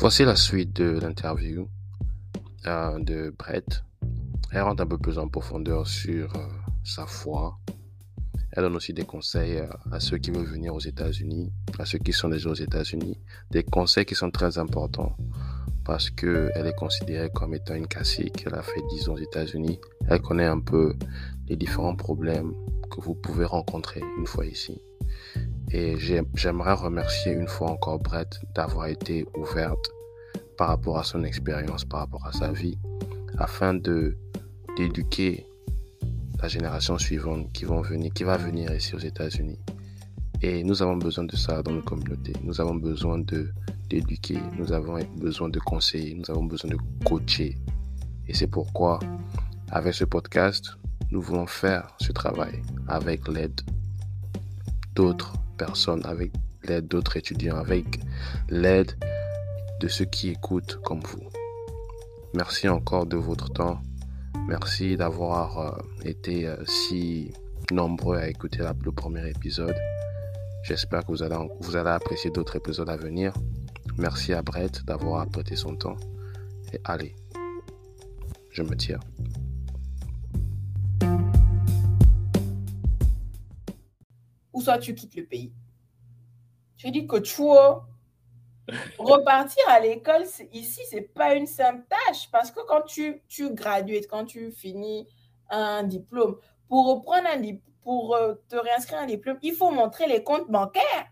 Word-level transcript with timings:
Voici 0.00 0.24
la 0.24 0.34
suite 0.34 0.72
de 0.76 0.98
l'interview 0.98 1.68
euh, 2.66 2.98
de 3.00 3.34
Brett. 3.38 3.84
Elle 4.50 4.62
rentre 4.62 4.82
un 4.82 4.86
peu 4.86 4.96
plus 4.96 5.18
en 5.18 5.28
profondeur 5.28 5.86
sur 5.86 6.34
euh, 6.36 6.48
sa 6.82 7.04
foi. 7.04 7.58
Elle 8.52 8.62
donne 8.62 8.76
aussi 8.76 8.94
des 8.94 9.04
conseils 9.04 9.58
euh, 9.58 9.68
à 9.92 10.00
ceux 10.00 10.16
qui 10.16 10.30
veulent 10.30 10.46
venir 10.46 10.74
aux 10.74 10.80
États-Unis, 10.80 11.52
à 11.78 11.84
ceux 11.84 11.98
qui 11.98 12.14
sont 12.14 12.30
déjà 12.30 12.48
aux 12.48 12.54
États-Unis. 12.54 13.18
Des 13.50 13.62
conseils 13.62 14.06
qui 14.06 14.14
sont 14.14 14.30
très 14.30 14.56
importants 14.56 15.14
parce 15.84 16.08
qu'elle 16.08 16.66
est 16.66 16.76
considérée 16.78 17.28
comme 17.34 17.52
étant 17.52 17.74
une 17.74 17.86
cacique. 17.86 18.44
Elle 18.46 18.54
a 18.54 18.62
fait 18.62 18.80
10 18.88 19.10
ans 19.10 19.12
aux 19.12 19.18
États-Unis. 19.18 19.78
Elle 20.08 20.22
connaît 20.22 20.46
un 20.46 20.60
peu 20.60 20.94
les 21.46 21.56
différents 21.56 21.94
problèmes 21.94 22.54
que 22.90 23.02
vous 23.02 23.14
pouvez 23.14 23.44
rencontrer 23.44 24.00
une 24.18 24.26
fois 24.26 24.46
ici. 24.46 24.80
Et 25.72 25.96
j'aimerais 26.34 26.72
remercier 26.72 27.32
une 27.32 27.46
fois 27.46 27.70
encore 27.70 28.00
Brett 28.00 28.40
d'avoir 28.54 28.86
été 28.86 29.26
ouverte 29.36 29.90
par 30.60 30.68
rapport 30.68 30.98
à 30.98 31.04
son 31.04 31.24
expérience, 31.24 31.86
par 31.86 32.00
rapport 32.00 32.26
à 32.26 32.32
sa 32.32 32.52
vie, 32.52 32.76
afin 33.38 33.72
de 33.72 34.18
d'éduquer 34.76 35.46
la 36.42 36.48
génération 36.48 36.98
suivante 36.98 37.50
qui, 37.54 37.64
va 37.64 38.36
venir 38.36 38.70
ici 38.74 38.94
aux 38.94 38.98
États-Unis. 38.98 39.58
Et 40.42 40.62
nous 40.62 40.82
avons 40.82 40.98
besoin 40.98 41.24
de 41.24 41.34
ça 41.34 41.62
dans 41.62 41.72
nos 41.72 41.80
communautés. 41.80 42.34
Nous 42.44 42.60
avons 42.60 42.74
besoin 42.74 43.20
de 43.20 43.48
d'éduquer, 43.88 44.38
nous 44.58 44.70
avons 44.70 44.98
besoin 45.16 45.48
de 45.48 45.58
conseiller, 45.60 46.14
nous 46.14 46.30
avons 46.30 46.44
besoin 46.44 46.72
de 46.72 46.78
coacher. 47.06 47.56
Et 48.28 48.34
c'est 48.34 48.46
pourquoi, 48.58 48.98
avec 49.70 49.94
ce 49.94 50.04
podcast, 50.04 50.76
nous 51.10 51.22
voulons 51.22 51.46
faire 51.46 51.88
ce 52.02 52.12
travail 52.12 52.60
avec 52.86 53.26
l'aide 53.28 53.62
d'autres 54.94 55.32
personnes, 55.56 56.04
avec 56.04 56.32
l'aide 56.64 56.86
d'autres 56.86 57.16
étudiants, 57.16 57.56
avec 57.56 57.86
l'aide 58.50 58.92
de 59.80 59.88
ceux 59.88 60.04
qui 60.04 60.28
écoutent 60.28 60.78
comme 60.84 61.00
vous. 61.00 61.26
Merci 62.34 62.68
encore 62.68 63.06
de 63.06 63.16
votre 63.16 63.50
temps. 63.50 63.80
Merci 64.46 64.96
d'avoir 64.96 65.58
euh, 65.58 65.78
été 66.04 66.46
euh, 66.46 66.62
si 66.66 67.32
nombreux 67.72 68.18
à 68.18 68.28
écouter 68.28 68.58
le 68.58 68.92
premier 68.92 69.28
épisode. 69.28 69.74
J'espère 70.62 71.00
que 71.06 71.12
vous 71.12 71.22
allez, 71.22 71.36
vous 71.60 71.76
apprécier 71.76 72.30
d'autres 72.30 72.56
épisodes 72.56 72.90
à 72.90 72.96
venir. 72.96 73.32
Merci 73.96 74.34
à 74.34 74.42
Brett 74.42 74.84
d'avoir 74.84 75.26
prêté 75.28 75.56
son 75.56 75.74
temps. 75.74 75.96
Et 76.74 76.80
allez, 76.84 77.16
je 78.50 78.62
me 78.62 78.76
tire. 78.76 79.00
Ou 84.52 84.60
soit 84.60 84.78
tu 84.78 84.94
quittes 84.94 85.16
le 85.16 85.24
pays? 85.24 85.54
Je 86.76 86.88
dis 86.88 87.06
que 87.06 87.18
tu 87.18 87.42
repartir 88.98 89.62
à 89.68 89.80
l'école 89.80 90.24
ici, 90.52 90.80
c'est 90.88 91.12
pas 91.12 91.34
une 91.34 91.46
simple 91.46 91.84
tâche 91.88 92.30
parce 92.30 92.50
que 92.50 92.60
quand 92.66 92.82
tu, 92.82 93.22
tu 93.28 93.54
gradues, 93.54 94.06
quand 94.08 94.24
tu 94.24 94.52
finis 94.52 95.08
un 95.48 95.82
diplôme, 95.82 96.36
pour 96.68 96.86
reprendre 96.86 97.28
un 97.28 97.40
pour 97.82 98.14
euh, 98.14 98.34
te 98.48 98.56
réinscrire 98.56 99.00
un 99.00 99.06
diplôme, 99.06 99.38
il 99.42 99.54
faut 99.54 99.70
montrer 99.70 100.06
les 100.06 100.22
comptes 100.22 100.50
bancaires. 100.50 101.10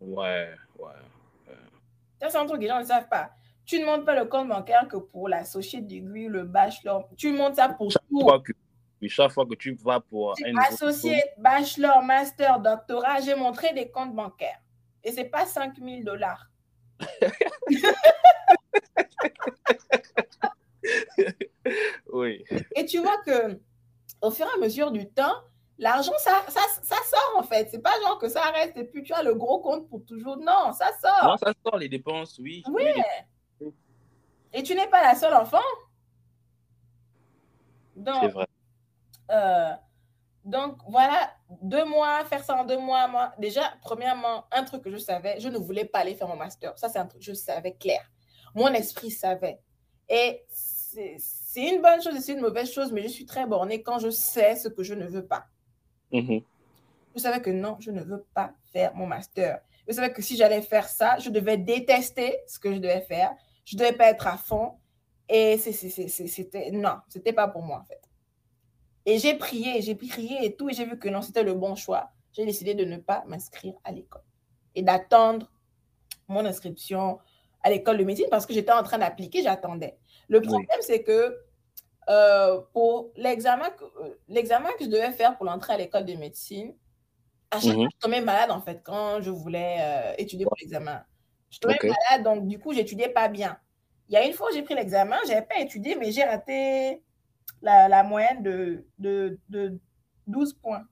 Ouais, 0.00 0.50
ouais. 0.78 0.92
Ça, 2.20 2.28
c'est 2.28 2.36
un 2.36 2.46
truc 2.46 2.58
que 2.58 2.62
les 2.62 2.68
gens 2.68 2.78
ne 2.78 2.84
savent 2.84 3.08
pas. 3.08 3.30
Tu 3.64 3.78
ne 3.80 3.86
montes 3.86 4.04
pas 4.04 4.14
le 4.14 4.26
compte 4.26 4.48
bancaire 4.48 4.86
que 4.88 4.96
pour 4.96 5.28
l'associé 5.28 5.80
degree, 5.80 6.26
le 6.26 6.44
bachelor. 6.44 7.08
Tu 7.16 7.32
montes 7.32 7.56
ça 7.56 7.68
pour 7.68 7.90
chaque 7.90 8.02
tout. 8.08 8.20
Fois 8.20 8.40
que, 8.40 8.52
chaque 9.08 9.32
fois 9.32 9.46
que 9.46 9.54
tu 9.54 9.74
vas 9.74 10.00
pour 10.00 10.34
un 10.44 10.56
associé, 10.68 11.22
bachelor, 11.38 12.02
master, 12.02 12.60
doctorat, 12.60 13.20
j'ai 13.20 13.34
montré 13.34 13.72
des 13.72 13.90
comptes 13.90 14.14
bancaires. 14.14 14.60
Et 15.02 15.12
ce 15.12 15.16
n'est 15.16 15.28
pas 15.28 15.46
5 15.46 15.76
000 15.78 16.02
dollars. 16.02 16.49
oui. 22.12 22.44
Et 22.76 22.84
tu 22.84 22.98
vois 22.98 23.16
que 23.24 23.58
au 24.22 24.30
fur 24.30 24.46
et 24.46 24.54
à 24.54 24.58
mesure 24.58 24.90
du 24.90 25.08
temps, 25.08 25.34
l'argent, 25.78 26.12
ça, 26.18 26.42
ça, 26.48 26.60
ça, 26.82 26.96
sort 26.96 27.38
en 27.38 27.42
fait. 27.42 27.68
C'est 27.70 27.82
pas 27.82 27.92
genre 28.02 28.18
que 28.18 28.28
ça 28.28 28.42
reste 28.50 28.76
et 28.76 28.84
puis 28.84 29.02
tu 29.02 29.12
as 29.12 29.22
le 29.22 29.34
gros 29.34 29.60
compte 29.60 29.88
pour 29.88 30.04
toujours. 30.04 30.36
Non, 30.36 30.72
ça 30.72 30.90
sort. 31.00 31.30
Non, 31.30 31.36
ça 31.36 31.52
sort 31.64 31.78
les 31.78 31.88
dépenses, 31.88 32.38
oui. 32.38 32.62
Oui. 32.70 32.84
Et 34.52 34.62
tu 34.62 34.74
n'es 34.74 34.88
pas 34.88 35.02
la 35.02 35.14
seule 35.14 35.34
enfant. 35.34 35.58
C'est 37.94 38.28
vrai. 38.28 38.46
Euh, 39.30 39.72
donc 40.44 40.78
voilà, 40.88 41.32
deux 41.62 41.84
mois, 41.84 42.24
faire 42.24 42.42
ça 42.44 42.56
en 42.56 42.64
deux 42.64 42.78
mois. 42.78 43.08
Moi, 43.08 43.32
déjà, 43.38 43.74
premièrement, 43.82 44.46
un 44.52 44.64
truc 44.64 44.82
que 44.82 44.90
je 44.90 44.96
savais, 44.96 45.38
je 45.38 45.48
ne 45.48 45.58
voulais 45.58 45.84
pas 45.84 46.00
aller 46.00 46.14
faire 46.14 46.28
mon 46.28 46.36
master. 46.36 46.78
Ça, 46.78 46.88
c'est 46.88 46.98
un 46.98 47.06
truc 47.06 47.20
que 47.20 47.26
je 47.26 47.34
savais 47.34 47.74
clair. 47.74 48.00
Mon 48.54 48.68
esprit 48.68 49.10
savait. 49.10 49.60
Et 50.08 50.44
c'est 50.48 51.18
une 51.56 51.82
bonne 51.82 52.02
chose 52.02 52.16
et 52.16 52.20
c'est 52.20 52.32
une 52.32 52.40
mauvaise 52.40 52.70
chose, 52.72 52.90
mais 52.90 53.02
je 53.02 53.08
suis 53.08 53.26
très 53.26 53.46
bornée 53.46 53.82
quand 53.82 53.98
je 53.98 54.10
sais 54.10 54.56
ce 54.56 54.68
que 54.68 54.82
je 54.82 54.94
ne 54.94 55.06
veux 55.06 55.24
pas. 55.24 55.46
Mm-hmm. 56.12 56.44
Je 57.14 57.20
savais 57.20 57.40
que 57.40 57.50
non, 57.50 57.76
je 57.80 57.90
ne 57.90 58.02
veux 58.02 58.24
pas 58.34 58.52
faire 58.72 58.94
mon 58.94 59.06
master. 59.06 59.60
Je 59.86 59.92
savais 59.92 60.12
que 60.12 60.22
si 60.22 60.36
j'allais 60.36 60.62
faire 60.62 60.88
ça, 60.88 61.18
je 61.18 61.30
devais 61.30 61.58
détester 61.58 62.38
ce 62.46 62.58
que 62.58 62.72
je 62.72 62.78
devais 62.78 63.02
faire. 63.02 63.32
Je 63.64 63.76
ne 63.76 63.80
devais 63.80 63.92
pas 63.92 64.06
être 64.06 64.26
à 64.26 64.36
fond. 64.36 64.78
Et 65.28 65.58
c'était, 65.58 66.70
non, 66.72 66.96
c'était 67.08 67.32
pas 67.32 67.46
pour 67.46 67.62
moi, 67.62 67.80
en 67.80 67.84
fait. 67.84 68.00
Et 69.10 69.18
j'ai 69.18 69.34
prié, 69.34 69.82
j'ai 69.82 69.96
prié 69.96 70.44
et 70.44 70.54
tout, 70.54 70.70
et 70.70 70.72
j'ai 70.72 70.84
vu 70.84 70.96
que 70.96 71.08
non, 71.08 71.20
c'était 71.20 71.42
le 71.42 71.54
bon 71.54 71.74
choix. 71.74 72.12
J'ai 72.32 72.46
décidé 72.46 72.74
de 72.74 72.84
ne 72.84 72.96
pas 72.96 73.24
m'inscrire 73.26 73.74
à 73.82 73.90
l'école 73.90 74.22
et 74.76 74.82
d'attendre 74.82 75.50
mon 76.28 76.44
inscription 76.46 77.18
à 77.64 77.70
l'école 77.70 77.98
de 77.98 78.04
médecine 78.04 78.28
parce 78.30 78.46
que 78.46 78.54
j'étais 78.54 78.70
en 78.70 78.84
train 78.84 78.98
d'appliquer, 78.98 79.42
j'attendais. 79.42 79.98
Le 80.28 80.40
problème, 80.40 80.78
c'est 80.82 81.02
que 81.02 81.36
euh, 82.08 82.60
pour 82.72 83.10
l'examen 83.16 83.70
que, 83.70 83.82
euh, 83.82 84.14
l'examen 84.28 84.68
que 84.78 84.84
je 84.84 84.90
devais 84.90 85.10
faire 85.10 85.36
pour 85.36 85.44
l'entrée 85.44 85.72
à 85.72 85.76
l'école 85.76 86.04
de 86.04 86.14
médecine, 86.14 86.72
à 87.50 87.58
chaque 87.58 87.74
fois, 87.74 87.82
mhm. 87.82 87.90
je 87.92 87.98
tombais 87.98 88.20
malade 88.20 88.52
en 88.52 88.60
fait 88.60 88.80
quand 88.84 89.20
je 89.20 89.30
voulais 89.30 89.78
euh, 89.80 90.14
étudier 90.18 90.44
pour 90.46 90.56
l'examen. 90.60 91.02
Je 91.50 91.58
tombais 91.58 91.78
malade, 91.82 92.22
donc 92.22 92.46
du 92.46 92.60
coup, 92.60 92.72
j'étudiais 92.72 93.08
pas 93.08 93.26
bien. 93.26 93.58
Il 94.08 94.14
y 94.14 94.16
a 94.16 94.24
une 94.24 94.34
fois, 94.34 94.50
j'ai 94.54 94.62
pris 94.62 94.76
l'examen, 94.76 95.16
je 95.24 95.30
n'avais 95.30 95.46
pas 95.46 95.58
étudié, 95.58 95.96
mais 95.96 96.12
j'ai 96.12 96.22
raté 96.22 97.02
la, 97.62 97.88
la 97.88 98.02
moyenne 98.02 98.42
de, 98.42 98.86
de, 98.98 99.38
de, 99.48 99.78
12 100.26 100.54
points. 100.54 100.84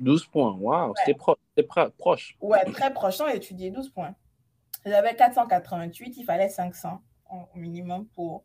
12 0.00 0.26
points, 0.26 0.52
waouh, 0.58 0.92
c'était 0.98 1.14
proche. 1.14 2.36
Ouais, 2.40 2.64
très 2.64 2.92
proche, 2.92 3.16
sans 3.16 3.28
étudier, 3.28 3.70
12 3.70 3.90
points. 3.90 4.14
J'avais 4.84 5.14
488, 5.14 6.16
il 6.16 6.24
fallait 6.24 6.48
500 6.48 7.00
au 7.30 7.58
minimum 7.58 8.06
pour, 8.14 8.44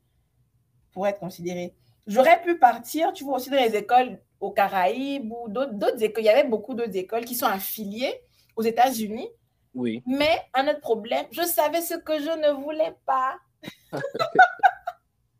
pour 0.93 1.07
être 1.07 1.19
considéré. 1.19 1.75
J'aurais 2.07 2.41
pu 2.41 2.57
partir, 2.57 3.13
tu 3.13 3.23
vois, 3.23 3.35
aussi 3.35 3.49
dans 3.49 3.57
les 3.57 3.75
écoles 3.75 4.19
aux 4.39 4.51
Caraïbes 4.51 5.31
ou 5.31 5.49
d'autres 5.49 6.01
écoles. 6.01 6.23
Il 6.23 6.27
y 6.27 6.29
avait 6.29 6.47
beaucoup 6.47 6.73
d'autres 6.73 6.95
écoles 6.95 7.25
qui 7.25 7.35
sont 7.35 7.45
affiliées 7.45 8.21
aux 8.55 8.63
États-Unis. 8.63 9.29
Oui. 9.75 10.01
Mais 10.07 10.41
un 10.53 10.67
autre 10.67 10.81
problème, 10.81 11.25
je 11.31 11.43
savais 11.43 11.81
ce 11.81 11.95
que 11.95 12.19
je 12.19 12.29
ne 12.29 12.61
voulais 12.61 12.95
pas. 13.05 13.37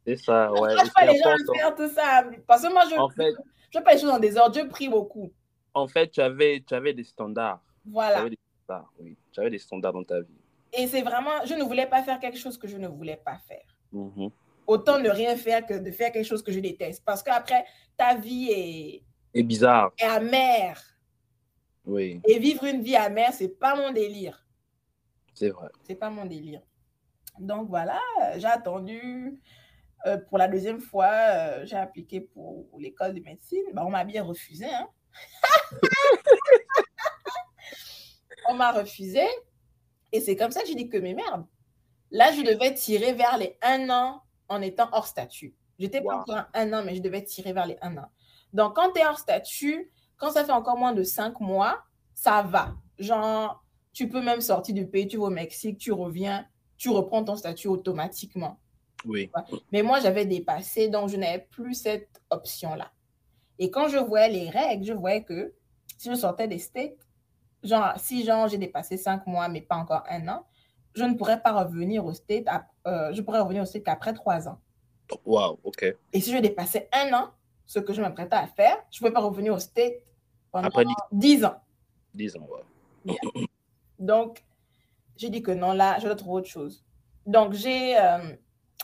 C'est 0.10 0.24
ça, 0.24 0.52
ouais. 0.54 0.72
Je 0.72 0.92
pas 0.92 1.06
les 1.06 1.20
gens 1.20 1.30
à 1.30 1.56
faire 1.56 1.76
tout 1.76 1.90
ça. 1.90 2.24
Parce 2.48 2.64
que 2.64 2.74
moi, 2.74 2.84
je 2.90 2.96
ne 2.96 3.14
fait, 3.14 3.36
fais 3.72 3.82
pas 3.82 3.94
les 3.94 4.00
choses 4.00 4.10
en 4.10 4.20
désordre. 4.20 4.58
Je 4.58 4.66
prie 4.66 4.90
beaucoup. 4.90 5.32
En 5.74 5.88
fait, 5.88 6.10
tu 6.10 6.20
avais, 6.20 6.64
tu 6.66 6.74
avais 6.74 6.94
des 6.94 7.04
standards. 7.04 7.62
Voilà. 7.86 8.16
Tu 8.16 8.22
avais 8.22 8.30
des 8.32 8.40
standards, 8.64 8.94
oui. 9.00 9.18
Tu 9.32 9.40
avais 9.40 9.50
des 9.52 9.60
standards 9.60 9.94
dans 9.94 10.04
ta 10.04 10.22
vie. 10.22 10.42
Et 10.74 10.88
c'est 10.88 11.04
vraiment, 11.04 11.46
je 11.46 11.54
ne 11.54 11.64
voulais 11.64 11.86
pas 11.86 12.02
faire 12.02 12.20
quelque 12.20 12.40
chose 12.40 12.58
que 12.58 12.68
je 12.68 12.78
ne 12.78 12.88
voulais 12.88 13.22
pas 13.24 13.38
faire. 13.48 13.66
Mm-hmm. 13.94 14.32
Autant 14.66 15.00
ne 15.00 15.10
rien 15.10 15.36
faire 15.36 15.64
que 15.66 15.76
de 15.76 15.92
faire 15.92 16.12
quelque 16.12 16.26
chose 16.26 16.42
que 16.42 16.52
je 16.52 16.60
déteste. 16.60 17.04
Parce 17.06 17.22
qu'après, 17.22 17.66
ta 17.96 18.16
vie 18.16 18.50
est... 18.52 19.04
Est 19.34 19.44
bizarre. 19.44 19.92
Est 20.00 20.06
amère. 20.06 20.82
Oui. 21.86 22.20
Et 22.28 22.40
vivre 22.40 22.64
une 22.64 22.82
vie 22.82 22.96
amère, 22.96 23.34
c'est 23.34 23.60
pas 23.60 23.76
mon 23.76 23.92
délire. 23.92 24.44
C'est 25.36 25.50
vrai. 25.50 25.70
C'est 25.84 25.96
pas 25.96 26.10
mon 26.10 26.26
délire. 26.26 26.62
Donc 27.40 27.70
voilà, 27.70 28.00
j'ai 28.38 28.48
attendu. 28.48 29.40
Euh, 30.06 30.18
pour 30.18 30.38
la 30.38 30.48
deuxième 30.48 30.80
fois, 30.80 31.12
euh, 31.12 31.66
j'ai 31.66 31.76
appliqué 31.76 32.22
pour 32.22 32.68
l'école 32.80 33.14
de 33.14 33.22
médecine. 33.22 33.64
Bah, 33.74 33.84
on 33.86 33.90
m'a 33.90 34.04
bien 34.04 34.24
refusé. 34.24 34.66
Hein? 34.66 34.88
on 38.50 38.54
m'a 38.54 38.72
refusé. 38.72 39.26
Et 40.12 40.22
c'est 40.22 40.36
comme 40.36 40.52
ça 40.52 40.62
que 40.62 40.68
j'ai 40.68 40.76
dit 40.76 40.90
que, 40.90 40.98
mes 40.98 41.14
merde, 41.14 41.46
là, 42.12 42.32
je 42.32 42.42
devais 42.42 42.74
tirer 42.74 43.14
vers 43.14 43.38
les 43.38 43.58
un 43.62 43.90
an 43.90 44.22
en 44.48 44.62
étant 44.62 44.90
hors 44.92 45.08
statut. 45.08 45.56
J'étais 45.78 46.02
pas 46.02 46.16
encore 46.16 46.46
un 46.54 46.74
an, 46.74 46.84
mais 46.84 46.96
je 46.96 47.02
devais 47.02 47.24
tirer 47.24 47.54
vers 47.54 47.66
les 47.66 47.78
un 47.82 47.98
an. 47.98 48.10
Donc, 48.54 48.76
quand 48.76 48.92
tu 48.92 49.02
es 49.02 49.06
hors 49.06 49.20
statut, 49.20 49.92
quand 50.18 50.32
ça 50.32 50.44
fait 50.44 50.52
encore 50.52 50.78
moins 50.78 50.94
de 50.94 51.04
cinq 51.04 51.40
mois, 51.40 51.84
ça 52.14 52.42
va. 52.42 52.76
Genre, 52.98 53.64
tu 53.94 54.10
peux 54.10 54.22
même 54.22 54.42
sortir 54.42 54.76
du 54.76 54.88
pays, 54.88 55.08
tu 55.08 55.18
vas 55.18 55.26
au 55.26 55.30
Mexique, 55.30 55.78
tu 55.78 55.92
reviens, 55.92 56.46
tu 56.78 56.90
reprends 56.90 57.24
ton 57.24 57.36
statut 57.36 57.68
automatiquement. 57.68 58.60
Oui. 59.06 59.30
Mais 59.72 59.82
moi, 59.82 60.00
j'avais 60.00 60.26
dépassé, 60.26 60.90
donc 60.90 61.10
je 61.10 61.18
n'avais 61.18 61.40
plus 61.40 61.74
cette 61.74 62.22
option-là. 62.30 62.92
Et 63.58 63.72
quand 63.72 63.88
je 63.88 63.98
voyais 63.98 64.30
les 64.30 64.50
règles, 64.50 64.86
je 64.86 64.94
voyais 64.94 65.24
que 65.24 65.54
si 65.98 66.10
je 66.10 66.16
sortais 66.16 66.48
des 66.48 66.60
States, 66.60 66.98
genre, 67.64 67.94
si 67.98 68.24
genre 68.24 68.48
j'ai 68.48 68.58
dépassé 68.58 68.98
cinq 68.98 69.28
mois, 69.28 69.48
mais 69.50 69.62
pas 69.62 69.76
encore 69.76 70.04
un 70.10 70.28
an, 70.28 70.46
je 70.94 71.04
ne 71.04 71.14
pourrais 71.14 71.42
pas 71.42 71.64
revenir 71.64 72.06
au 72.06 72.14
state, 72.14 72.46
euh, 72.88 73.14
je 73.14 73.22
pourrais 73.22 73.40
revenir 73.40 73.64
au 73.64 73.66
state 73.66 73.84
qu'après 73.84 74.14
trois 74.14 74.48
ans. 74.48 74.60
Wow, 75.26 75.60
ok. 75.64 75.96
Et 76.14 76.22
si 76.22 76.32
je 76.32 76.38
dépassais 76.38 76.90
un 76.92 77.14
an, 77.14 77.30
ce 77.66 77.80
que 77.80 77.94
je 77.94 78.02
m'apprêtais 78.02 78.36
à 78.36 78.48
faire, 78.48 78.78
je 78.92 78.98
ne 78.98 79.00
pouvais 79.00 79.12
pas 79.12 79.22
revenir 79.22 79.54
au 79.54 79.60
state 79.60 79.94
pendant 80.52 80.68
Après 80.68 80.86
dix 81.12 81.44
ans. 81.46 81.56
10 82.16 82.38
ans. 82.38 82.48
Yeah. 83.06 83.16
Donc, 84.00 84.44
j'ai 85.16 85.30
dit 85.30 85.42
que 85.44 85.52
non, 85.52 85.74
là, 85.74 85.98
je 86.00 86.06
dois 86.06 86.16
trouver 86.16 86.42
autre 86.42 86.50
chose. 86.50 86.84
Donc, 87.26 87.54
j'ai 87.54 87.98
euh, 87.98 88.36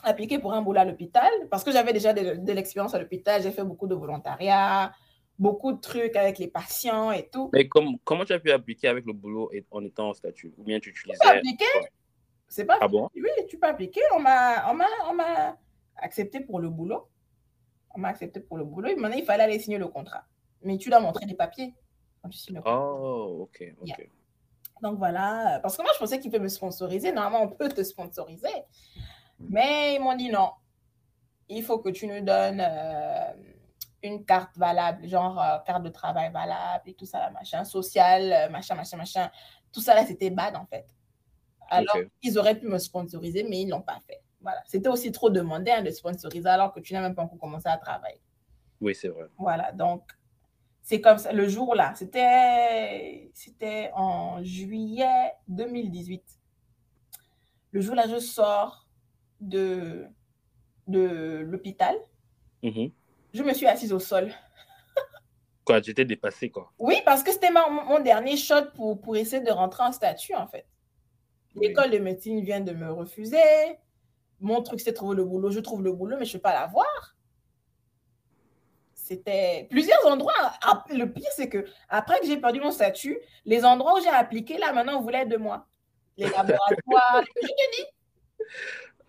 appliqué 0.03 0.39
pour 0.39 0.53
un 0.53 0.61
boulot 0.61 0.81
à 0.81 0.85
l'hôpital 0.85 1.31
parce 1.49 1.63
que 1.63 1.71
j'avais 1.71 1.93
déjà 1.93 2.13
de, 2.13 2.35
de 2.35 2.51
l'expérience 2.53 2.93
à 2.93 2.99
l'hôpital. 2.99 3.41
J'ai 3.41 3.51
fait 3.51 3.63
beaucoup 3.63 3.87
de 3.87 3.95
volontariat, 3.95 4.93
beaucoup 5.39 5.73
de 5.73 5.79
trucs 5.79 6.15
avec 6.15 6.37
les 6.37 6.47
patients 6.47 7.11
et 7.11 7.27
tout. 7.29 7.49
Mais 7.53 7.67
comme, 7.67 7.97
comment 8.03 8.25
tu 8.25 8.33
as 8.33 8.39
pu 8.39 8.51
appliquer 8.51 8.87
avec 8.87 9.05
le 9.05 9.13
boulot 9.13 9.49
et- 9.51 9.65
en 9.71 9.83
étant 9.83 10.09
en 10.09 10.13
statut? 10.13 10.53
Ou 10.57 10.63
bien 10.63 10.79
tu 10.79 10.93
Tu 10.93 10.99
utilisais. 10.99 11.19
peux 11.23 11.29
appliquer. 11.37 11.65
C'est 12.47 12.65
pas 12.65 12.77
Ah 12.79 12.87
bon? 12.87 13.09
Oui, 13.15 13.29
tu 13.49 13.57
peux 13.57 13.67
appliquer. 13.67 14.01
On 14.15 14.19
m'a, 14.19 14.71
on 14.71 15.17
accepté 15.97 16.39
pour 16.41 16.59
le 16.59 16.69
boulot. 16.69 17.07
On 17.95 17.99
m'a 17.99 18.09
accepté 18.09 18.39
pour 18.39 18.57
le 18.57 18.63
boulot. 18.65 18.89
Et 18.89 18.95
maintenant, 18.95 19.17
il 19.17 19.25
fallait 19.25 19.43
aller 19.43 19.59
signer 19.59 19.77
le 19.77 19.87
contrat. 19.87 20.25
Mais 20.61 20.77
tu 20.77 20.89
dois 20.89 20.99
montrer 20.99 21.25
des 21.25 21.33
papiers 21.35 21.73
quand 22.21 22.29
tu 22.29 22.37
signes 22.37 22.55
le 22.55 22.61
contrat. 22.61 22.93
Oh, 22.93 23.43
ok, 23.43 23.63
ok. 23.81 23.87
Yeah. 23.87 23.97
Donc 24.81 24.97
voilà. 24.97 25.59
Parce 25.63 25.75
que 25.77 25.81
moi, 25.81 25.91
je 25.95 25.99
pensais 25.99 26.19
qu'il 26.19 26.29
peut 26.31 26.39
me 26.39 26.49
sponsoriser. 26.49 27.11
Normalement, 27.11 27.45
on 27.51 27.55
peut 27.55 27.69
te 27.69 27.81
sponsoriser. 27.83 28.49
Mais 29.39 29.95
ils 29.95 29.99
m'ont 30.01 30.15
dit 30.15 30.29
non. 30.29 30.51
Il 31.49 31.63
faut 31.63 31.79
que 31.79 31.89
tu 31.89 32.07
nous 32.07 32.21
donnes 32.21 32.61
euh, 32.61 33.33
une 34.01 34.25
carte 34.25 34.57
valable, 34.57 35.07
genre 35.07 35.39
euh, 35.41 35.59
carte 35.65 35.83
de 35.83 35.89
travail 35.89 36.31
valable 36.31 36.89
et 36.89 36.93
tout 36.93 37.05
ça, 37.05 37.19
là, 37.19 37.31
machin, 37.31 37.63
social, 37.63 38.33
euh, 38.33 38.49
machin, 38.49 38.75
machin, 38.75 38.97
machin. 38.97 39.29
Tout 39.71 39.81
ça, 39.81 39.93
là, 39.93 40.05
c'était 40.05 40.29
bad, 40.29 40.55
en 40.55 40.65
fait. 40.65 40.87
Alors, 41.69 41.97
ils 42.21 42.37
auraient 42.37 42.57
pu 42.57 42.67
me 42.67 42.77
sponsoriser, 42.77 43.43
mais 43.43 43.61
ils 43.61 43.65
ne 43.65 43.71
l'ont 43.71 43.81
pas 43.81 43.99
fait. 44.07 44.21
Voilà. 44.41 44.61
C'était 44.65 44.89
aussi 44.89 45.11
trop 45.11 45.29
demandé 45.29 45.71
hein, 45.71 45.81
de 45.81 45.89
sponsoriser 45.89 46.47
alors 46.47 46.71
que 46.71 46.79
tu 46.79 46.93
n'as 46.93 47.01
même 47.01 47.15
pas 47.15 47.23
encore 47.23 47.39
commencé 47.39 47.67
à 47.67 47.77
travailler. 47.77 48.21
Oui, 48.79 48.93
c'est 48.93 49.07
vrai. 49.07 49.25
Voilà, 49.37 49.71
donc 49.71 50.03
c'est 50.81 51.01
comme 51.01 51.17
ça. 51.17 51.33
Le 51.33 51.47
jour-là, 51.47 51.93
c'était 51.95 53.31
c'était 53.33 53.89
en 53.95 54.43
juillet 54.43 55.33
2018. 55.47 56.23
Le 57.71 57.81
jour-là, 57.81 58.07
je 58.07 58.19
sors 58.19 58.84
de, 59.41 60.05
de 60.87 61.39
l'hôpital. 61.45 61.95
Mhm. 62.63 62.91
Je 63.33 63.43
me 63.43 63.53
suis 63.53 63.67
assise 63.67 63.93
au 63.93 63.99
sol. 63.99 64.31
Quoi, 65.65 65.81
tu 65.81 65.91
étais 65.91 66.05
dépassé, 66.05 66.49
quoi? 66.49 66.71
Oui, 66.77 67.01
parce 67.05 67.23
que 67.23 67.31
c'était 67.31 67.51
mon 67.51 67.99
dernier 67.99 68.37
shot 68.37 68.71
pour, 68.75 69.01
pour 69.01 69.17
essayer 69.17 69.41
de 69.41 69.51
rentrer 69.51 69.83
en 69.83 69.91
statut, 69.91 70.35
en 70.35 70.47
fait. 70.47 70.67
Oui. 71.55 71.67
L'école 71.67 71.89
de 71.89 71.97
médecine 71.97 72.41
vient 72.41 72.61
de 72.61 72.71
me 72.71 72.91
refuser. 72.91 73.37
Mon 74.39 74.61
truc, 74.61 74.79
c'est 74.79 74.93
trouver 74.93 75.15
le 75.15 75.25
boulot. 75.25 75.49
Je 75.49 75.59
trouve 75.59 75.83
le 75.83 75.91
boulot, 75.91 76.17
mais 76.19 76.25
je 76.25 76.31
ne 76.31 76.37
peux 76.37 76.43
pas 76.43 76.53
l'avoir. 76.53 77.15
C'était 78.93 79.67
plusieurs 79.69 80.05
endroits. 80.05 80.33
Le 80.89 81.05
pire, 81.05 81.29
c'est 81.35 81.49
que 81.49 81.65
après 81.89 82.19
que 82.19 82.27
j'ai 82.27 82.37
perdu 82.37 82.59
mon 82.59 82.71
statut, 82.71 83.19
les 83.45 83.63
endroits 83.65 83.99
où 83.99 84.03
j'ai 84.03 84.09
appliqué, 84.09 84.57
là, 84.57 84.71
maintenant, 84.73 84.97
on 84.97 85.01
voulait 85.01 85.25
de 85.25 85.37
moi. 85.37 85.67
Les 86.17 86.25
laboratoires. 86.25 87.23
je 87.41 87.47
te 87.47 87.75
dis, 87.75 87.85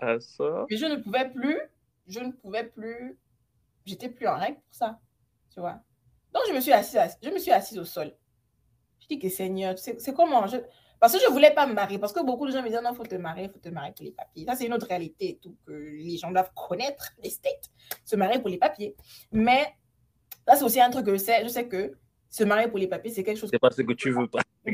Ça 0.00 0.66
mais 0.70 0.76
je 0.76 0.86
ne 0.86 0.96
pouvais 0.96 1.28
plus. 1.28 1.60
Je 2.06 2.20
ne 2.20 2.32
pouvais 2.32 2.64
plus. 2.64 3.18
J'étais 3.84 4.08
plus 4.08 4.26
en 4.26 4.36
règle 4.36 4.56
pour 4.56 4.74
ça. 4.74 4.98
Tu 5.52 5.60
vois. 5.60 5.80
Donc, 6.32 6.42
je 6.48 6.52
me 6.52 6.60
suis 6.60 6.72
assise, 6.72 6.98
je 7.22 7.30
me 7.30 7.38
suis 7.38 7.52
assise 7.52 7.78
au 7.78 7.84
sol. 7.84 8.12
Je 9.00 9.06
dis 9.08 9.18
que 9.18 9.28
Seigneur, 9.28 9.78
c'est 9.78 10.14
comment 10.14 10.46
je... 10.46 10.58
Parce 10.98 11.12
que 11.12 11.20
je 11.20 11.26
ne 11.26 11.32
voulais 11.32 11.52
pas 11.52 11.66
me 11.66 11.74
marier. 11.74 11.98
Parce 11.98 12.12
que 12.12 12.24
beaucoup 12.24 12.46
de 12.46 12.52
gens 12.52 12.62
me 12.62 12.68
disaient 12.68 12.80
non, 12.82 12.92
il 12.92 12.96
faut 12.96 13.04
te 13.04 13.14
marier, 13.14 13.44
il 13.44 13.50
faut 13.50 13.58
te 13.58 13.68
marier 13.68 13.92
pour 13.92 14.04
les 14.04 14.12
papiers. 14.12 14.44
Ça, 14.44 14.56
c'est 14.56 14.66
une 14.66 14.74
autre 14.74 14.86
réalité 14.86 15.30
et 15.30 15.38
tout, 15.38 15.56
que 15.66 15.72
les 15.72 16.16
gens 16.16 16.30
doivent 16.30 16.52
connaître, 16.54 17.12
les 17.22 17.30
states, 17.30 17.70
se 18.04 18.16
marier 18.16 18.40
pour 18.40 18.48
les 18.48 18.58
papiers. 18.58 18.96
Mais 19.32 19.74
ça, 20.46 20.56
c'est 20.56 20.64
aussi 20.64 20.80
un 20.80 20.90
truc 20.90 21.06
que 21.06 21.12
je 21.12 21.18
sais. 21.18 21.42
Je 21.44 21.48
sais 21.48 21.66
que 21.68 21.96
se 22.28 22.44
marier 22.44 22.68
pour 22.68 22.78
les 22.78 22.88
papiers, 22.88 23.12
c'est 23.12 23.24
quelque 23.24 23.38
chose 23.38 23.50
c'est 23.50 23.58
pas 23.58 23.70
ce 23.70 23.82
que 23.82 23.92
tu 23.92 24.10
veux 24.10 24.26
pas. 24.26 24.40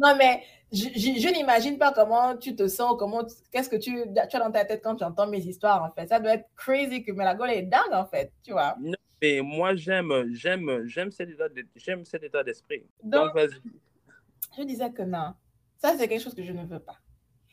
Non, 0.00 0.14
mais 0.16 0.42
je, 0.72 0.84
je- 0.94 1.20
je 1.20 1.32
n'imagine 1.32 1.78
pas 1.78 1.92
comment 1.92 2.36
tu 2.36 2.54
te 2.54 2.68
sens, 2.68 2.94
comment, 2.98 3.22
qu'est-ce 3.50 3.68
que 3.68 3.76
tu, 3.76 4.02
tu 4.30 4.36
as 4.36 4.40
dans 4.40 4.50
ta 4.50 4.64
tête 4.64 4.82
quand 4.82 4.96
tu 4.96 5.04
entends 5.04 5.26
mes 5.26 5.38
histoires, 5.40 5.82
en 5.82 5.90
fait. 5.92 6.08
Ça 6.08 6.20
doit 6.20 6.34
être 6.34 6.48
crazy 6.56 7.02
que 7.02 7.12
gueule 7.12 7.50
est 7.50 7.62
dingue, 7.62 7.92
en 7.92 8.06
fait, 8.06 8.32
tu 8.42 8.52
vois. 8.52 8.76
Non, 8.80 8.94
mais 9.22 9.40
moi, 9.40 9.74
j'aime, 9.74 10.26
j'aime, 10.32 10.82
j'aime 10.86 11.10
cet 11.10 11.30
état, 11.30 11.48
de- 11.48 11.66
j'aime 11.76 12.04
cet 12.04 12.22
état 12.22 12.42
d'esprit. 12.44 12.84
Donc, 13.02 13.34
Donc, 13.34 13.48
je 14.58 14.62
disais 14.64 14.90
que 14.92 15.02
non, 15.02 15.34
ça, 15.78 15.94
c'est 15.96 16.08
quelque 16.08 16.22
chose 16.22 16.34
que 16.34 16.42
je 16.42 16.52
ne 16.52 16.64
veux 16.66 16.80
pas. 16.80 16.96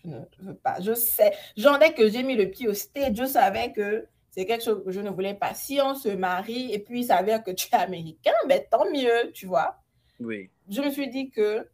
Je 0.03 0.09
ne 0.09 0.19
veux 0.41 0.55
pas. 0.55 0.79
Je 0.81 0.93
sais, 0.93 1.31
j'en 1.57 1.79
ai 1.79 1.93
que 1.93 2.09
j'ai 2.09 2.21
mis 2.23 2.35
le 2.35 2.49
pied 2.49 2.67
au 2.67 2.73
stage, 2.73 3.15
je 3.15 3.25
savais 3.25 3.71
que 3.71 4.05
c'est 4.29 4.45
quelque 4.45 4.63
chose 4.63 4.83
que 4.83 4.91
je 4.91 4.99
ne 4.99 5.09
voulais 5.09 5.33
pas. 5.33 5.53
Si 5.53 5.79
on 5.81 5.95
se 5.95 6.09
marie 6.09 6.71
et 6.73 6.79
puis 6.79 6.99
il 7.01 7.03
s'avère 7.05 7.43
que 7.43 7.51
tu 7.51 7.67
es 7.71 7.75
américain, 7.75 8.33
ben 8.47 8.61
tant 8.69 8.85
mieux, 8.91 9.31
tu 9.33 9.45
vois. 9.47 9.77
Oui. 10.19 10.49
je 10.69 10.81
me 10.81 10.89
suis 10.91 11.09
dit 11.09 11.29
que 11.29 11.67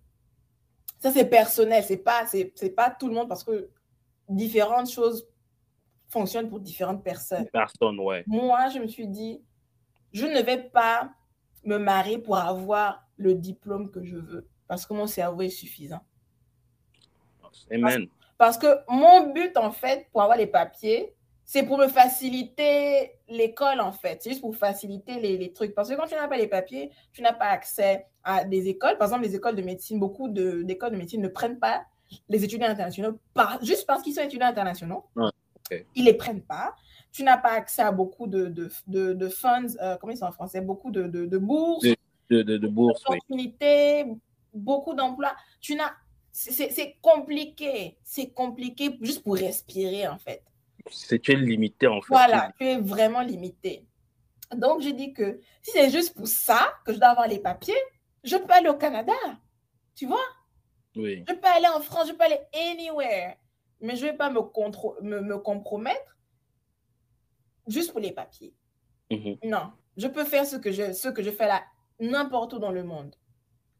ça 1.01 1.11
c'est 1.11 1.25
personnel, 1.25 1.83
c'est 1.83 1.97
pas 1.97 2.25
c'est 2.27 2.75
pas 2.75 2.91
tout 2.91 3.07
le 3.07 3.15
monde 3.15 3.27
parce 3.27 3.43
que 3.43 3.69
différentes 4.29 4.89
choses 4.89 5.27
fonctionnent 6.07 6.47
pour 6.47 6.59
différentes 6.59 7.03
personnes. 7.03 7.47
Personne, 7.51 7.99
ouais. 7.99 8.23
Moi, 8.27 8.69
je 8.69 8.79
me 8.79 8.87
suis 8.87 9.07
dit 9.07 9.41
je 10.13 10.25
ne 10.25 10.41
vais 10.41 10.61
pas 10.61 11.09
me 11.63 11.77
marier 11.77 12.19
pour 12.19 12.37
avoir 12.37 13.03
le 13.17 13.33
diplôme 13.33 13.89
que 13.89 14.03
je 14.03 14.17
veux 14.17 14.47
parce 14.67 14.85
que 14.85 14.93
mon 14.93 15.07
cerveau 15.07 15.41
est 15.41 15.49
suffisant. 15.49 16.01
Amen. 17.71 18.07
Parce 18.37 18.57
que 18.57 18.67
mon 18.87 19.33
but 19.33 19.57
en 19.57 19.71
fait 19.71 20.07
pour 20.11 20.21
avoir 20.21 20.37
les 20.37 20.47
papiers, 20.47 21.15
c'est 21.53 21.63
pour 21.63 21.77
me 21.77 21.89
faciliter 21.89 23.11
l'école 23.27 23.81
en 23.81 23.91
fait. 23.91 24.21
C'est 24.23 24.29
juste 24.29 24.39
pour 24.41 24.55
faciliter 24.55 25.19
les, 25.19 25.37
les 25.37 25.51
trucs. 25.51 25.75
Parce 25.75 25.89
que 25.89 25.95
quand 25.95 26.07
tu 26.07 26.15
n'as 26.15 26.29
pas 26.29 26.37
les 26.37 26.47
papiers, 26.47 26.91
tu 27.11 27.21
n'as 27.21 27.33
pas 27.33 27.47
accès 27.47 28.05
à 28.23 28.45
des 28.45 28.69
écoles. 28.69 28.97
Par 28.97 29.07
exemple, 29.09 29.23
les 29.25 29.35
écoles 29.35 29.57
de 29.57 29.61
médecine, 29.61 29.99
beaucoup 29.99 30.29
de- 30.29 30.61
d'écoles 30.63 30.91
de, 30.91 30.95
médecine 30.95 31.21
ne 31.21 31.27
prennent 31.27 31.59
pas 31.59 31.83
les 32.29 32.45
étudiants 32.45 32.69
internationaux 32.69 33.19
par- 33.33 33.61
juste 33.65 33.85
parce 33.85 34.01
qu'ils 34.01 34.13
sont 34.13 34.21
étudiants 34.21 34.47
internationaux. 34.47 35.03
Ouais. 35.17 35.85
Ils 35.95 36.05
ne 36.05 36.11
les 36.11 36.13
prennent 36.13 36.41
pas. 36.41 36.73
Tu 37.11 37.23
n'as 37.23 37.37
pas 37.37 37.51
accès 37.51 37.81
à 37.81 37.91
beaucoup 37.91 38.27
de, 38.27 38.45
de, 38.45 38.71
de, 38.87 39.11
de 39.11 39.27
funds, 39.27 39.75
euh, 39.81 39.97
comment 39.97 40.13
ils 40.13 40.17
sont 40.17 40.25
en 40.27 40.31
français, 40.31 40.61
beaucoup 40.61 40.89
de, 40.89 41.03
bourses 41.37 41.83
De- 41.83 41.97
De, 42.29 42.43
de, 42.43 42.57
de 42.59 42.67
bourse, 42.69 43.03
oui. 43.09 43.17
opportunités, 43.17 44.05
beaucoup 44.53 44.93
d'emplois. 44.93 45.35
Tu 45.59 45.75
n'as, 45.75 45.91
c'est 46.31 46.95
compliqué, 47.01 47.97
c'est 48.05 48.29
compliqué 48.29 48.97
juste 49.01 49.21
pour 49.21 49.35
respirer 49.35 50.07
en 50.07 50.17
fait. 50.17 50.41
C'est 50.89 51.19
tu 51.19 51.31
es 51.31 51.35
limité, 51.35 51.87
en 51.87 52.01
fait. 52.01 52.07
Voilà, 52.09 52.51
tu 52.57 52.65
es 52.65 52.79
vraiment 52.79 53.21
limité. 53.21 53.87
Donc 54.55 54.81
j'ai 54.81 54.93
dit 54.93 55.13
que 55.13 55.39
si 55.61 55.71
c'est 55.71 55.89
juste 55.89 56.15
pour 56.15 56.27
ça 56.27 56.73
que 56.85 56.93
je 56.93 56.97
dois 56.99 57.09
avoir 57.09 57.27
les 57.27 57.39
papiers, 57.39 57.81
je 58.23 58.35
peux 58.35 58.51
aller 58.53 58.69
au 58.69 58.75
Canada, 58.75 59.13
tu 59.95 60.05
vois? 60.05 60.25
Oui. 60.95 61.23
Je 61.27 61.33
peux 61.33 61.47
aller 61.47 61.67
en 61.67 61.81
France, 61.81 62.09
je 62.09 62.13
peux 62.13 62.25
aller 62.25 62.41
anywhere, 62.53 63.35
mais 63.79 63.95
je 63.95 64.05
ne 64.05 64.11
vais 64.11 64.17
pas 64.17 64.29
me, 64.29 64.41
me, 65.01 65.21
me 65.21 65.37
compromettre 65.37 66.17
juste 67.67 67.91
pour 67.91 68.01
les 68.01 68.11
papiers. 68.11 68.53
Mhm. 69.09 69.37
Non, 69.45 69.71
je 69.95 70.07
peux 70.07 70.25
faire 70.25 70.45
ce 70.45 70.57
que 70.57 70.71
je, 70.71 70.93
ce 70.93 71.07
que 71.07 71.23
je 71.23 71.31
fais 71.31 71.47
là 71.47 71.63
n'importe 71.99 72.53
où 72.53 72.59
dans 72.59 72.71
le 72.71 72.83
monde. 72.83 73.15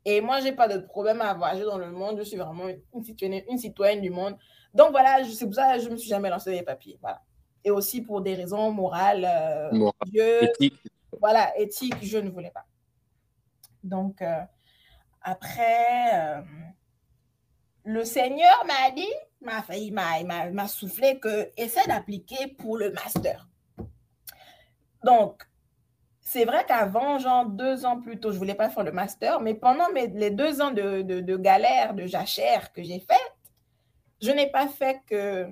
Et 0.05 0.22
moi, 0.22 0.39
je 0.39 0.46
n'ai 0.46 0.51
pas 0.53 0.67
de 0.67 0.79
problème 0.79 1.22
à 1.22 1.34
voyager 1.34 1.63
dans 1.63 1.77
le 1.77 1.91
monde. 1.91 2.17
Je 2.17 2.24
suis 2.24 2.38
vraiment 2.38 2.67
une 2.93 3.03
citoyenne, 3.03 3.43
une 3.50 3.58
citoyenne 3.58 4.01
du 4.01 4.10
monde. 4.10 4.38
Donc 4.74 4.92
voilà, 4.92 5.24
c'est 5.25 5.46
pour 5.46 5.56
ça 5.56 5.75
que 5.75 5.82
je 5.82 5.88
ne 5.88 5.94
me 5.94 5.98
suis 5.98 6.10
jamais 6.10 6.30
lancée 6.30 6.51
les 6.51 6.63
papiers. 6.63 6.98
Voilà. 7.01 7.22
Et 7.63 7.72
aussi 7.72 8.01
pour 8.01 8.22
des 8.22 8.36
raisons 8.36 8.72
morales, 8.72 9.25
euh, 9.25 9.72
Morale. 9.72 9.94
Dieu, 10.08 10.44
Éthique. 10.44 10.80
voilà, 11.20 11.58
éthique, 11.58 11.96
je 12.01 12.18
ne 12.18 12.30
voulais 12.30 12.51
pas. 12.51 12.66
Donc, 13.84 14.22
euh, 14.22 14.42
après, 15.22 16.10
euh, 16.13 16.42
le 17.84 18.04
Seigneur 18.06 18.66
m'a 18.66 18.92
dit, 18.96 19.13
m'a 19.42 19.62
failli, 19.62 19.92
m'a, 19.92 20.24
m'a, 20.24 20.50
m'a 20.50 20.68
soufflé 20.68 21.20
que 21.20 21.51
essaie 21.58 21.86
d'appliquer 21.88 22.48
pour 22.48 22.78
le 22.78 22.92
master. 22.92 23.48
Donc, 25.04 25.44
c'est 26.22 26.46
vrai 26.46 26.66
qu'avant, 26.66 27.18
genre 27.18 27.46
deux 27.46 27.86
ans 27.86 28.00
plus 28.00 28.20
tôt, 28.20 28.30
je 28.30 28.36
ne 28.36 28.40
voulais 28.40 28.56
pas 28.56 28.70
faire 28.70 28.84
le 28.84 28.92
master, 28.92 29.42
mais 29.42 29.54
pendant 29.54 29.92
mes, 29.92 30.08
les 30.08 30.30
deux 30.32 30.62
ans 30.62 30.72
de, 30.72 31.01
de, 31.01 31.20
de 31.20 31.38
galère, 31.38 31.94
de 31.94 32.06
jachère 32.06 32.72
que 32.72 32.84
j'ai 32.84 33.00
faite, 33.00 33.31
je 34.22 34.32
n'ai 34.32 34.50
pas 34.51 34.68
fait 34.68 35.01
que, 35.08 35.50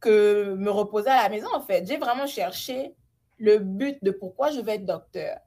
que 0.00 0.54
me 0.54 0.70
reposer 0.70 1.10
à 1.10 1.22
la 1.22 1.28
maison, 1.28 1.48
en 1.54 1.60
fait. 1.60 1.86
J'ai 1.86 1.96
vraiment 1.96 2.26
cherché 2.26 2.94
le 3.38 3.58
but 3.58 3.98
de 4.02 4.10
pourquoi 4.10 4.50
je 4.50 4.60
vais 4.60 4.74
être 4.76 4.84
docteur. 4.86 5.38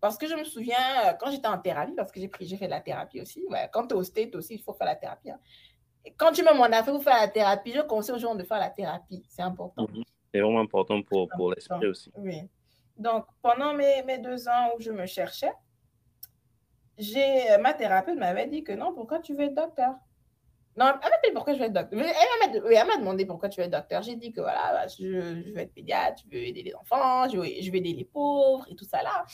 Parce 0.00 0.16
que 0.16 0.28
je 0.28 0.34
me 0.34 0.44
souviens, 0.44 0.76
euh, 1.06 1.12
quand 1.18 1.30
j'étais 1.30 1.48
en 1.48 1.58
thérapie, 1.58 1.92
parce 1.96 2.12
que 2.12 2.20
j'ai 2.20 2.28
pris, 2.28 2.46
j'ai 2.46 2.56
fait 2.56 2.66
de 2.66 2.70
la 2.70 2.80
thérapie 2.80 3.20
aussi, 3.20 3.44
ouais, 3.48 3.68
quand 3.72 3.86
tu 3.88 3.94
es 3.94 3.98
au 3.98 4.04
state 4.04 4.34
aussi, 4.36 4.54
il 4.54 4.62
faut 4.62 4.72
faire 4.74 4.86
la 4.86 4.94
thérapie. 4.96 5.30
hein. 5.30 5.40
Et 6.04 6.12
Quand 6.16 6.30
tu 6.32 6.42
me 6.44 6.54
m'en 6.56 6.64
as 6.64 6.84
fait 6.84 6.92
pour 6.92 7.02
faire 7.02 7.16
la 7.20 7.28
thérapie, 7.28 7.72
je 7.72 7.80
conseille 7.80 8.14
aux 8.14 8.18
gens 8.18 8.34
de 8.36 8.44
faire 8.44 8.60
la 8.60 8.70
thérapie, 8.70 9.24
c'est 9.28 9.42
important. 9.42 9.86
Mhm. 9.92 10.04
C'est 10.32 10.40
vraiment 10.40 10.60
important 10.60 11.02
pour, 11.02 11.28
pour 11.28 11.52
l'esprit 11.52 11.86
aussi. 11.86 12.12
Oui. 12.16 12.42
Donc, 12.96 13.24
pendant 13.42 13.72
mes, 13.74 14.02
mes 14.04 14.18
deux 14.18 14.48
ans 14.48 14.70
où 14.76 14.80
je 14.80 14.90
me 14.92 15.06
cherchais, 15.06 15.52
j'ai, 16.96 17.56
ma 17.60 17.72
thérapeute 17.74 18.18
m'avait 18.18 18.46
dit 18.46 18.62
que 18.62 18.72
non, 18.72 18.92
pourquoi 18.94 19.20
tu 19.20 19.34
veux 19.34 19.44
être 19.44 19.54
docteur? 19.54 19.94
Non, 20.78 20.86
elle 20.86 21.10
m'a 21.10 21.16
dit 21.24 21.32
pourquoi 21.34 21.54
je 21.54 21.58
veux 21.58 21.64
être 21.64 21.72
docteur. 21.72 22.00
Elle 22.00 22.86
m'a, 22.86 22.96
demandé 22.98 23.26
pourquoi 23.26 23.48
tu 23.48 23.60
veux 23.60 23.66
être 23.66 23.72
docteur. 23.72 24.02
J'ai 24.02 24.14
dit 24.14 24.32
que 24.32 24.40
voilà, 24.40 24.72
bah, 24.72 24.86
je, 24.86 25.42
je, 25.44 25.52
veux 25.52 25.58
être 25.58 25.74
pédiatre, 25.74 26.22
je 26.24 26.36
veux 26.36 26.44
aider 26.44 26.62
les 26.62 26.74
enfants, 26.74 27.28
je 27.28 27.36
veux, 27.36 27.44
je 27.60 27.70
veux 27.70 27.76
aider 27.76 27.92
les 27.92 28.04
pauvres 28.04 28.64
et 28.70 28.76
tout 28.76 28.84
ça 28.84 29.02
là. 29.02 29.24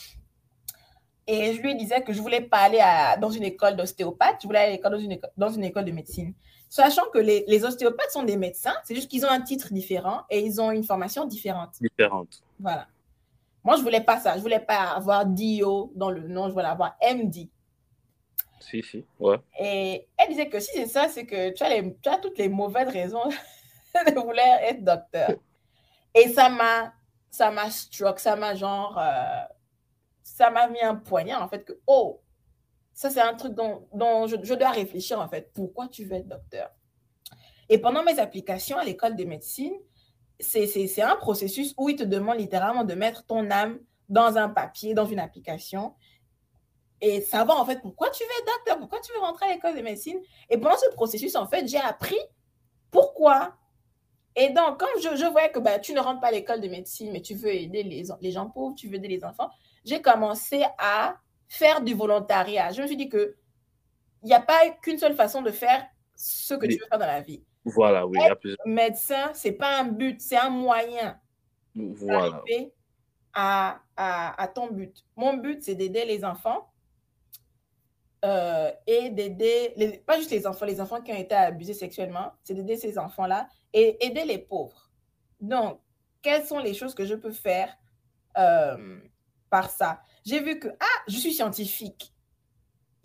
Et 1.27 1.55
je 1.55 1.61
lui 1.61 1.75
disais 1.75 2.03
que 2.03 2.13
je 2.13 2.21
voulais 2.21 2.41
pas 2.41 2.59
aller 2.59 2.81
à, 2.81 3.17
dans 3.19 3.31
une 3.31 3.45
école 3.45 3.77
d'ostéopathe, 3.77 4.37
je 4.43 4.47
voulais 4.47 4.59
aller 4.59 4.79
dans 4.79 4.99
une, 4.99 5.13
école, 5.13 5.31
dans 5.37 5.51
une 5.51 5.65
école 5.65 5.85
de 5.85 5.93
médecine. 5.93 6.35
Sachant 6.71 7.05
que 7.13 7.19
les, 7.19 7.45
les 7.47 7.65
ostéopathes 7.65 8.11
sont 8.11 8.25
des 8.25 8.37
médecins, 8.37 8.75
c'est 8.85 8.95
juste 8.95 9.11
qu'ils 9.11 9.25
ont 9.25 9.31
un 9.31 9.41
titre 9.41 9.73
différent 9.73 10.23
et 10.31 10.41
ils 10.41 10.61
ont 10.61 10.71
une 10.71 10.83
formation 10.83 11.27
différente. 11.27 11.75
Différente. 11.81 12.43
Voilà. 12.59 12.87
Moi, 13.63 13.77
je 13.77 13.83
voulais 13.83 14.03
pas 14.03 14.19
ça. 14.19 14.37
Je 14.37 14.43
voulais 14.43 14.61
pas 14.61 14.93
avoir 14.95 15.25
DO 15.25 15.93
dans 15.95 16.11
le 16.11 16.27
nom, 16.29 16.49
je 16.49 16.53
voulais 16.53 16.65
avoir 16.65 16.97
MD. 17.03 17.49
Si, 18.71 18.83
si. 18.83 19.05
Et 19.61 20.07
elle 20.17 20.29
disait 20.29 20.49
que 20.49 20.61
si 20.61 20.71
c'est 20.75 20.87
ça, 20.87 21.09
c'est 21.09 21.27
que 21.27 21.51
tu 21.51 22.09
as, 22.09 22.19
toutes 22.19 22.39
les 22.39 22.49
mauvaises 22.49 22.89
raisons 22.89 23.25
de 23.95 24.15
vouloir 24.15 24.59
être 24.63 24.83
docteur. 24.83 25.31
Et 26.15 26.29
ça 26.29 26.49
m'a, 26.49 26.95
ça 27.31 27.51
m'a 27.51 27.71
struck, 27.71 28.19
ça 28.19 28.37
m'a 28.37 28.55
genre, 28.55 28.99
euh, 28.99 29.45
ça 30.23 30.51
m'a 30.51 30.69
mis 30.69 30.81
un 30.81 30.95
poignard 30.95 31.43
en 31.43 31.49
fait 31.49 31.65
que, 31.65 31.73
oh, 31.87 32.21
ça 32.93 33.11
c'est 33.11 33.21
un 33.21 33.35
truc 33.35 33.55
dont, 33.55 33.87
dont 33.93 34.27
je, 34.27 34.37
je, 34.43 34.55
dois 34.55 34.71
réfléchir 34.71 35.21
en 35.21 35.29
fait. 35.29 35.53
Pourquoi 35.53 35.89
tu 35.89 36.05
veux 36.05 36.15
être 36.15 36.29
docteur? 36.29 36.71
Et 37.69 37.79
pendant 37.79 38.03
mes 38.03 38.19
applications 38.19 38.79
à 38.79 38.85
l'école 38.85 39.17
de 39.17 39.25
médecine, 39.25 39.75
c'est 40.41 41.03
un 41.03 41.17
processus 41.17 41.75
où 41.77 41.89
il 41.89 41.97
te 41.97 42.03
demande 42.03 42.39
littéralement 42.39 42.85
de 42.85 42.95
mettre 42.95 43.25
ton 43.25 43.51
âme 43.51 43.79
dans 44.09 44.37
un 44.37 44.49
papier, 44.49 44.95
dans 44.95 45.07
une 45.07 45.19
application, 45.19 45.95
et 47.05 47.21
savoir 47.21 47.61
en 47.61 47.67
fait 47.67 47.83
pourquoi 47.83 48.09
tu 48.09 48.25
veux 48.25 48.31
être 48.41 48.57
docteur, 48.57 48.79
pourquoi 48.79 48.99
tu 49.01 49.13
veux 49.13 49.19
rentrer 49.19 49.45
à 49.45 49.53
l'école 49.53 49.77
de 49.77 49.83
médecine? 49.83 50.19
Et 50.49 50.57
pendant 50.57 50.79
ce 50.79 50.91
processus, 50.95 51.37
en 51.37 51.47
fait, 51.47 51.69
j'ai 51.69 51.79
appris 51.79 52.19
pourquoi. 52.91 53.57
Et 54.35 54.49
donc, 54.49 54.81
comme 54.81 54.89
je, 55.03 55.15
je 55.15 55.27
voyais 55.27 55.53
que 55.53 55.59
bah, 55.59 55.79
tu 55.79 55.93
ne 55.93 56.01
rentres 56.01 56.21
pas 56.21 56.29
à 56.29 56.33
l'école 56.33 56.63
de 56.63 56.69
médecine, 56.69 57.13
mais 57.13 57.21
tu 57.21 57.35
veux 57.35 57.55
aider 57.55 57.83
les, 57.83 58.05
les 58.23 58.31
gens 58.31 58.49
pauvres, 58.49 58.75
tu 58.75 58.89
veux 58.89 58.95
aider 58.95 59.09
les 59.09 59.23
enfants, 59.23 59.51
j'ai 59.85 60.01
commencé 60.01 60.65
à 60.79 61.17
faire 61.47 61.83
du 61.83 61.93
volontariat. 61.93 62.73
Je 62.73 62.81
me 62.81 62.87
suis 62.87 62.97
dit 62.97 63.11
que 63.11 63.37
il 64.23 64.29
n'y 64.29 64.35
a 64.35 64.41
pas 64.41 64.71
qu'une 64.81 64.97
seule 64.97 65.15
façon 65.15 65.43
de 65.43 65.51
faire 65.51 65.85
ce 66.17 66.55
que 66.55 66.65
tu 66.65 66.79
veux 66.79 66.87
faire 66.89 66.99
dans 66.99 67.07
la 67.07 67.21
vie. 67.21 67.45
Voilà, 67.67 68.07
oui. 68.07 68.19
Être 68.19 68.57
médecin, 68.65 69.35
ce 69.35 69.49
n'est 69.49 69.55
pas 69.55 69.79
un 69.79 69.85
but, 69.85 70.23
c'est 70.23 70.39
un 70.39 70.49
moyen 70.49 71.21
voilà. 71.75 72.43
à, 73.35 73.81
à, 73.95 74.43
à, 74.43 74.49
ton 74.49 74.69
but. 74.69 75.05
Mon 75.17 75.35
but, 75.35 75.63
c'est 75.63 75.75
d'aider 75.75 76.07
les 76.07 76.25
enfants 76.25 76.71
euh, 78.25 78.71
et 78.87 79.11
d'aider, 79.11 80.03
pas 80.07 80.17
juste 80.17 80.31
les 80.31 80.47
enfants, 80.47 80.65
les 80.65 80.81
enfants 80.81 81.03
qui 81.03 81.13
ont 81.13 81.17
été 81.17 81.35
abusés 81.35 81.75
sexuellement, 81.75 82.33
c'est 82.43 82.55
d'aider 82.55 82.77
ces 82.77 82.99
enfants-là 82.99 83.49
et 83.73 84.05
aider 84.05 84.25
les 84.25 84.39
pauvres. 84.39 84.91
Donc, 85.41 85.81
quelles 86.23 86.47
sont 86.47 86.59
les 86.59 86.73
choses 86.73 86.95
que 86.95 87.05
je 87.05 87.15
peux 87.15 87.33
faire 87.33 87.77
euh, 88.39 88.99
par 89.51 89.69
ça? 89.69 90.01
J'ai 90.25 90.41
vu 90.41 90.59
que, 90.59 90.69
ah, 90.69 91.03
je 91.07 91.19
suis 91.19 91.35
scientifique 91.35 92.15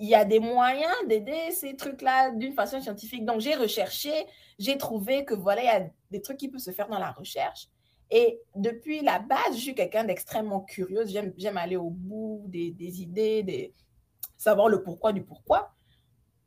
il 0.02 0.08
y 0.08 0.16
a 0.16 0.24
des 0.24 0.40
moyens 0.40 0.96
d'aider 1.08 1.52
ces 1.52 1.76
trucs-là 1.76 2.32
d'une 2.32 2.54
façon 2.54 2.82
scientifique. 2.82 3.26
Donc, 3.26 3.42
j'ai 3.42 3.56
recherché, 3.56 4.14
j'ai 4.58 4.78
trouvé 4.78 5.26
que 5.26 5.34
voilà, 5.34 5.62
il 5.62 5.66
y 5.66 5.70
a 5.70 5.90
des 6.10 6.22
trucs 6.22 6.38
qui 6.38 6.48
peuvent 6.48 6.62
se 6.62 6.72
faire 6.72 6.88
dans 6.88 7.00
la 7.00 7.12
recherche. 7.12 7.68
Et 8.10 8.40
depuis 8.56 9.02
la 9.02 9.20
base, 9.20 9.56
je 9.56 9.60
suis 9.60 9.76
quelqu'un 9.76 10.06
d'extrêmement 10.06 10.62
curieux. 10.62 11.04
J'aime 11.06 11.58
aller 11.58 11.76
au 11.76 11.90
bout 11.90 12.46
des, 12.48 12.72
des 12.72 13.02
idées, 13.02 13.44
des, 13.44 13.74
savoir 14.40 14.70
le 14.70 14.82
pourquoi 14.82 15.14
du 15.14 15.22
pourquoi. 15.22 15.76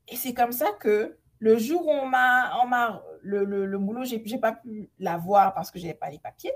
Et 0.08 0.16
c'est 0.16 0.34
comme 0.34 0.50
ça 0.50 0.72
que 0.80 1.16
le 1.38 1.58
jour 1.58 1.86
où 1.86 1.90
on 1.90 2.06
m'a, 2.06 3.02
le, 3.20 3.44
le, 3.44 3.66
le, 3.66 3.78
boulot, 3.78 4.04
j'ai, 4.04 4.20
j'ai 4.24 4.38
pas 4.38 4.52
pu 4.52 4.90
l'avoir 4.98 5.54
parce 5.54 5.70
que 5.70 5.78
je 5.78 5.84
n'avais 5.84 5.98
pas 5.98 6.10
les 6.10 6.18
papiers. 6.18 6.54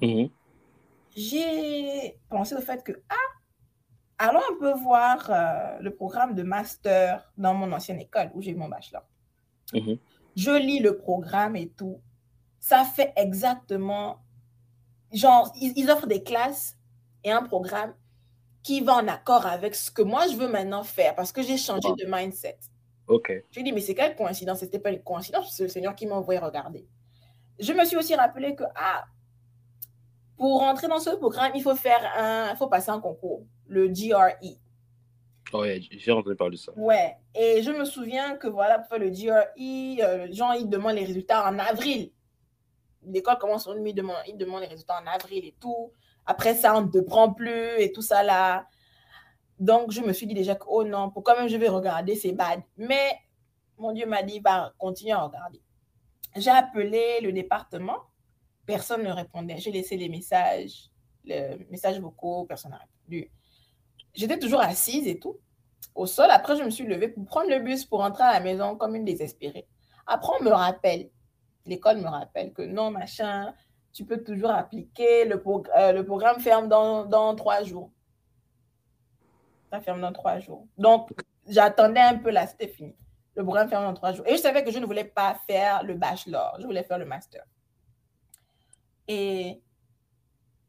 Mmh. 0.00 0.26
J'ai 1.14 2.18
pensé 2.28 2.54
au 2.54 2.60
fait 2.60 2.82
que, 2.84 2.92
ah, 3.08 4.26
allons 4.26 4.40
un 4.40 4.58
peu 4.58 4.72
voir 4.74 5.30
euh, 5.30 5.78
le 5.80 5.94
programme 5.94 6.34
de 6.34 6.42
master 6.42 7.32
dans 7.36 7.54
mon 7.54 7.72
ancienne 7.72 8.00
école 8.00 8.30
où 8.34 8.40
j'ai 8.40 8.52
eu 8.52 8.56
mon 8.56 8.68
bachelor. 8.68 9.02
Mmh. 9.72 9.94
Je 10.36 10.50
lis 10.50 10.78
le 10.78 10.96
programme 10.96 11.56
et 11.56 11.68
tout. 11.70 12.00
Ça 12.60 12.84
fait 12.84 13.12
exactement, 13.16 14.22
genre, 15.12 15.52
ils, 15.60 15.72
ils, 15.76 15.90
offrent 15.90 16.06
des 16.06 16.22
classes 16.22 16.76
et 17.24 17.32
un 17.32 17.42
programme 17.42 17.94
qui 18.66 18.80
va 18.80 18.96
en 18.96 19.06
accord 19.06 19.46
avec 19.46 19.76
ce 19.76 19.92
que 19.92 20.02
moi 20.02 20.26
je 20.26 20.34
veux 20.34 20.48
maintenant 20.48 20.82
faire 20.82 21.14
parce 21.14 21.30
que 21.30 21.40
j'ai 21.40 21.56
changé 21.56 21.88
de 21.96 22.04
mindset. 22.04 22.58
Ok. 23.06 23.32
Je 23.52 23.60
dis, 23.60 23.70
mais 23.70 23.80
c'est 23.80 23.94
quelle 23.94 24.16
coïncidence? 24.16 24.58
C'était 24.58 24.80
pas 24.80 24.90
une 24.90 25.04
coïncidence, 25.04 25.54
c'est 25.54 25.62
le 25.62 25.68
Seigneur 25.68 25.94
qui 25.94 26.04
m'a 26.04 26.16
envoyé 26.16 26.40
regarder. 26.40 26.84
Je 27.60 27.72
me 27.72 27.84
suis 27.84 27.96
aussi 27.96 28.16
rappelé 28.16 28.56
que, 28.56 28.64
ah, 28.74 29.04
pour 30.36 30.58
rentrer 30.58 30.88
dans 30.88 30.98
ce 30.98 31.10
programme, 31.10 31.52
il 31.54 31.62
faut 31.62 31.76
faire 31.76 32.02
un, 32.16 32.50
il 32.50 32.56
faut 32.56 32.66
passer 32.66 32.90
un 32.90 32.98
concours 32.98 33.44
le 33.68 33.86
GRE. 33.86 34.34
Oh, 35.52 35.60
ouais, 35.60 35.80
j'ai 35.80 36.10
entendu 36.10 36.34
parler 36.34 36.56
de 36.56 36.60
ça. 36.60 36.72
Ouais, 36.76 37.18
et 37.36 37.62
je 37.62 37.70
me 37.70 37.84
souviens 37.84 38.36
que 38.36 38.48
voilà, 38.48 38.80
pour 38.80 38.88
faire 38.88 38.98
le 38.98 39.10
GRE, 39.10 39.30
euh, 39.32 40.26
les 40.26 40.32
gens, 40.32 40.50
ils 40.54 40.68
demandent 40.68 40.96
les 40.96 41.04
résultats 41.04 41.48
en 41.48 41.56
avril. 41.60 42.10
L'école 43.04 43.38
commence 43.38 43.68
en 43.68 43.76
demandent, 43.76 44.16
ils 44.26 44.36
demandent 44.36 44.62
les 44.62 44.66
résultats 44.66 45.00
en 45.00 45.06
avril 45.06 45.44
et 45.44 45.54
tout. 45.60 45.92
Après 46.26 46.54
ça, 46.54 46.76
on 46.76 46.82
ne 46.82 46.90
te 46.90 46.98
prend 46.98 47.32
plus 47.32 47.80
et 47.80 47.92
tout 47.92 48.02
ça 48.02 48.22
là. 48.22 48.66
Donc, 49.58 49.90
je 49.90 50.02
me 50.02 50.12
suis 50.12 50.26
dit 50.26 50.34
déjà 50.34 50.54
que, 50.54 50.64
oh 50.68 50.84
non, 50.84 51.10
pourquoi 51.10 51.38
même 51.38 51.48
je 51.48 51.56
vais 51.56 51.68
regarder, 51.68 52.14
c'est 52.14 52.32
bad. 52.32 52.62
Mais 52.76 53.18
mon 53.78 53.92
Dieu 53.92 54.06
m'a 54.06 54.22
dit, 54.22 54.40
va 54.40 54.72
continuer 54.78 55.12
à 55.12 55.22
regarder. 55.22 55.62
J'ai 56.34 56.50
appelé 56.50 57.20
le 57.22 57.32
département, 57.32 57.98
personne 58.66 59.02
ne 59.02 59.10
répondait. 59.10 59.58
J'ai 59.58 59.72
laissé 59.72 59.96
les 59.96 60.08
messages, 60.08 60.90
les 61.24 61.66
messages 61.70 61.98
vocaux, 62.00 62.44
personne 62.44 62.72
n'a 62.72 62.78
répondu 62.78 63.30
j'étais 64.16 64.38
toujours 64.38 64.60
assise 64.60 65.06
et 65.06 65.18
tout, 65.18 65.36
au 65.94 66.06
sol. 66.06 66.30
Après, 66.30 66.56
je 66.56 66.64
me 66.64 66.70
suis 66.70 66.86
levée 66.86 67.08
pour 67.08 67.24
prendre 67.26 67.50
le 67.50 67.60
bus 67.60 67.84
pour 67.84 68.00
rentrer 68.00 68.24
à 68.24 68.32
la 68.32 68.40
maison 68.40 68.76
comme 68.76 68.96
une 68.96 69.04
désespérée. 69.04 69.68
Après, 70.06 70.32
on 70.40 70.44
me 70.44 70.50
rappelle, 70.50 71.10
l'école 71.66 71.98
me 71.98 72.08
rappelle 72.08 72.52
que 72.52 72.62
non, 72.62 72.90
machin, 72.90 73.54
tu 73.96 74.04
peux 74.04 74.22
toujours 74.22 74.50
appliquer, 74.50 75.24
le, 75.24 75.40
progr 75.40 75.70
euh, 75.78 75.92
le 75.92 76.04
programme 76.04 76.38
ferme 76.38 76.68
dans, 76.68 77.06
dans, 77.06 77.34
trois 77.34 77.62
jours. 77.62 77.90
Ça 79.72 79.80
ferme 79.80 80.02
dans 80.02 80.12
trois 80.12 80.38
jours. 80.38 80.66
Donc, 80.76 81.10
j'attendais 81.48 82.00
un 82.00 82.18
peu 82.18 82.30
là, 82.30 82.46
c'était 82.46 82.68
fini. 82.68 82.94
Le 83.36 83.42
programme 83.42 83.68
ferme 83.70 83.84
dans 83.84 83.94
trois 83.94 84.12
jours. 84.12 84.26
Et 84.26 84.32
je 84.32 84.42
savais 84.42 84.62
que 84.62 84.70
je 84.70 84.78
ne 84.78 84.84
voulais 84.84 85.04
pas 85.04 85.34
faire 85.46 85.82
le 85.82 85.94
bachelor, 85.94 86.56
je 86.60 86.66
voulais 86.66 86.84
faire 86.84 86.98
le 86.98 87.06
master. 87.06 87.42
Et 89.08 89.62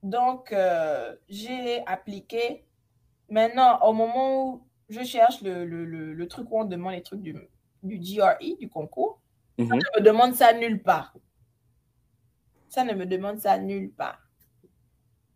donc, 0.01 0.53
euh, 0.53 1.13
j'ai 1.27 1.86
appliqué 1.86 2.63
Maintenant, 3.29 3.79
au 3.81 3.91
moment 3.91 4.46
où 4.46 4.67
je 4.88 5.03
cherche 5.03 5.41
le, 5.41 5.65
le, 5.65 5.84
le, 5.84 6.13
le, 6.13 6.27
truc 6.29 6.48
où 6.50 6.62
on 6.62 6.63
demande 6.63 6.93
les 6.93 7.03
trucs 7.03 7.22
du, 7.22 7.36
du 7.84 7.98
GRE, 8.00 8.38
du 8.57 8.69
concours, 8.69 9.19
mm 9.57 9.63
-hmm. 9.65 9.75
ne 9.75 10.00
me 10.00 10.01
demande 10.01 10.34
ça 10.34 10.53
nulle 10.53 10.81
part. 10.81 11.13
Ça 12.77 12.84
ne 12.84 12.93
me 12.93 13.07
demande 13.07 13.39
ça 13.39 13.57
nulle 13.57 13.91
part. 13.91 14.19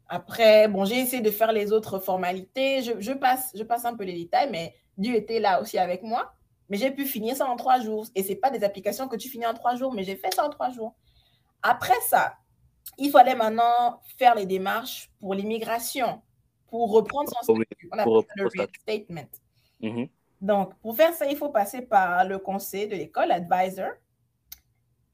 Après, 0.07 0.67
bon, 0.67 0.85
j'ai 0.85 0.99
essayé 0.99 1.23
de 1.23 1.31
faire 1.31 1.51
les 1.51 1.71
autres 1.71 1.97
formalités. 1.97 2.83
Je, 2.83 2.91
je, 2.99 3.13
passe, 3.13 3.51
je 3.55 3.63
passe 3.63 3.83
un 3.83 3.95
peu 3.95 4.03
les 4.03 4.13
détails, 4.13 4.47
mais 4.51 4.75
Dieu 4.95 5.15
était 5.15 5.39
là 5.39 5.59
aussi 5.59 5.79
avec 5.79 6.03
moi. 6.03 6.35
Mais 6.69 6.77
j'ai 6.77 6.91
pu 6.91 7.03
finir 7.03 7.35
ça 7.35 7.47
en 7.47 7.55
trois 7.55 7.79
jours. 7.79 8.05
Et 8.13 8.21
ce 8.21 8.29
n'est 8.29 8.35
pas 8.35 8.51
des 8.51 8.63
applications 8.63 9.07
que 9.07 9.15
tu 9.15 9.27
finis 9.27 9.47
en 9.47 9.55
trois 9.55 9.73
jours, 9.75 9.91
mais 9.91 10.03
j'ai 10.03 10.17
fait 10.17 10.31
ça 10.35 10.45
en 10.45 10.51
trois 10.51 10.69
jours. 10.69 10.93
Après 11.63 11.99
ça, 12.05 12.35
il 12.99 13.09
fallait 13.09 13.33
maintenant 13.33 13.99
faire 14.19 14.35
les 14.35 14.45
démarches 14.45 15.09
pour 15.19 15.33
l'immigration 15.33 16.21
pour 16.67 16.91
reprendre 16.91 17.31
son 17.41 17.55
statut. 17.55 17.89
On 17.91 17.97
appelle 17.97 18.35
le 18.35 18.49
restatement. 18.55 19.31
Mm 19.79 19.89
-hmm. 19.89 20.09
Donc, 20.41 20.75
pour 20.81 20.95
faire 20.95 21.13
ça, 21.15 21.25
il 21.25 21.37
faut 21.37 21.49
passer 21.49 21.81
par 21.81 22.23
le 22.31 22.37
conseil 22.37 22.87
de 22.87 22.95
l'école, 22.95 23.29
l'advisor. 23.29 23.93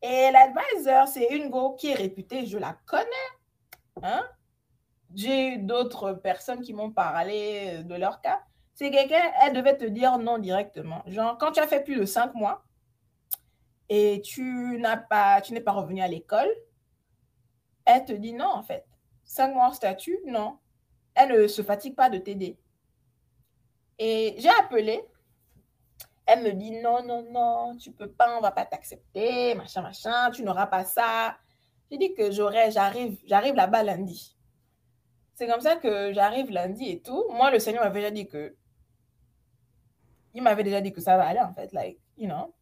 Et 0.07 0.31
l'advisor, 0.31 1.07
c'est 1.07 1.27
une 1.35 1.49
go 1.49 1.75
qui 1.75 1.91
est 1.91 1.95
réputée, 1.95 2.45
je 2.45 2.57
la 2.57 2.77
connais. 2.85 3.05
Hein? 4.03 4.23
J'ai 5.13 5.49
eu 5.49 5.57
d'autres 5.57 6.13
personnes 6.13 6.61
qui 6.61 6.73
m'ont 6.73 6.91
parlé 6.91 7.83
de 7.83 7.95
leur 7.95 8.21
cas. 8.21 8.41
C'est 8.73 8.91
quelqu'un, 8.91 9.31
elle 9.41 9.53
devait 9.53 9.75
te 9.75 9.85
dire 9.85 10.17
non 10.17 10.37
directement. 10.37 11.03
Genre, 11.07 11.37
quand 11.37 11.51
tu 11.51 11.59
as 11.59 11.67
fait 11.67 11.83
plus 11.83 11.97
de 11.97 12.05
cinq 12.05 12.33
mois 12.35 12.63
et 13.89 14.21
tu 14.21 14.77
n'as 14.79 14.97
pas, 14.97 15.41
tu 15.41 15.53
n'es 15.53 15.61
pas 15.61 15.71
revenu 15.71 16.01
à 16.01 16.07
l'école, 16.07 16.49
elle 17.85 18.05
te 18.05 18.13
dit 18.13 18.33
non, 18.33 18.49
en 18.49 18.63
fait. 18.63 18.85
Cinq 19.25 19.53
mois 19.53 19.67
en 19.67 19.73
statut, 19.73 20.19
non 20.25 20.57
elle 21.17 21.41
ne 21.41 21.47
se 21.47 21.63
fatigue 21.63 21.95
pas 21.95 22.09
de 22.09 22.19
t'aider. 22.19 22.57
Et 23.97 24.35
j'ai 24.37 24.49
appelé. 24.49 25.03
Elle 26.27 26.43
me 26.43 26.51
dit 26.51 26.71
non, 26.71 27.03
non, 27.03 27.23
non, 27.31 27.77
tu 27.77 27.91
peux 27.91 28.09
pas, 28.09 28.37
on 28.37 28.41
va 28.41 28.51
pas 28.51 28.65
t'accepter, 28.65 29.55
machin, 29.55 29.81
machin, 29.81 30.29
tu 30.31 30.43
n'auras 30.43 30.67
pas 30.67 30.83
ça. 30.83 31.37
J'ai 31.89 31.97
dit 31.97 32.13
que 32.13 32.31
j'aurais, 32.31 32.69
j'arrive, 32.69 33.17
j'arrive 33.25 33.55
là-bas 33.55 33.83
lundi. 33.83 34.35
C'est 35.35 35.47
comme 35.47 35.61
ça 35.61 35.77
que 35.77 36.11
j'arrive 36.13 36.51
lundi 36.51 36.89
et 36.89 37.01
tout. 37.01 37.25
Moi, 37.31 37.49
le 37.51 37.59
Seigneur 37.59 37.83
m'avait 37.83 37.99
déjà 38.01 38.11
dit 38.11 38.27
que 38.27 38.55
il 40.33 40.43
m'avait 40.43 40.63
déjà 40.63 40.81
dit 40.81 40.91
que 40.91 41.01
ça 41.01 41.17
va 41.17 41.25
aller, 41.27 41.39
en 41.39 41.53
fait, 41.53 41.71
like, 41.73 41.97
you 42.17 42.27
know. 42.27 42.53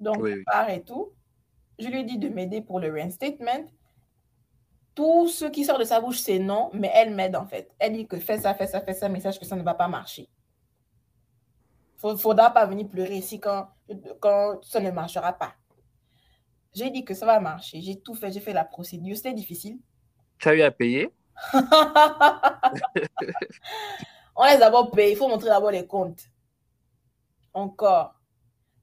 Donc, 0.00 0.18
Oui, 0.20 0.32
oui. 0.34 0.42
part 0.44 0.68
et 0.68 0.82
tout. 0.82 1.12
Je 1.78 1.88
lui 1.88 2.00
ai 2.00 2.04
dit 2.04 2.18
de 2.18 2.28
m'aider 2.28 2.60
pour 2.60 2.80
le 2.80 2.92
reinstatement. 2.92 3.64
Tout 4.94 5.28
ce 5.28 5.46
qui 5.46 5.64
sort 5.64 5.78
de 5.78 5.84
sa 5.84 6.00
bouche, 6.00 6.18
c'est 6.18 6.38
non, 6.38 6.70
mais 6.74 6.90
elle 6.92 7.14
m'aide, 7.14 7.36
en 7.36 7.46
fait. 7.46 7.70
Elle 7.78 7.94
dit 7.94 8.06
que 8.06 8.18
fais 8.18 8.38
ça, 8.38 8.54
fais 8.54 8.66
ça, 8.66 8.80
fais 8.82 8.92
ça, 8.92 9.08
mais 9.08 9.20
sache 9.20 9.38
que 9.38 9.46
ça 9.46 9.56
ne 9.56 9.62
va 9.62 9.74
pas 9.74 9.88
marcher. 9.88 10.28
Il 12.04 12.10
ne 12.10 12.16
faudra 12.16 12.50
pas 12.50 12.66
venir 12.66 12.88
pleurer 12.88 13.16
ici 13.16 13.38
quand, 13.38 13.68
quand 14.20 14.58
ça 14.64 14.80
ne 14.80 14.90
marchera 14.90 15.32
pas. 15.32 15.54
J'ai 16.74 16.90
dit 16.90 17.04
que 17.04 17.14
ça 17.14 17.26
va 17.26 17.38
marcher. 17.38 17.80
J'ai 17.80 18.00
tout 18.00 18.14
fait, 18.14 18.32
j'ai 18.32 18.40
fait 18.40 18.52
la 18.52 18.64
procédure. 18.64 19.16
C'était 19.16 19.32
difficile. 19.34 19.78
Tu 20.38 20.48
as 20.48 20.54
eu 20.54 20.62
à 20.62 20.70
payer? 20.70 21.12
On 24.34 24.44
les 24.44 24.52
a 24.52 24.58
d'abord 24.58 24.90
payés. 24.90 25.12
Il 25.12 25.16
faut 25.16 25.28
montrer 25.28 25.48
d'abord 25.50 25.70
les 25.70 25.86
comptes. 25.86 26.22
Encore. 27.52 28.14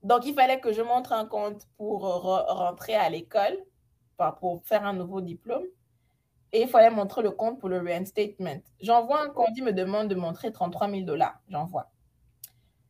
Donc, 0.03 0.25
il 0.25 0.33
fallait 0.33 0.59
que 0.59 0.71
je 0.71 0.81
montre 0.81 1.11
un 1.11 1.25
compte 1.25 1.67
pour 1.77 2.03
re- 2.05 2.45
rentrer 2.53 2.95
à 2.95 3.09
l'école, 3.09 3.57
pour 4.39 4.61
faire 4.63 4.85
un 4.85 4.93
nouveau 4.93 5.19
diplôme. 5.21 5.65
Et 6.51 6.61
il 6.61 6.67
fallait 6.67 6.89
montrer 6.89 7.21
le 7.21 7.31
compte 7.31 7.59
pour 7.59 7.69
le 7.69 7.79
reinstatement. 7.79 8.61
J'envoie 8.79 9.21
un 9.21 9.29
compte, 9.29 9.49
il 9.55 9.63
me 9.63 9.73
demande 9.73 10.07
de 10.07 10.15
montrer 10.15 10.51
33 10.51 10.89
000 10.89 11.01
dollars. 11.01 11.39
J'envoie. 11.49 11.89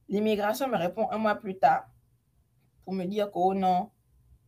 L'immigration 0.09 0.67
me 0.67 0.77
répond 0.77 1.07
un 1.11 1.17
mois 1.17 1.35
plus 1.35 1.57
tard 1.57 1.85
pour 2.83 2.93
me 2.93 3.05
dire 3.05 3.27
que, 3.27 3.37
oh 3.37 3.53
non, 3.53 3.91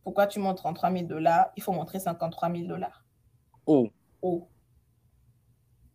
pourquoi 0.02 0.26
tu 0.26 0.38
montres 0.40 0.62
33 0.62 0.90
000 0.92 1.04
dollars? 1.04 1.50
Il 1.56 1.62
faut 1.62 1.72
montrer 1.72 2.00
53 2.00 2.50
000 2.52 2.66
dollars. 2.66 3.04
Oh, 3.66 3.88
Oh. 4.24 4.48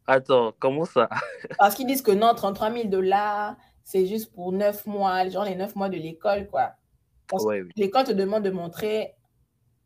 attends, 0.05 0.53
comment 0.59 0.85
ça? 0.85 1.07
Parce 1.57 1.75
qu'ils 1.75 1.87
disent 1.87 2.01
que 2.01 2.11
non, 2.11 2.33
33 2.33 2.71
000 2.71 2.87
dollars, 2.89 3.55
c'est 3.83 4.05
juste 4.05 4.33
pour 4.33 4.51
9 4.51 4.85
mois, 4.85 5.27
genre 5.29 5.45
les 5.45 5.55
9 5.55 5.75
mois 5.75 5.89
de 5.89 5.95
l'école, 5.97 6.47
quoi. 6.49 6.73
Ouais, 7.31 7.61
oui. 7.61 7.69
L'école 7.75 8.05
te 8.05 8.11
demande 8.11 8.43
de 8.43 8.49
montrer 8.49 9.15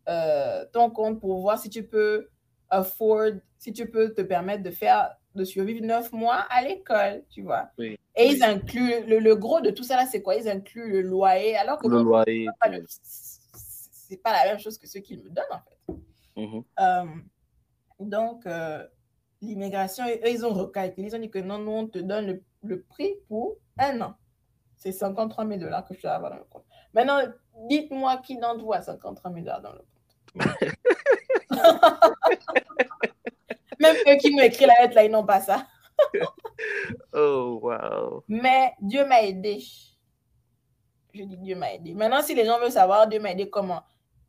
euh, 0.09 0.65
ton 0.73 0.89
compte 0.89 1.19
pour 1.19 1.39
voir 1.41 1.57
si 1.59 1.69
tu 1.69 1.83
peux 1.87 2.29
afford, 2.69 3.31
si 3.57 3.73
tu 3.73 3.89
peux 3.89 4.13
te 4.13 4.21
permettre 4.21 4.63
de 4.63 4.71
faire, 4.71 5.15
de 5.35 5.43
survivre 5.43 5.85
9 5.85 6.11
mois 6.13 6.45
à 6.49 6.61
l'école, 6.63 7.23
tu 7.29 7.41
vois. 7.43 7.69
Oui. 7.77 7.99
Et 8.15 8.27
Oui. 8.27 8.35
ils 8.37 8.43
incluent, 8.43 9.05
le, 9.07 9.19
le 9.19 9.35
gros 9.35 9.61
de 9.61 9.69
tout 9.71 9.83
ça 9.83 9.95
là, 9.95 10.05
c'est 10.05 10.21
quoi? 10.21 10.35
Ils 10.35 10.49
incluent 10.49 10.91
le 10.91 11.01
loyer, 11.01 11.55
alors 11.55 11.77
que 11.79 11.87
Le 11.87 12.01
loyer. 12.01 12.47
c'est 12.47 12.59
pas 12.59 12.67
le- 12.69 12.85
c'est 13.53 14.17
pas 14.21 14.33
la 14.33 14.45
même 14.51 14.59
chose 14.59 14.77
que 14.77 14.87
ce 14.87 14.97
qu'ils 14.99 15.23
me 15.23 15.29
donnent, 15.29 15.45
en 15.51 15.61
fait. 15.61 15.77
Mhm. 16.35 16.63
Euh, 16.79 17.05
donc, 17.99 18.45
euh, 18.45 18.85
l'immigration, 19.41 20.03
eux, 20.07 20.29
ils 20.29 20.45
ont 20.45 20.53
recalculé. 20.53 21.07
Ils 21.07 21.15
ont 21.15 21.19
dit 21.19 21.29
que 21.29 21.39
non, 21.39 21.57
nous, 21.59 21.71
on 21.71 21.87
te 21.87 21.99
donne 21.99 22.25
le, 22.27 22.43
le 22.63 22.81
prix 22.81 23.15
pour 23.29 23.55
un 23.79 24.01
an. 24.01 24.15
C'est 24.75 24.91
53 24.91 25.45
000 25.47 25.59
dollars 25.59 25.85
que 25.85 25.93
je 25.93 26.01
dois 26.01 26.11
avoir 26.11 26.31
dans 26.31 26.37
le 26.37 26.43
compte. 26.43 26.65
Maintenant, 26.93 27.19
dites-moi 27.69 28.17
qui 28.17 28.37
d'entre 28.37 28.63
vous 28.65 28.73
a 28.73 28.81
53 28.81 29.31
000 29.31 29.45
dollars 29.45 29.61
dans 29.61 29.71
le 29.73 29.77
compte. 29.79 29.87
Même 33.79 33.95
eux 34.07 34.17
qui 34.17 34.31
m'ont 34.31 34.41
écrit 34.43 34.65
la 34.65 34.73
lettre, 34.81 34.95
là, 34.95 35.03
ils 35.05 35.11
n'ont 35.11 35.25
pas 35.25 35.39
ça. 35.41 35.67
Oh, 37.13 37.59
wow. 37.61 38.23
Mais 38.27 38.73
Dieu 38.81 39.05
m'a 39.05 39.23
aidé. 39.23 39.59
Je 41.13 41.23
dis 41.23 41.37
Dieu 41.37 41.55
m'a 41.55 41.73
aidé. 41.73 41.93
Maintenant, 41.93 42.21
si 42.21 42.35
les 42.35 42.45
gens 42.45 42.59
veulent 42.59 42.71
savoir 42.71 43.07
Dieu 43.07 43.19
m'a 43.19 43.31
aidé 43.31 43.49
comment, 43.49 43.83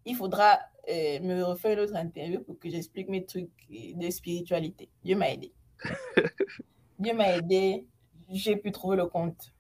il 0.04 0.16
faudra 0.16 0.58
euh, 0.88 1.20
me 1.20 1.42
refaire 1.42 1.72
une 1.72 1.80
autre 1.80 1.96
interview 1.96 2.40
pour 2.40 2.58
que 2.58 2.68
j'explique 2.68 3.08
mes 3.08 3.24
trucs 3.24 3.50
de 3.70 4.10
spiritualité. 4.10 4.88
Dieu 5.04 5.16
m'a 5.16 5.30
aidé. 5.30 5.52
Dieu 6.98 7.14
m'a 7.14 7.36
aidé. 7.36 7.86
J'ai 8.28 8.56
pu 8.56 8.72
trouver 8.72 8.96
le 8.96 9.06
compte 9.06 9.52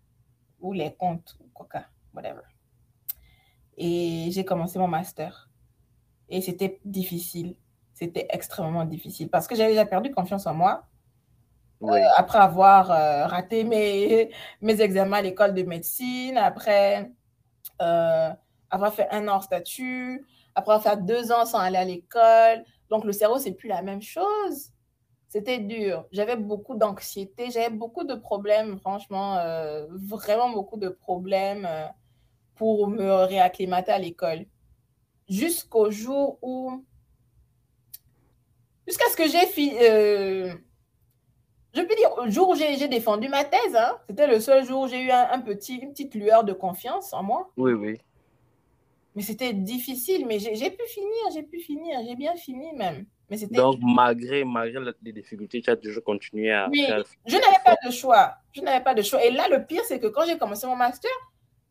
ou 0.60 0.72
les 0.72 0.94
comptes, 0.94 1.36
ou 1.40 1.48
quoi 1.52 1.66
que, 1.66 1.78
whatever. 2.14 2.42
Et 3.76 4.28
j'ai 4.30 4.44
commencé 4.44 4.78
mon 4.78 4.88
master. 4.88 5.50
Et 6.28 6.40
c'était 6.40 6.80
difficile. 6.84 7.56
C'était 7.92 8.26
extrêmement 8.30 8.84
difficile 8.84 9.28
parce 9.28 9.46
que 9.46 9.54
j'avais 9.54 9.70
déjà 9.70 9.84
perdu 9.84 10.10
confiance 10.10 10.46
en 10.46 10.54
moi 10.54 10.86
Oui. 11.82 12.00
après 12.16 12.38
avoir 12.38 12.90
euh, 12.90 13.26
raté 13.26 13.64
mes, 13.64 14.30
mes 14.60 14.80
examens 14.80 15.18
à 15.18 15.22
l'école 15.22 15.54
de 15.54 15.62
médecine, 15.62 16.36
après 16.36 17.10
euh, 17.80 18.30
avoir 18.70 18.94
fait 18.94 19.08
un 19.10 19.28
an 19.28 19.36
hors 19.36 19.42
statut, 19.42 20.24
après 20.54 20.74
avoir 20.74 20.94
fait 20.94 21.04
deux 21.04 21.32
ans 21.32 21.44
sans 21.44 21.58
aller 21.58 21.76
à 21.76 21.84
l'école. 21.84 22.64
Donc, 22.90 23.04
le 23.04 23.12
cerveau, 23.12 23.38
c'est 23.38 23.52
plus 23.52 23.68
la 23.68 23.82
même 23.82 24.02
chose. 24.02 24.70
C'était 25.28 25.58
dur. 25.58 26.06
J'avais 26.12 26.36
beaucoup 26.36 26.74
d'anxiété, 26.74 27.50
j'avais 27.50 27.70
beaucoup 27.70 28.04
de 28.04 28.14
problèmes, 28.14 28.78
franchement, 28.78 29.38
euh, 29.38 29.86
vraiment 29.90 30.50
beaucoup 30.50 30.76
de 30.76 30.90
problèmes 30.90 31.66
euh, 31.66 31.86
pour 32.54 32.88
me 32.88 33.24
réacclimater 33.24 33.92
à 33.92 33.98
l'école. 33.98 34.44
Jusqu'au 35.28 35.90
jour 35.90 36.38
où, 36.42 36.84
jusqu'à 38.86 39.06
ce 39.10 39.16
que 39.16 39.26
j'ai 39.26 39.46
fini, 39.46 39.74
euh, 39.80 40.52
je 41.74 41.80
peux 41.82 41.94
dire, 41.94 42.10
le 42.24 42.30
jour 42.30 42.50
où 42.50 42.54
j'ai 42.54 42.88
défendu 42.88 43.28
ma 43.28 43.44
thèse, 43.44 43.74
hein, 43.76 43.96
c'était 44.08 44.26
le 44.26 44.40
seul 44.40 44.64
jour 44.64 44.82
où 44.82 44.88
j'ai 44.88 45.00
eu 45.00 45.10
un, 45.10 45.28
un 45.30 45.40
petit, 45.40 45.76
une 45.76 45.90
petite 45.92 46.14
lueur 46.14 46.44
de 46.44 46.52
confiance 46.52 47.12
en 47.12 47.22
moi. 47.22 47.50
Oui, 47.56 47.72
oui. 47.72 47.98
Mais 49.14 49.22
c'était 49.22 49.52
difficile, 49.52 50.26
mais 50.26 50.38
j'ai 50.38 50.70
pu 50.70 50.84
finir, 50.86 51.30
j'ai 51.34 51.42
pu 51.42 51.60
finir, 51.60 52.00
j'ai 52.06 52.16
bien 52.16 52.34
fini 52.34 52.72
même. 52.74 53.04
Mais 53.28 53.36
Donc, 53.50 53.78
malgré, 53.80 54.44
malgré 54.44 54.78
les 55.02 55.12
difficultés, 55.12 55.60
tu 55.62 55.70
as 55.70 55.76
toujours 55.76 56.04
continué 56.04 56.50
à 56.52 56.68
Oui, 56.70 56.84
faire. 56.86 57.02
je 57.26 57.36
n'avais 57.36 57.62
pas 57.64 57.76
de 57.84 57.90
choix. 57.90 58.34
Je 58.52 58.60
n'avais 58.60 58.82
pas 58.84 58.94
de 58.94 59.00
choix. 59.02 59.24
Et 59.24 59.30
là, 59.30 59.48
le 59.48 59.64
pire, 59.64 59.82
c'est 59.86 59.98
que 59.98 60.06
quand 60.08 60.26
j'ai 60.26 60.36
commencé 60.36 60.66
mon 60.66 60.76
master, 60.76 61.10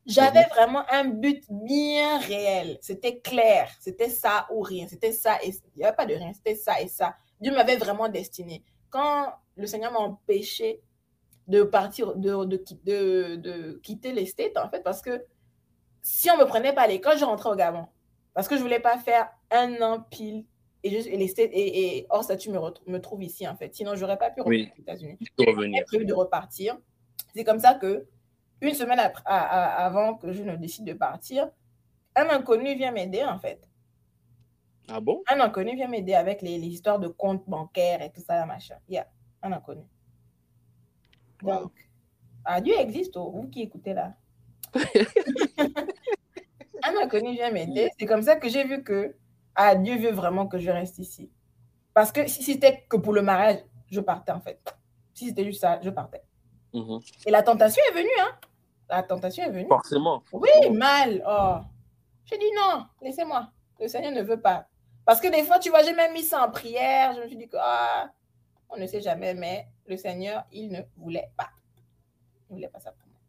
j'avais 0.08 0.44
vraiment 0.56 0.84
un 0.92 1.04
but 1.06 1.44
bien 1.50 2.18
réel. 2.20 2.80
C'était 2.82 3.20
clair. 3.20 3.70
C'était 3.80 4.10
ça 4.10 4.48
ou 4.52 4.62
rien. 4.62 4.88
C'était 4.88 5.12
ça 5.12 5.38
et 5.44 5.50
il 5.50 5.78
n'y 5.78 5.84
avait 5.84 5.96
pas 5.96 6.08
de 6.08 6.16
rien. 6.16 6.32
C'était 6.34 6.56
ça 6.56 6.82
et 6.82 6.88
ça. 6.88 7.16
Dieu 7.40 7.52
m'avait 7.54 7.78
vraiment 7.78 8.10
destiné. 8.10 8.64
Quand 8.92 9.34
le 9.56 9.66
Seigneur 9.66 9.92
m'a 9.92 10.00
empêché 10.00 10.82
de 11.48 11.64
partir, 11.64 12.16
de, 12.16 12.46
de, 12.46 12.58
qui- 12.58 12.80
de, 12.86 13.36
de 13.38 13.80
quitter 13.84 14.12
les 14.14 14.26
States, 14.28 14.56
en 14.58 14.70
fait, 14.70 14.84
parce 14.84 15.02
que 15.02 15.26
si 16.04 16.30
on 16.30 16.36
ne 16.38 16.42
me 16.44 16.48
prenait 16.48 16.74
pas 16.74 16.84
à 16.84 16.88
l'école, 16.88 17.18
je 17.18 17.26
rentrais 17.26 17.50
au 17.50 17.56
Gabon. 17.56 17.88
Parce 18.34 18.48
que 18.48 18.56
je 18.56 18.60
ne 18.60 18.64
voulais 18.66 18.80
pas 18.80 18.98
faire 18.98 19.30
un 19.50 19.82
an 19.82 20.02
pile 20.10 20.46
et, 20.84 20.90
je, 21.02 21.08
et 21.10 21.18
les 21.18 21.28
States, 21.28 21.50
et, 21.52 21.98
et 21.98 22.08
hors 22.10 22.24
statut 22.24 22.50
me, 22.50 22.60
me 22.88 22.98
trouve 23.00 23.24
ici, 23.24 23.48
en 23.48 23.56
fait. 23.56 23.74
Sinon, 23.76 23.96
je 23.96 24.02
n'aurais 24.02 24.18
pas 24.18 24.30
pu 24.30 24.42
Oui. 24.42 24.46
revenir 24.46 24.72
aux 24.78 24.82
États-Unis 24.82 25.18
j'avais 25.38 25.84
prévu 25.86 26.06
de 26.06 26.14
repartir. 26.14 26.78
C'est 27.36 27.44
comme 27.44 27.60
ça 27.60 27.74
que, 27.76 28.08
une 28.62 28.74
semaine 28.74 29.00
après- 29.00 29.24
à- 29.26 29.40
à- 29.82 29.86
avant 29.86 30.16
que 30.16 30.32
je 30.32 30.44
ne 30.44 30.56
décide 30.56 30.86
de 30.86 30.94
partir, 30.94 31.50
un 32.16 32.30
inconnu 32.30 32.76
vient 32.76 32.92
m'aider, 32.92 33.24
en 33.24 33.40
fait. 33.40 33.68
Ah 34.90 35.00
bon? 35.00 35.22
Un 35.30 35.40
inconnu 35.40 35.76
vient 35.76 35.88
m'aider 35.88 36.14
avec 36.14 36.42
les, 36.42 36.58
les 36.58 36.68
histoires 36.68 37.00
de 37.00 37.08
comptes 37.08 37.48
bancaires 37.48 38.02
et 38.02 38.12
tout 38.12 38.22
ça, 38.22 38.46
machin. 38.46 38.76
Il 38.88 38.96
y 38.96 38.98
a 38.98 39.08
un 39.42 39.52
inconnu. 39.52 39.84
Wow. 41.44 41.62
Donc, 41.62 41.72
ah, 42.46 42.62
Dieu 42.62 42.74
existe, 42.80 43.16
oh, 43.18 43.32
vous 43.32 43.48
qui 43.48 43.62
écoutez 43.62 43.94
là. 43.94 44.14
un 46.84 46.98
inconnu 47.04 47.34
vient 47.34 47.52
m'aider. 47.52 47.90
C'est 47.98 48.06
comme 48.06 48.22
ça 48.22 48.36
que 48.36 48.50
j'ai 48.50 48.64
vu 48.64 48.84
que 48.84 49.16
ah, 49.56 49.76
Dieu 49.76 49.98
veut 49.98 50.12
vraiment 50.12 50.48
que 50.48 50.58
je 50.58 50.70
reste 50.72 51.00
ici. 51.00 51.30
Parce 51.94 52.12
que 52.12 52.28
si 52.28 52.44
c'était 52.44 52.86
que 52.90 52.98
pour 52.98 53.14
le 53.14 53.22
mariage, 53.22 53.60
je 53.90 54.00
partais 54.00 54.32
en 54.32 54.42
fait. 54.42 54.60
Si 55.14 55.28
c'était 55.28 55.44
juste 55.44 55.62
ça, 55.62 55.80
je 55.82 55.90
partais. 55.90 56.24
Mhm. 56.74 57.00
Et 57.26 57.32
la 57.32 57.44
tentation 57.44 57.82
est 57.90 57.94
venue, 57.94 58.10
hein. 58.20 58.32
La 58.90 59.04
tentation 59.04 59.44
est 59.44 59.52
venue. 59.52 59.68
Forcément. 59.68 60.24
Oui, 60.32 60.50
forcément. 60.54 60.76
mal. 60.76 61.24
Oh. 61.28 61.60
J'ai 62.26 62.38
dit 62.38 62.52
non, 62.56 62.86
laissez-moi. 63.02 63.50
Le 63.80 63.88
Seigneur 63.88 64.12
ne 64.12 64.22
veut 64.22 64.40
pas. 64.40 64.68
Parce 65.12 65.20
que 65.20 65.28
des 65.28 65.44
fois, 65.44 65.60
tu 65.60 65.70
vois, 65.70 65.84
j'ai 65.84 65.92
même 65.94 66.14
mis 66.14 66.24
ça 66.24 66.48
en 66.48 66.50
prière. 66.50 67.14
Je 67.14 67.20
me 67.20 67.28
suis 67.28 67.36
dit 67.36 67.50
ah, 67.60 68.10
on 68.70 68.78
ne 68.78 68.88
sait 68.88 69.02
jamais, 69.02 69.34
mais 69.34 69.68
le 69.86 69.98
Seigneur, 69.98 70.46
il 70.54 70.70
ne 70.72 70.80
voulait 70.96 71.30
pas. 71.36 71.50
Il 72.48 72.54
ne 72.54 72.56
voulait 72.56 72.70
pas 72.70 72.80
ça 72.80 72.94
pour 72.94 73.10
moi. 73.10 73.20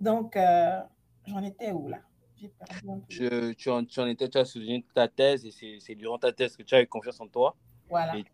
Donc, 0.00 0.38
euh, 0.38 0.80
j'en 1.26 1.42
étais 1.42 1.72
où 1.72 1.88
là? 1.88 1.98
J'ai 2.40 2.48
perdu 2.48 2.88
un 2.88 3.00
peu. 3.00 3.06
Tu, 3.06 3.54
tu, 3.56 3.68
en, 3.68 3.84
tu 3.84 4.00
en 4.00 4.06
étais, 4.06 4.30
tu 4.30 4.38
as 4.38 4.46
soutenu 4.46 4.82
ta 4.94 5.08
thèse 5.08 5.44
et 5.44 5.50
c'est 5.50 5.76
c'est 5.78 5.94
durant 5.94 6.16
ta 6.18 6.32
thèse 6.32 6.56
que 6.56 6.62
tu 6.62 6.74
as 6.74 6.80
eu 6.80 6.86
confiance 6.86 7.20
en 7.20 7.28
toi 7.28 7.54
Voilà. 7.90 8.16
Et- 8.16 8.24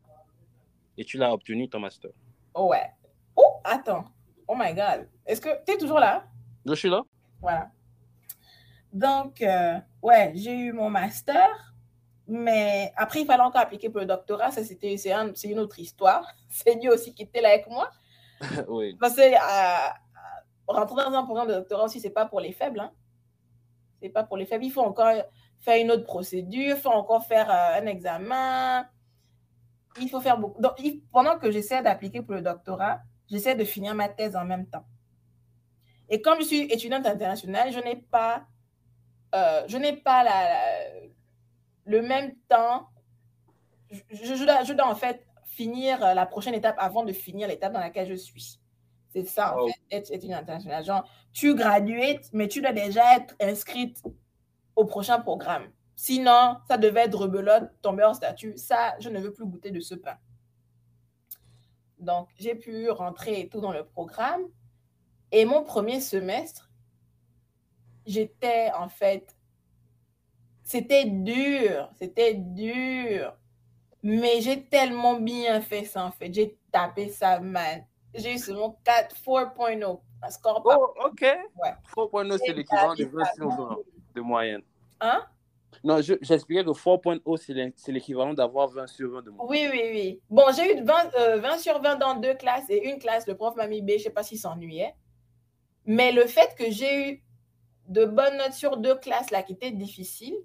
et 0.98 1.04
tu 1.04 1.18
l'as 1.18 1.32
obtenu 1.34 1.68
ton 1.68 1.80
master. 1.80 2.12
Oh, 2.54 2.68
ouais. 2.68 2.88
Oh, 3.34 3.56
attends. 3.64 4.04
Oh 4.46 4.54
my 4.56 4.72
God. 4.72 5.08
Est-ce 5.26 5.40
que 5.40 5.48
tu 5.66 5.72
es 5.72 5.76
toujours 5.76 5.98
là? 5.98 6.24
Je 6.64 6.74
suis 6.74 6.88
là. 6.88 7.02
Voilà. 7.40 7.68
Donc, 8.92 9.42
euh, 9.42 9.80
ouais, 10.02 10.30
j'ai 10.36 10.54
eu 10.54 10.72
mon 10.72 10.88
master, 10.88 11.74
mais 12.28 12.92
après, 12.96 13.20
il 13.20 13.26
fallait 13.26 13.42
encore 13.42 13.60
appliquer 13.62 13.88
pour 13.90 14.00
le 14.00 14.06
doctorat. 14.06 14.50
Ça, 14.50 14.64
c'était, 14.64 14.96
c'est, 14.96 15.12
un- 15.12 15.32
c'est 15.34 15.48
une 15.48 15.58
autre 15.60 15.78
histoire. 15.78 16.26
C'est 16.48 16.76
Dieu 16.76 16.92
aussi 16.92 17.14
qui 17.14 17.22
était 17.22 17.40
là 17.40 17.50
avec 17.50 17.68
moi. 17.68 17.90
oui. 18.68 18.96
Parce 19.00 19.14
que 19.16 19.20
euh, 19.22 19.34
euh, 19.34 19.88
rentrer 20.66 21.04
dans 21.04 21.12
un 21.12 21.24
programme 21.24 21.48
de 21.48 21.54
doctorat 21.54 21.84
aussi, 21.84 22.00
c'est 22.00 22.10
pas 22.10 22.26
pour 22.26 22.40
les 22.40 22.52
faibles. 22.52 22.80
Hein. 22.80 22.92
C'est 24.02 24.08
pas 24.10 24.24
pour 24.24 24.36
les 24.36 24.46
faibles. 24.46 24.64
Il 24.64 24.70
faut 24.72 24.82
encore 24.82 25.12
faire 25.60 25.80
une 25.80 25.90
autre 25.90 26.04
procédure, 26.04 26.76
il 26.76 26.80
faut 26.80 26.90
encore 26.90 27.24
faire 27.26 27.50
euh, 27.50 27.80
un 27.80 27.86
examen. 27.86 28.86
Il 30.00 30.10
faut 30.10 30.20
faire 30.20 30.36
beaucoup. 30.38 30.60
Donc, 30.60 30.72
il- 30.78 31.02
pendant 31.12 31.38
que 31.38 31.50
j'essaie 31.50 31.82
d'appliquer 31.82 32.20
pour 32.22 32.34
le 32.34 32.42
doctorat, 32.42 33.00
j'essaie 33.30 33.54
de 33.54 33.64
finir 33.64 33.94
ma 33.94 34.08
thèse 34.08 34.36
en 34.36 34.44
même 34.44 34.66
temps. 34.66 34.84
Et 36.08 36.20
comme 36.20 36.38
je 36.40 36.44
suis 36.46 36.60
étudiante 36.72 37.06
internationale, 37.06 37.72
je 37.72 37.80
n'ai 37.80 37.96
pas, 37.96 38.44
euh, 39.34 39.64
je 39.66 39.76
n'ai 39.78 39.94
pas 39.96 40.22
la, 40.22 40.44
la- 40.44 41.06
le 41.86 42.02
même 42.02 42.34
temps. 42.48 42.88
Je, 43.90 44.44
dois, 44.44 44.64
je 44.64 44.72
dois 44.72 44.88
en 44.88 44.94
fait 44.94 45.24
finir 45.44 46.04
euh, 46.04 46.12
la 46.14 46.26
prochaine 46.26 46.54
étape 46.54 46.76
avant 46.78 47.04
de 47.04 47.12
finir 47.12 47.48
l'étape 47.48 47.72
dans 47.72 47.80
laquelle 47.80 48.08
je 48.08 48.14
suis. 48.14 48.60
C'est 49.10 49.24
ça, 49.24 49.56
en 49.56 49.60
Oh. 49.62 49.68
fait, 49.68 49.96
être 49.96 50.10
étudiante 50.12 50.42
internationale. 50.42 50.84
Genre, 50.84 51.08
tu 51.32 51.54
gradues, 51.54 52.18
mais 52.32 52.48
tu 52.48 52.60
dois 52.60 52.72
déjà 52.72 53.16
être 53.16 53.34
inscrite 53.40 54.02
au 54.74 54.84
prochain 54.84 55.20
programme. 55.20 55.70
Sinon, 55.94 56.58
ça 56.68 56.76
devait 56.76 57.04
être 57.04 57.16
rebelote, 57.16 57.70
tomber 57.80 58.02
hors 58.02 58.14
statut. 58.14 58.58
Ça, 58.58 58.94
je 59.00 59.08
ne 59.08 59.18
veux 59.18 59.32
plus 59.32 59.46
goûter 59.46 59.70
de 59.70 59.80
ce 59.80 59.94
pain. 59.94 60.18
Donc, 61.98 62.28
j'ai 62.36 62.54
pu 62.54 62.90
rentrer 62.90 63.40
et 63.40 63.48
tout 63.48 63.60
dans 63.60 63.72
le 63.72 63.84
programme. 63.86 64.42
Et 65.32 65.44
mon 65.46 65.62
premier 65.62 66.00
semestre, 66.00 66.70
j'étais 68.04 68.70
en 68.72 68.88
fait, 68.88 69.35
c'était 70.66 71.04
dur, 71.04 71.88
c'était 71.96 72.34
dur. 72.34 73.32
Mais 74.02 74.40
j'ai 74.40 74.64
tellement 74.64 75.14
bien 75.14 75.60
fait 75.60 75.84
ça 75.84 76.04
en 76.04 76.10
fait. 76.10 76.32
J'ai 76.32 76.58
tapé 76.70 77.08
ça, 77.08 77.38
man. 77.40 77.84
J'ai 78.14 78.34
eu 78.34 78.38
seulement 78.38 78.78
4, 78.84 79.14
4.0. 79.16 80.00
Un 80.22 80.30
score 80.30 80.62
pas. 80.62 80.76
Oh, 80.78 80.92
ok. 81.06 81.20
Ouais. 81.22 81.72
4.0, 81.94 82.38
c'est 82.44 82.52
l'équivalent 82.52 82.94
de 82.94 83.04
20 83.04 83.24
sur 83.34 83.48
20 83.48 83.76
de 84.14 84.20
moyenne. 84.20 84.62
Hein? 85.00 85.24
Non, 85.84 86.00
je- 86.00 86.14
j'expliquais 86.22 86.64
que 86.64 86.70
4.0, 86.70 87.36
c'est 87.36 87.52
l'é- 87.52 87.72
c'est 87.76 87.92
l'équivalent 87.92 88.32
d'avoir 88.34 88.68
20 88.68 88.86
sur 88.86 89.10
20 89.10 89.22
de 89.22 89.30
moyenne. 89.30 89.70
Oui, 89.72 89.80
oui, 89.80 89.90
oui. 89.92 90.20
Bon, 90.30 90.44
j'ai 90.56 90.78
eu 90.78 90.82
20, 90.82 91.14
euh, 91.18 91.38
20 91.38 91.58
sur 91.58 91.80
20 91.80 91.96
dans 91.96 92.14
deux 92.16 92.34
classes 92.34 92.68
et 92.70 92.88
une 92.88 92.98
classe, 92.98 93.26
le 93.28 93.36
prof 93.36 93.54
m'a 93.56 93.66
mis 93.68 93.82
B, 93.82 93.90
je 93.90 93.94
ne 93.94 93.98
sais 93.98 94.10
pas 94.10 94.22
s'il 94.22 94.38
s'ennuyait. 94.38 94.94
Mais 95.84 96.10
le 96.12 96.26
fait 96.26 96.54
que 96.58 96.70
j'ai 96.70 97.10
eu 97.10 97.22
de 97.88 98.04
bonnes 98.04 98.36
notes 98.38 98.54
sur 98.54 98.78
deux 98.78 98.96
classes 98.96 99.30
là 99.30 99.42
qui 99.42 99.52
étaient 99.52 99.70
difficiles, 99.70 100.36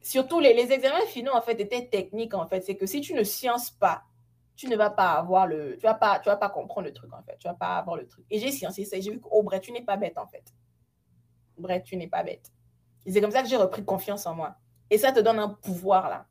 surtout 0.00 0.40
les, 0.40 0.50
examens 0.72 1.06
finaux 1.06 1.32
en 1.34 1.42
fait 1.42 1.60
étaient 1.60 1.86
techniques 1.86 2.34
en 2.34 2.46
fait. 2.46 2.62
C'est 2.62 2.76
que 2.76 2.86
si 2.86 3.00
tu 3.00 3.14
ne 3.14 3.24
sciences 3.24 3.70
pas, 3.70 4.02
tu 4.56 4.68
ne 4.68 4.76
vas 4.76 4.90
pas 4.90 5.12
avoir 5.12 5.46
le, 5.46 5.76
tu 5.78 5.86
vas 5.86 6.48
comprendre 6.48 6.86
le 6.86 6.92
truc 6.92 7.12
en 7.12 7.22
fait. 7.22 7.38
Et 8.30 8.38
j'ai 8.38 8.50
sciencé 8.50 8.84
ça 8.84 8.98
j'ai 9.00 9.12
vu 9.12 9.20
que, 9.20 9.28
oh 9.30 9.48
tu 9.60 9.72
n'es 9.72 9.82
pas 9.82 9.96
bête 9.96 10.18
en 10.18 10.26
fait. 10.26 10.44
Bref, 11.56 11.82
tu 11.84 11.96
n'es 11.96 12.08
pas 12.08 12.22
bête. 12.22 12.52
C'est 13.06 13.20
comme 13.20 13.30
ça 13.30 13.42
que 13.42 13.48
j'ai 13.48 13.56
repris 13.56 13.84
confiance 13.84 14.26
en 14.26 14.34
moi. 14.34 14.56
Et 14.90 14.98
ça 14.98 15.12
te 15.12 15.20
donne 15.20 15.38
un 15.38 15.48
pouvoir 15.48 16.08
là. 16.08 16.26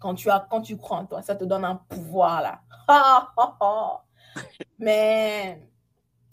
Quand 0.00 0.14
tu, 0.14 0.30
as, 0.30 0.46
quand 0.48 0.60
tu 0.60 0.76
crois 0.76 0.98
en 0.98 1.06
toi, 1.06 1.22
ça 1.22 1.34
te 1.34 1.44
donne 1.44 1.64
un 1.64 1.76
pouvoir 1.76 2.40
là. 2.42 2.60
Mais, 4.78 5.68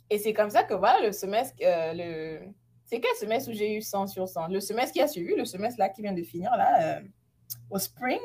et 0.10 0.20
c'est 0.20 0.34
comme 0.34 0.52
ça 0.52 0.64
que 0.64 0.76
voilà, 0.76 1.06
le 1.06 1.12
semestre, 1.12 1.56
euh, 1.64 1.94
le... 1.94 2.54
c'est 2.86 3.00
quel 3.00 3.16
semestre 3.16 3.50
où 3.50 3.54
j'ai 3.54 3.76
eu 3.78 3.82
100 3.82 4.08
sur 4.08 4.28
100 4.28 4.48
Le 4.48 4.60
semestre 4.60 4.94
qui 4.94 5.02
a 5.02 5.08
suivi, 5.08 5.36
le 5.36 5.46
semestre 5.46 5.80
là 5.80 5.90
qui 5.90 6.02
vient 6.02 6.14
de 6.14 6.24
finir 6.24 6.52
là, 6.56 6.98
euh, 6.98 7.02
au 7.70 7.78
spring? 7.80 8.20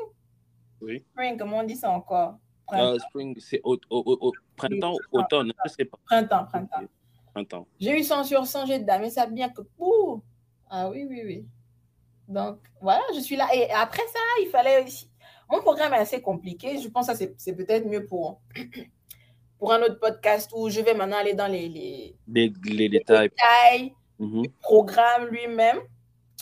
Oui. 0.81 0.99
Spring, 1.11 1.37
comment 1.37 1.57
on 1.59 1.63
dit 1.63 1.75
ça 1.75 1.91
encore? 1.91 2.37
Euh, 2.73 2.97
spring, 2.99 3.35
c'est 3.39 3.59
au, 3.63 3.77
au- 3.89 4.17
au- 4.21 4.31
printemps, 4.55 4.95
automne, 5.11 5.51
je 5.65 5.71
sais 5.71 5.85
pas. 5.85 5.97
printemps, 6.05 6.45
printemps. 6.45 6.87
Printemps. 7.33 7.67
J'ai 7.79 7.99
eu 7.99 8.03
100 8.03 8.23
sur 8.23 8.45
100, 8.45 8.65
j'ai 8.65 8.79
damé 8.79 9.09
ça 9.09 9.25
bien 9.25 9.49
que 9.49 9.61
pour. 9.61 10.21
Ah 10.69 10.89
oui, 10.89 11.05
oui, 11.09 11.21
oui. 11.25 11.45
Donc, 12.27 12.59
voilà, 12.81 13.01
je 13.13 13.19
suis 13.19 13.35
là. 13.35 13.47
Et 13.53 13.69
après 13.71 14.01
ça, 14.07 14.19
il 14.41 14.47
fallait 14.49 14.83
aussi. 14.85 15.09
Mon 15.49 15.59
programme 15.59 15.93
est 15.93 15.97
assez 15.97 16.21
compliqué. 16.21 16.77
Je 16.79 16.87
pense 16.87 17.07
que 17.07 17.15
c'est- 17.15 17.35
c'est 17.37 17.53
peut-être 17.55 17.85
mieux 17.85 18.05
pour, 18.05 18.39
pour 19.59 19.73
un 19.73 19.81
autre 19.81 19.99
podcast 19.99 20.49
où 20.55 20.69
je 20.69 20.79
vais 20.81 20.93
maintenant 20.93 21.17
aller 21.17 21.33
dans 21.33 21.47
les, 21.47 21.67
les 21.67 22.15
Les, 22.27 22.53
les 22.63 22.89
détails. 22.89 23.29
détails 23.29 23.93
Mhm. 24.21 24.41
du 24.43 24.49
programme 24.61 25.27
lui-même. 25.27 25.79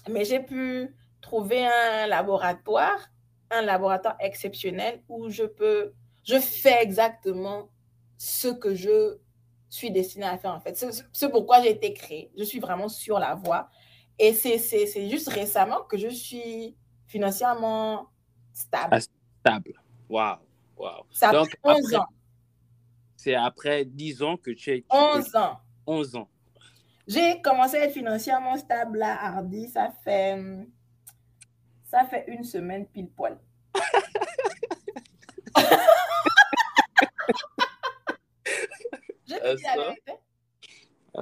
Mais 0.09 0.25
j'ai 0.25 0.39
pu 0.39 0.95
trouver 1.21 1.65
un 1.65 2.07
laboratoire, 2.07 3.09
un 3.51 3.61
laboratoire 3.61 4.15
exceptionnel 4.19 5.01
où 5.09 5.29
je 5.29 5.43
peux, 5.43 5.93
je 6.23 6.37
fais 6.39 6.81
exactement 6.83 7.69
ce 8.17 8.49
que 8.49 8.75
je 8.75 9.17
suis 9.69 9.91
destinée 9.91 10.25
à 10.25 10.37
faire 10.37 10.53
en 10.53 10.59
fait. 10.59 10.75
C'est 10.77 10.89
ce 11.11 11.25
pourquoi 11.25 11.61
j'ai 11.61 11.71
été 11.71 11.93
créée. 11.93 12.31
Je 12.37 12.43
suis 12.43 12.59
vraiment 12.59 12.89
sur 12.89 13.17
la 13.19 13.35
voie. 13.35 13.69
Et 14.17 14.33
c'est 14.33 14.57
c'est- 14.57 14.85
c'est 14.87 15.09
juste 15.09 15.29
récemment 15.29 15.81
que 15.83 15.97
je 15.97 16.09
suis 16.09 16.75
financièrement 17.07 18.07
stable. 18.53 18.89
Ah, 18.91 18.99
Stable. 18.99 19.73
Waouh. 20.09 20.37
Waouh. 20.77 21.03
Ça 21.11 21.31
Donc, 21.31 21.49
fait 21.49 21.57
11 21.63 21.85
après- 21.93 21.95
ans. 21.97 22.05
C'est 23.15 23.35
après 23.35 23.85
10 23.85 24.21
ans 24.21 24.37
que 24.37 24.51
tu 24.51 24.71
es. 24.71 24.81
tu- 24.81 24.87
11 24.91 25.35
ans. 25.35 25.59
11 25.87 26.15
ans. 26.15 26.29
J'ai 27.10 27.41
commencé 27.41 27.76
à 27.78 27.86
être 27.86 27.93
financièrement 27.93 28.56
stable 28.58 29.00
là, 29.00 29.17
Hardy. 29.19 29.67
Ça 29.67 29.91
fait, 30.04 30.38
ça 31.84 32.06
fait 32.06 32.26
une 32.28 32.43
semaine 32.43 32.86
pile 32.88 33.10
poil. 33.10 33.38
Je 39.28 39.36
te 39.36 39.56
dis 39.56 39.63
la 39.63 39.74
ça? 39.74 39.76
vérité. 39.82 40.13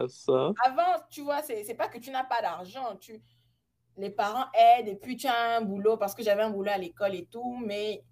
Ça? 0.10 0.52
Avant, 0.64 1.02
tu 1.10 1.22
vois, 1.22 1.42
c'est 1.42 1.64
c'est 1.64 1.74
pas 1.74 1.88
que 1.88 1.98
tu 1.98 2.12
n'as 2.12 2.24
pas 2.24 2.42
d'argent. 2.42 2.96
Tu... 2.98 3.20
Les 3.98 4.10
parents 4.12 4.46
aident 4.54 4.90
et 4.90 4.96
puis 4.96 5.18
tu 5.18 5.26
as 5.28 5.58
un 5.58 5.62
boulot 5.62 5.98
parce 5.98 6.14
que 6.14 6.22
j'avais 6.22 6.44
un 6.44 6.52
boulot 6.52 6.72
à 6.72 6.78
l'école 6.78 7.16
et 7.16 7.26
tout, 7.26 7.58
mais 7.66 8.04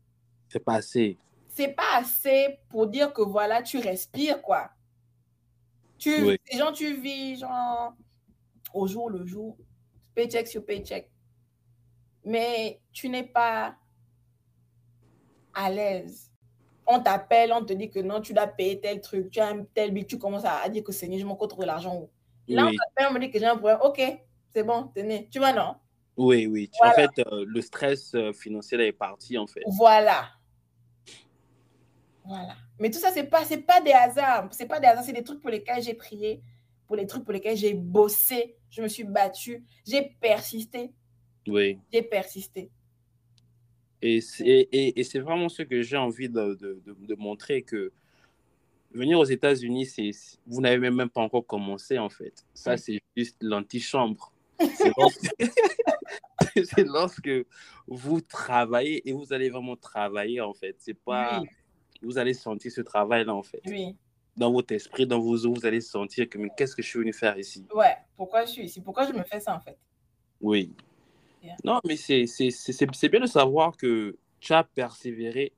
C'est 0.49 0.63
pas 0.63 0.75
assez. 0.75 1.19
c'est 1.49 1.73
pas 1.75 1.97
assez 1.97 2.57
pour 2.69 2.87
dire 2.87 3.13
que 3.13 3.21
voilà, 3.21 3.61
tu 3.61 3.77
respires 3.77 4.41
quoi. 4.41 4.71
Tu, 5.97 6.23
Oui. 6.23 6.37
tu 6.73 7.01
vis 7.01 7.39
genre 7.39 7.93
au 8.73 8.87
jour 8.87 9.09
le 9.09 9.25
jour, 9.25 9.57
paycheck 10.13 10.47
sur 10.47 10.65
paycheck. 10.65 11.09
Mais 12.23 12.81
tu 12.91 13.09
n'es 13.09 13.23
pas 13.23 13.75
à 15.53 15.69
l'aise. 15.69 16.31
On 16.87 16.99
t'appelle, 16.99 17.51
on 17.53 17.63
te 17.65 17.73
dit 17.73 17.89
que 17.89 17.99
non, 17.99 18.21
tu 18.21 18.33
dois 18.33 18.47
payer 18.47 18.79
tel 18.79 19.01
truc, 19.01 19.31
tu 19.31 19.39
as 19.39 19.47
un 19.47 19.63
tel 19.63 19.91
bill, 19.91 20.05
tu 20.05 20.19
commences 20.19 20.45
à 20.45 20.67
dire 20.69 20.83
que 20.83 20.91
Seigneur, 20.91 21.19
je 21.19 21.25
m'en 21.25 21.35
trouver 21.35 21.65
l'argent. 21.65 22.09
Là, 22.47 22.65
Oui, 22.65 22.73
on 22.73 22.77
t'appelle, 22.77 23.07
on 23.09 23.13
me 23.13 23.19
dit 23.19 23.31
que 23.31 23.39
j'ai 23.39 23.45
un 23.45 23.57
problème. 23.57 23.79
Ok, 23.81 24.01
c'est 24.53 24.63
bon, 24.63 24.91
tenez. 24.93 25.27
Tu 25.31 25.39
vois, 25.39 25.53
non? 25.53 25.75
oui, 26.17 26.47
oui. 26.47 26.69
Voilà. 26.77 26.93
En 26.93 26.95
fait, 26.95 27.27
euh, 27.27 27.45
le 27.47 27.61
stress 27.61 28.13
euh, 28.13 28.31
financier 28.33 28.77
là, 28.77 28.85
est 28.85 28.91
parti, 28.91 29.37
en 29.37 29.47
fait. 29.47 29.61
Voilà. 29.65 30.29
Voilà. 32.27 32.55
Mais 32.79 32.89
tout 32.89 32.99
ça, 32.99 33.11
c'est 33.11 33.25
pas, 33.25 33.45
c'est 33.45 33.61
pas 33.61 33.81
des 33.81 33.91
hasards. 33.91 34.49
C'est 34.51 34.65
pas 34.67 34.79
des 34.79 34.87
hasards, 34.87 35.03
c'est 35.05 35.13
des 35.13 35.23
trucs 35.23 35.41
pour 35.41 35.49
lesquels 35.51 35.81
j'ai 35.83 35.93
prié, 35.93 36.41
pour 36.87 36.95
les 36.95 37.05
trucs 37.05 37.23
pour 37.23 37.33
lesquels 37.33 37.57
j'ai 37.57 37.73
bossé. 37.73 38.55
Je 38.69 38.81
me 38.81 38.87
suis 38.87 39.03
battue, 39.03 39.63
j'ai 39.87 40.15
persisté, 40.19 40.91
Oui. 41.47 41.79
j'ai 41.93 42.01
persisté. 42.01 42.69
Et 44.01 44.21
c'est 44.21 44.43
et, 44.45 44.99
et 44.99 45.03
c'est 45.03 45.19
vraiment 45.19 45.49
ce 45.49 45.61
que 45.63 45.81
j'ai 45.81 45.97
envie 45.97 46.27
de, 46.29 46.53
de, 46.55 46.81
de, 46.85 46.95
de 46.99 47.15
montrer 47.15 47.61
que 47.61 47.91
venir 48.91 49.19
aux 49.19 49.25
États-Unis, 49.25 49.85
c'est 49.85 50.11
vous 50.45 50.61
n'avez 50.61 50.77
même, 50.77 50.95
même 50.95 51.09
pas 51.09 51.21
encore 51.21 51.45
commencé, 51.45 51.97
en 51.97 52.09
fait. 52.09 52.45
Ça, 52.53 52.73
Oui. 52.73 52.79
c'est 52.79 53.01
juste 53.15 53.37
l'antichambre. 53.41 54.31
C'est 54.59 54.91
lorsque, 54.97 55.29
c'est 56.75 56.83
lorsque 56.85 57.31
vous 57.87 58.21
travaillez 58.21 59.07
et 59.07 59.13
vous 59.13 59.31
allez 59.33 59.49
vraiment 59.49 59.75
travailler, 59.75 60.41
en 60.41 60.53
fait. 60.53 60.75
C'est 60.79 60.93
pas. 60.93 61.41
Oui. 61.41 61.47
Vous 62.01 62.17
allez 62.17 62.33
sentir 62.33 62.71
ce 62.71 62.81
travail-là, 62.81 63.33
en 63.33 63.43
fait. 63.43 63.61
Oui. 63.67 63.95
Dans 64.37 64.51
votre 64.51 64.73
esprit, 64.73 65.07
dans 65.07 65.19
vos 65.19 65.45
os, 65.45 65.59
vous 65.59 65.65
allez 65.65 65.79
sentir 65.81 66.27
que, 66.29 66.37
mais 66.37 66.49
qu'est-ce 66.57 66.75
que 66.75 66.81
je 66.81 66.89
suis 66.89 66.99
venu 66.99 67.13
faire 67.13 67.37
ici? 67.37 67.65
Ouais. 67.73 67.95
Pourquoi 68.17 68.45
je 68.45 68.51
suis 68.51 68.63
ici? 68.65 68.81
Pourquoi 68.81 69.07
je 69.07 69.13
me 69.13 69.23
fais 69.23 69.39
ça, 69.39 69.55
en 69.55 69.59
fait? 69.59 69.77
Oui. 70.41 70.73
Yeah. 71.41 71.55
Non, 71.63 71.79
mais 71.87 71.95
c'est 71.95 72.25
c'est- 72.25 72.49
c'est- 72.49 72.73
c'est- 72.73 72.87
c'est 72.93 73.09
bien 73.09 73.21
de 73.21 73.27
savoir 73.27 73.77
que 73.77 74.17
tu 74.39 74.51
as 74.53 74.63
persévéré 74.63 75.53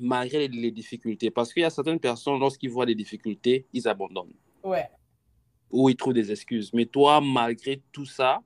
malgré 0.00 0.48
les, 0.48 0.60
les 0.60 0.70
difficultés. 0.70 1.30
Parce 1.30 1.52
qu'il 1.52 1.62
y 1.62 1.66
a 1.66 1.70
certaines 1.70 1.98
personnes, 2.00 2.38
lorsqu'ils 2.38 2.70
voient 2.70 2.86
des 2.86 2.94
difficultés, 2.94 3.66
ils 3.72 3.86
abandonnent 3.88 4.34
Ouais. 4.62 4.88
ou 5.70 5.88
ils 5.88 5.96
trouvent 5.96 6.14
des 6.14 6.30
excuses. 6.30 6.72
Mais 6.72 6.86
toi, 6.86 7.20
malgré 7.20 7.82
tout 7.92 8.06
ça, 8.06 8.40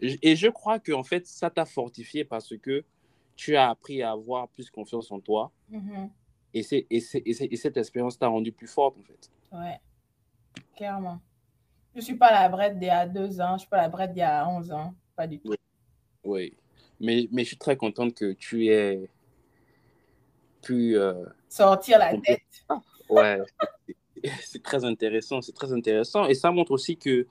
et 0.00 0.34
je 0.34 0.48
crois 0.48 0.78
que 0.80 0.90
en 0.92 1.04
fait, 1.04 1.26
ça 1.26 1.48
t'a 1.50 1.64
fortifié 1.64 2.24
parce 2.24 2.56
que 2.56 2.84
tu 3.36 3.56
as 3.56 3.70
appris 3.70 4.02
à 4.02 4.10
avoir 4.12 4.48
plus 4.48 4.70
confiance 4.70 5.10
en 5.10 5.20
toi 5.20 5.50
et, 6.54 6.62
c'est- 6.62 6.86
et, 6.90 6.98
et 7.14 7.52
et 7.54 7.56
cette 7.56 7.76
expérience 7.76 8.18
t'a 8.18 8.28
rendu 8.28 8.52
plus 8.52 8.66
forte, 8.66 8.96
en 8.98 9.02
fait. 9.02 9.30
Ouais. 9.52 9.80
Clairement. 10.76 11.20
Je 11.94 12.00
suis 12.00 12.14
pas 12.16 12.30
la 12.30 12.48
Brette 12.48 12.78
d'il 12.78 12.86
y 12.86 12.90
a 12.90 13.06
deux 13.06 13.40
ans, 13.40 13.54
je 13.54 13.60
suis 13.60 13.68
pas 13.68 13.78
la 13.78 13.88
Brette 13.88 14.12
d'il 14.12 14.20
y 14.20 14.22
a 14.22 14.46
11 14.48 14.70
ans. 14.72 14.94
Pas 15.16 15.26
du 15.26 15.38
tout. 15.40 15.52
Oui. 16.24 16.54
Mais, 17.00 17.28
mais 17.32 17.42
je 17.42 17.48
suis 17.48 17.58
très 17.58 17.76
contente 17.76 18.14
que 18.14 18.32
tu 18.32 18.68
aies 18.68 19.08
pu. 20.62 20.96
euh, 20.96 21.24
Sortir 21.48 21.98
la 21.98 22.16
tête. 22.18 22.42
Ouais, 23.10 23.38
c'est- 24.40 24.62
très 24.62 24.84
intéressant, 24.84 25.42
c'est 25.42 25.52
très 25.52 25.72
intéressant. 25.72 26.26
Et 26.26 26.34
ça 26.34 26.50
montre 26.50 26.70
aussi 26.72 26.96
que 26.96 27.26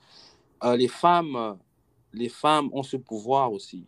euh, 0.64 0.76
les 0.76 0.88
femmes, 0.88 1.58
les 2.12 2.28
femmes 2.28 2.68
ont 2.72 2.82
ce 2.82 2.96
pouvoir 2.96 3.52
aussi 3.52 3.86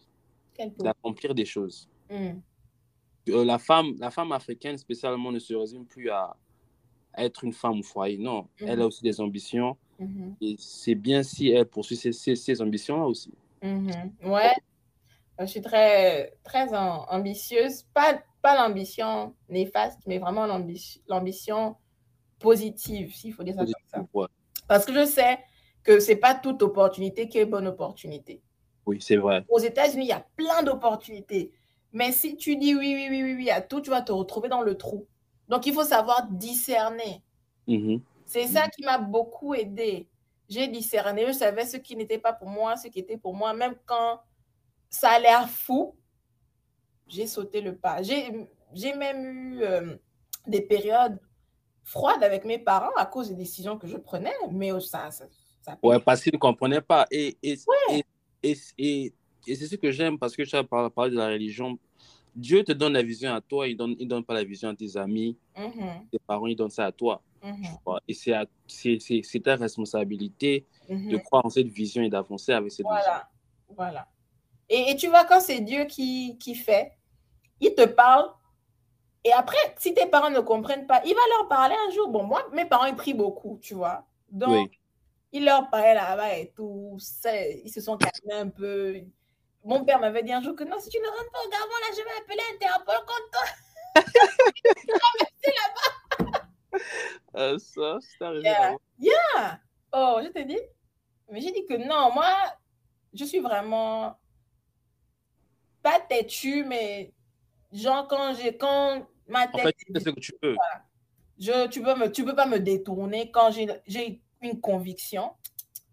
d'accomplir 0.78 1.34
des 1.34 1.44
choses. 1.44 1.88
Hmm. 2.14 2.40
Euh, 3.28 3.44
la 3.44 3.58
femme, 3.58 3.94
la 3.98 4.10
femme 4.10 4.32
africaine 4.32 4.76
spécialement 4.78 5.32
ne 5.32 5.38
se 5.38 5.54
résume 5.54 5.86
plus 5.86 6.10
à, 6.10 6.36
être 7.16 7.44
une 7.44 7.52
femme 7.52 7.78
au 7.80 7.82
foyer. 7.82 8.18
Non, 8.18 8.48
elle 8.58 8.80
a 8.82 8.86
aussi 8.86 9.02
des 9.02 9.20
ambitions. 9.20 9.76
Mhm. 9.98 10.34
Et 10.40 10.56
c'est 10.58 10.96
bien 10.96 11.22
si 11.22 11.48
elle 11.50 11.66
poursuit 11.66 11.96
ses, 11.96 12.12
ses- 12.12 12.34
ses 12.36 12.60
ambitions-là 12.60 13.04
aussi. 13.06 13.32
Mhm. 13.62 13.90
Ouais, 14.24 14.52
je 15.38 15.46
suis 15.46 15.60
très, 15.62 16.34
très 16.42 16.72
am- 16.74 17.04
ambitieuse. 17.08 17.84
Pas, 17.94 18.20
pas 18.42 18.56
l'ambition 18.56 19.34
néfaste, 19.48 20.00
mais 20.06 20.18
vraiment 20.18 20.46
l'ambi- 20.46 21.00
l'ambition 21.08 21.76
positive, 22.40 23.14
s'il 23.14 23.32
faut 23.32 23.44
dire 23.44 23.54
ça 23.54 23.64
comme 23.64 23.74
ça. 23.86 24.06
Ouais. 24.12 24.26
Parce 24.66 24.84
que 24.84 24.92
je 24.92 25.06
sais 25.06 25.38
que 25.84 26.00
c'est 26.00 26.16
pas 26.16 26.34
toute 26.34 26.62
opportunité 26.62 27.28
qui 27.28 27.38
est 27.38 27.46
bonne 27.46 27.68
opportunité. 27.68 28.42
Oui, 28.86 28.98
c'est 29.00 29.16
vrai. 29.16 29.44
Aux 29.48 29.58
États-Unis, 29.60 30.06
il 30.06 30.08
y 30.08 30.12
a 30.12 30.26
plein 30.36 30.62
d'opportunités. 30.62 31.52
Mais 31.94 32.10
si 32.10 32.36
tu 32.36 32.56
dis 32.56 32.74
oui, 32.74 32.92
oui, 32.94 33.06
oui, 33.08 33.22
oui, 33.22 33.34
oui 33.34 33.50
à 33.50 33.62
tout, 33.62 33.80
tu 33.80 33.88
vas 33.88 34.02
te 34.02 34.10
retrouver 34.12 34.48
dans 34.48 34.62
le 34.62 34.76
trou. 34.76 35.06
Donc, 35.48 35.64
il 35.66 35.72
faut 35.72 35.84
savoir 35.84 36.26
discerner. 36.28 37.22
Mhm. 37.68 38.02
C'est 38.26 38.48
ça 38.48 38.68
qui 38.68 38.82
m'a 38.84 38.98
beaucoup 38.98 39.54
aidé. 39.54 40.08
J'ai 40.48 40.66
discerné, 40.66 41.26
je 41.28 41.32
savais 41.32 41.64
ce 41.64 41.76
qui 41.76 41.94
n'était 41.96 42.18
pas 42.18 42.32
pour 42.32 42.48
moi, 42.48 42.76
ce 42.76 42.88
qui 42.88 42.98
était 42.98 43.16
pour 43.16 43.34
moi, 43.34 43.54
même 43.54 43.76
quand 43.86 44.20
ça 44.90 45.10
a 45.10 45.18
l'air 45.20 45.48
fou, 45.48 45.94
j'ai 47.06 47.26
sauté 47.26 47.60
le 47.60 47.76
pas. 47.76 48.02
J'ai 48.02 48.94
même 48.94 49.24
eu 49.24 49.62
euh, 49.62 49.96
des 50.46 50.62
périodes 50.62 51.20
froides 51.84 52.24
avec 52.24 52.44
mes 52.44 52.58
parents 52.58 52.94
à 52.96 53.06
cause 53.06 53.28
des 53.28 53.36
décisions 53.36 53.78
que 53.78 53.86
je 53.86 53.96
prenais, 53.96 54.34
mais 54.50 54.70
ça, 54.80 55.10
ça, 55.10 55.26
ça 55.62 55.78
Ouais, 55.82 56.00
parce 56.00 56.22
qu'ils 56.22 56.34
ne 56.34 56.38
comprenaient 56.38 56.80
pas. 56.80 57.06
Et, 57.10 57.36
et, 57.42 57.56
Ouais. 57.66 58.04
et, 58.42 58.56
et, 58.78 59.14
et- 59.46 59.54
c'est 59.56 59.66
ce 59.66 59.76
que 59.76 59.90
j'aime 59.90 60.18
parce 60.18 60.34
que 60.36 60.42
tu 60.42 60.54
as 60.56 60.64
par- 60.64 60.90
parlé 60.90 61.10
de 61.12 61.16
la 61.16 61.28
religion. 61.28 61.78
Dieu 62.36 62.64
te 62.64 62.72
donne 62.72 62.94
la 62.94 63.02
vision 63.02 63.32
à 63.32 63.40
toi, 63.40 63.68
il 63.68 63.72
ne 63.74 63.78
donne, 63.78 63.96
il 63.98 64.08
donne 64.08 64.24
pas 64.24 64.34
la 64.34 64.42
vision 64.44 64.68
à 64.70 64.74
tes 64.74 64.96
amis, 64.96 65.36
Mhm, 65.56 66.08
tes 66.10 66.18
parents, 66.26 66.46
il 66.46 66.56
donne 66.56 66.70
ça 66.70 66.86
à 66.86 66.92
toi. 66.92 67.22
tu 67.42 67.50
vois. 67.84 68.00
Et 68.08 68.14
c'est 68.14 69.40
ta 69.40 69.56
responsabilité 69.56 70.64
mhm. 70.88 71.10
de 71.10 71.16
croire 71.18 71.44
en 71.44 71.50
cette 71.50 71.68
vision 71.68 72.02
et 72.02 72.08
d'avancer 72.08 72.52
avec 72.52 72.70
cette 72.72 72.86
vision. 72.86 72.88
Voilà, 72.90 73.28
voilà. 73.76 74.08
Et, 74.68 74.90
et 74.90 74.96
tu 74.96 75.08
vois, 75.08 75.24
quand 75.26 75.40
c'est 75.40 75.60
Dieu 75.60 75.84
qui, 75.84 76.38
qui 76.38 76.54
fait, 76.54 76.92
il 77.60 77.74
te 77.74 77.84
parle. 77.84 78.30
Et 79.24 79.32
après, 79.32 79.58
si 79.78 79.92
tes 79.94 80.06
parents 80.06 80.30
ne 80.30 80.40
comprennent 80.40 80.86
pas, 80.86 81.02
il 81.04 81.14
va 81.14 81.20
leur 81.38 81.48
parler 81.48 81.74
un 81.86 81.90
jour. 81.92 82.08
Bon, 82.08 82.24
moi, 82.24 82.48
mes 82.52 82.64
parents, 82.64 82.86
ils 82.86 82.96
prient 82.96 83.14
beaucoup, 83.14 83.58
tu 83.60 83.74
vois. 83.74 84.06
Donc, 84.30 84.70
Oui. 84.70 84.78
il 85.32 85.44
leur 85.44 85.68
parlait 85.70 85.94
là-bas 85.94 86.36
et 86.38 86.50
tout. 86.56 86.96
Ils 87.62 87.70
se 87.70 87.80
sont 87.80 87.96
calmés 87.96 88.40
un 88.40 88.48
peu. 88.48 89.00
Mon 89.64 89.84
père 89.84 89.98
m'avait 89.98 90.22
dit 90.22 90.32
un 90.32 90.42
jour 90.42 90.54
que 90.54 90.64
non, 90.64 90.78
si 90.78 90.90
tu 90.90 90.98
ne 91.00 91.06
rentres 91.06 91.30
pas 91.32 91.38
au 91.44 91.48
Gabon, 91.48 91.78
là, 91.80 91.90
je 91.90 92.02
vais 92.02 92.16
appeler 92.20 92.42
Interpol 92.54 92.96
contre 93.06 93.30
toi. 93.32 93.44
Euh, 97.36 97.58
ça, 97.58 97.98
c'est 98.00 98.24
arrivé 98.24 98.42
Yeah. 98.42 98.66
avant. 98.66 99.58
Ah, 99.92 100.14
oh, 100.16 100.20
je 100.22 100.28
t'ai 100.28 100.44
dit. 100.44 100.58
Mais 101.30 101.40
j'ai 101.40 101.52
dit 101.52 101.64
que 101.66 101.74
non, 101.74 102.12
moi, 102.12 102.26
je 103.14 103.24
suis 103.24 103.38
vraiment 103.40 104.18
pas 105.82 106.00
têtue, 106.00 106.64
mais 106.64 107.12
genre 107.72 108.06
quand 108.08 108.34
j'ai 108.34 108.56
quand 108.56 109.06
ma 109.28 109.44
En 109.44 109.52
tête, 109.52 109.62
fait, 109.62 109.72
tu 109.78 109.92
fais 109.92 110.00
ce 110.00 110.10
que 110.10 110.20
tu 110.20 110.32
peux. 110.40 110.56
je, 111.38 111.66
tu 111.68 111.82
peux 111.82 111.94
me, 111.94 112.10
tu 112.10 112.24
peux 112.24 112.34
pas 112.34 112.46
me 112.46 112.58
détourner 112.58 113.30
quand 113.30 113.50
j'ai 113.50 113.68
j'ai 113.86 114.20
une 114.42 114.60
conviction, 114.60 115.32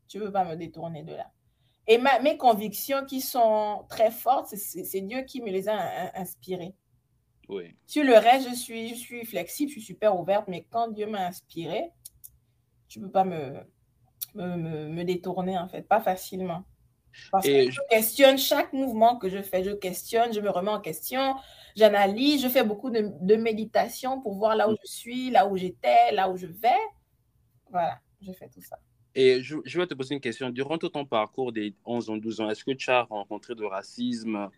tu 0.08 0.20
peux 0.20 0.32
pas 0.32 0.44
me 0.44 0.56
détourner 0.56 1.04
de 1.04 1.14
là. 1.16 1.32
Et 1.88 1.98
ma, 1.98 2.20
mes 2.20 2.38
convictions 2.38 3.06
qui 3.06 3.22
sont 3.22 3.86
très 3.90 4.12
fortes, 4.12 4.56
c'est- 4.56 5.02
Dieu 5.02 5.24
qui 5.24 5.42
me 5.42 5.50
les 5.50 5.68
a 5.68 5.74
in- 5.74 6.12
inspirées. 6.16 6.76
Oui. 7.50 7.76
Sur 7.86 8.04
le 8.04 8.14
reste, 8.14 8.50
je 8.50 8.56
suis, 8.56 8.90
je 8.90 8.96
suis 8.96 9.26
flexible, 9.26 9.70
je 9.70 9.74
suis 9.74 9.86
super 9.86 10.18
ouverte, 10.18 10.48
mais 10.48 10.64
quand 10.70 10.88
Dieu 10.90 11.08
m'a 11.08 11.26
inspirée, 11.26 11.90
tu 12.88 13.00
peux 13.02 13.10
pas 13.10 13.24
me, 13.26 13.60
me, 14.36 14.56
me- 14.56 14.88
me 14.90 15.04
détourner, 15.04 15.58
en 15.58 15.68
fait, 15.68 15.82
pas 15.82 16.00
facilement. 16.02 16.64
Parce 17.30 17.46
Et 17.46 17.66
que 17.66 17.72
je 17.72 17.82
questionne 17.90 18.38
chaque 18.38 18.72
mouvement 18.72 19.18
que 19.18 19.28
je 19.28 19.42
fais, 19.42 19.64
je 19.66 19.72
questionne, 19.72 20.32
je 20.32 20.40
me 20.40 20.50
remets 20.50 20.72
en 20.72 20.80
question, 20.80 21.36
j'analyse, 21.76 22.42
je 22.42 22.48
fais 22.48 22.64
beaucoup 22.64 22.90
de, 22.90 23.12
de 23.20 23.36
méditation 23.36 24.22
pour 24.22 24.36
voir 24.36 24.56
là 24.56 24.70
où 24.70 24.76
je 24.82 24.90
suis, 24.90 25.30
là 25.30 25.46
où 25.48 25.58
j'étais, 25.58 26.14
là 26.14 26.30
où 26.30 26.38
je 26.38 26.48
vais. 26.48 26.70
Voilà, 27.70 28.00
je 28.22 28.32
fais 28.32 28.48
tout 28.48 28.62
ça. 28.62 28.78
Et 29.16 29.42
je, 29.44 29.58
je 29.66 29.80
vais 29.80 29.88
te 29.88 29.94
poser 29.94 30.16
une 30.16 30.22
question. 30.22 30.50
Durant 30.50 30.78
tout 30.78 30.90
ton 30.90 31.06
parcours 31.06 31.52
des 31.52 31.74
11 31.86 32.10
ans, 32.10 32.18
12 32.18 32.40
ans, 32.42 32.50
est-ce 32.50 32.64
que 32.64 32.72
tu 32.72 32.90
as 32.90 33.04
rencontré 33.04 33.56
de 33.56 33.64
racisme 33.66 34.36
à, 34.38 34.52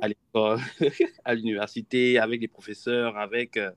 à 0.00 0.08
l'école, 0.08 0.60
à 1.24 1.34
l'université, 1.34 2.18
avec 2.18 2.40
des 2.40 2.48
professeurs, 2.48 3.16
avec... 3.16 3.56
euh, 3.56 3.70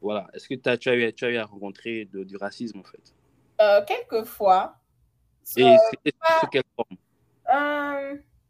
voilà. 0.00 0.28
Est-ce 0.34 0.48
que 0.48 0.54
t'as- 0.54 0.78
tu 0.78 0.88
as, 0.88 0.96
eu, 0.96 1.12
tu 1.12 1.24
as 1.24 1.30
eu 1.30 1.36
à 1.36 1.44
rencontrer 1.46 2.04
de- 2.06 2.24
du 2.24 2.36
racisme, 2.36 2.78
en 2.80 2.84
fait? 2.84 3.14
Euh, 3.60 3.84
quelquefois, 3.84 4.76
Et 5.56 5.62
euh, 5.74 5.76
c'était 5.90 6.16
sous 6.40 6.46
quelle 6.46 6.62
forme? 6.76 6.96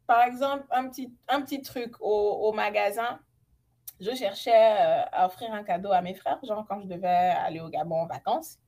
par 0.07 0.23
exemple, 0.23 0.65
un 0.71 0.89
petit, 0.89 1.13
un 1.29 1.43
petit 1.43 1.61
truc 1.63 1.95
au, 2.01 2.09
au 2.49 2.53
magasin. 2.53 3.19
Je 4.01 4.15
cherchais 4.15 4.53
à 5.13 5.27
offrir 5.27 5.53
un 5.53 5.65
cadeau 5.65 5.93
à 5.93 6.03
mes 6.03 6.15
frères, 6.15 6.41
genre 6.45 6.67
quand 6.69 6.81
je 6.81 6.87
devais 6.89 7.07
aller 7.09 7.61
au 7.61 7.69
Gabon 7.69 7.97
en 8.03 8.07
vacances. 8.07 8.59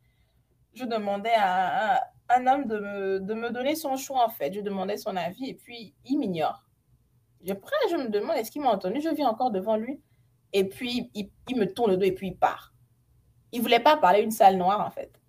Je 0.74 0.85
demandais 0.85 1.35
à, 1.35 1.96
à 1.96 2.00
un 2.30 2.46
homme 2.46 2.66
de 2.66 2.78
me, 2.78 3.20
de 3.20 3.35
me 3.35 3.50
donner 3.50 3.74
son 3.74 3.96
choix, 3.96 4.24
en 4.24 4.30
fait. 4.30 4.52
Je 4.52 4.61
demandais 4.61 4.96
son 4.96 5.16
avis 5.16 5.48
et 5.48 5.54
puis 5.54 5.94
il 6.04 6.18
m'ignore. 6.18 6.64
Je, 7.44 7.52
après, 7.52 7.76
je 7.90 7.96
me 7.96 8.09
demande, 8.09 8.37
est-ce 8.37 8.50
qu'il 8.50 8.62
m'a 8.62 8.70
entendu? 8.70 9.00
Je 9.00 9.09
viens 9.09 9.28
encore 9.28 9.50
devant 9.50 9.76
lui. 9.76 10.00
Et 10.52 10.64
puis, 10.68 11.11
il, 11.14 11.30
il 11.48 11.56
me 11.56 11.66
tourne 11.72 11.92
le 11.92 11.96
dos 11.96 12.04
et 12.04 12.12
puis 12.12 12.28
il 12.28 12.37
part. 12.37 12.72
Il 13.52 13.59
ne 13.59 13.62
voulait 13.62 13.80
pas 13.80 13.96
parler 13.96 14.22
une 14.22 14.30
salle 14.30 14.56
noire, 14.56 14.85
en 14.87 14.90
fait. 14.90 15.20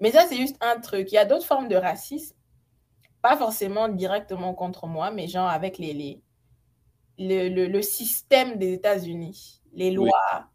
Mais 0.00 0.10
ça, 0.10 0.26
c'est 0.26 0.36
juste 0.36 0.56
un 0.60 0.80
truc. 0.80 1.10
Il 1.12 1.14
y 1.14 1.18
a 1.18 1.24
d'autres 1.24 1.46
formes 1.46 1.68
de 1.68 1.76
racisme 1.76 2.36
pas 3.22 3.36
forcément 3.36 3.88
directement 3.88 4.54
contre 4.54 4.86
moi, 4.86 5.10
mais 5.10 5.26
genre 5.26 5.48
avec 5.48 5.78
les, 5.78 5.92
les, 5.92 6.22
le, 7.18 7.48
le, 7.48 7.66
le 7.66 7.82
système 7.82 8.56
des 8.56 8.74
États-Unis, 8.74 9.62
les 9.72 9.88
Oui. 9.98 10.10
lois. 10.10 10.46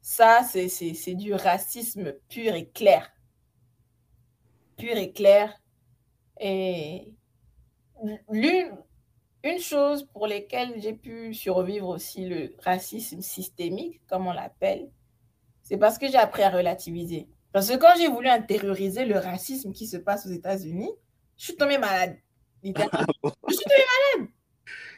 Ça, 0.00 0.40
c'est 0.42 1.14
du 1.14 1.34
racisme 1.34 2.14
pur 2.30 2.54
et 2.54 2.70
clair. 2.70 3.10
Pur 4.76 4.96
et 4.96 5.12
clair. 5.12 5.52
Et 6.40 7.12
l'une, 8.30 8.76
une 9.44 9.58
chose 9.58 10.04
pour 10.12 10.26
lesquelles 10.26 10.80
j'ai 10.80 10.94
pu 10.94 11.34
survivre 11.34 11.88
aussi 11.88 12.26
le 12.26 12.54
racisme 12.62 13.20
systémique, 13.20 14.00
comme 14.08 14.26
on 14.26 14.32
l'appelle, 14.32 14.90
c'est 15.62 15.76
parce 15.78 15.98
que 15.98 16.08
j'ai 16.08 16.16
appris 16.16 16.42
à 16.42 16.50
relativiser. 16.50 17.28
Parce 17.52 17.70
que 17.70 17.76
quand 17.76 17.94
j'ai 17.96 18.08
voulu 18.08 18.28
intérioriser 18.28 19.04
le 19.04 19.18
racisme 19.18 19.72
qui 19.72 19.86
se 19.86 19.96
passe 19.96 20.26
aux 20.26 20.30
États-Unis, 20.30 20.90
je 21.36 21.44
suis 21.44 21.56
tombée 21.56 21.78
malade. 21.78 22.16
je 22.64 22.68
suis 22.68 22.74
tombée 22.74 24.30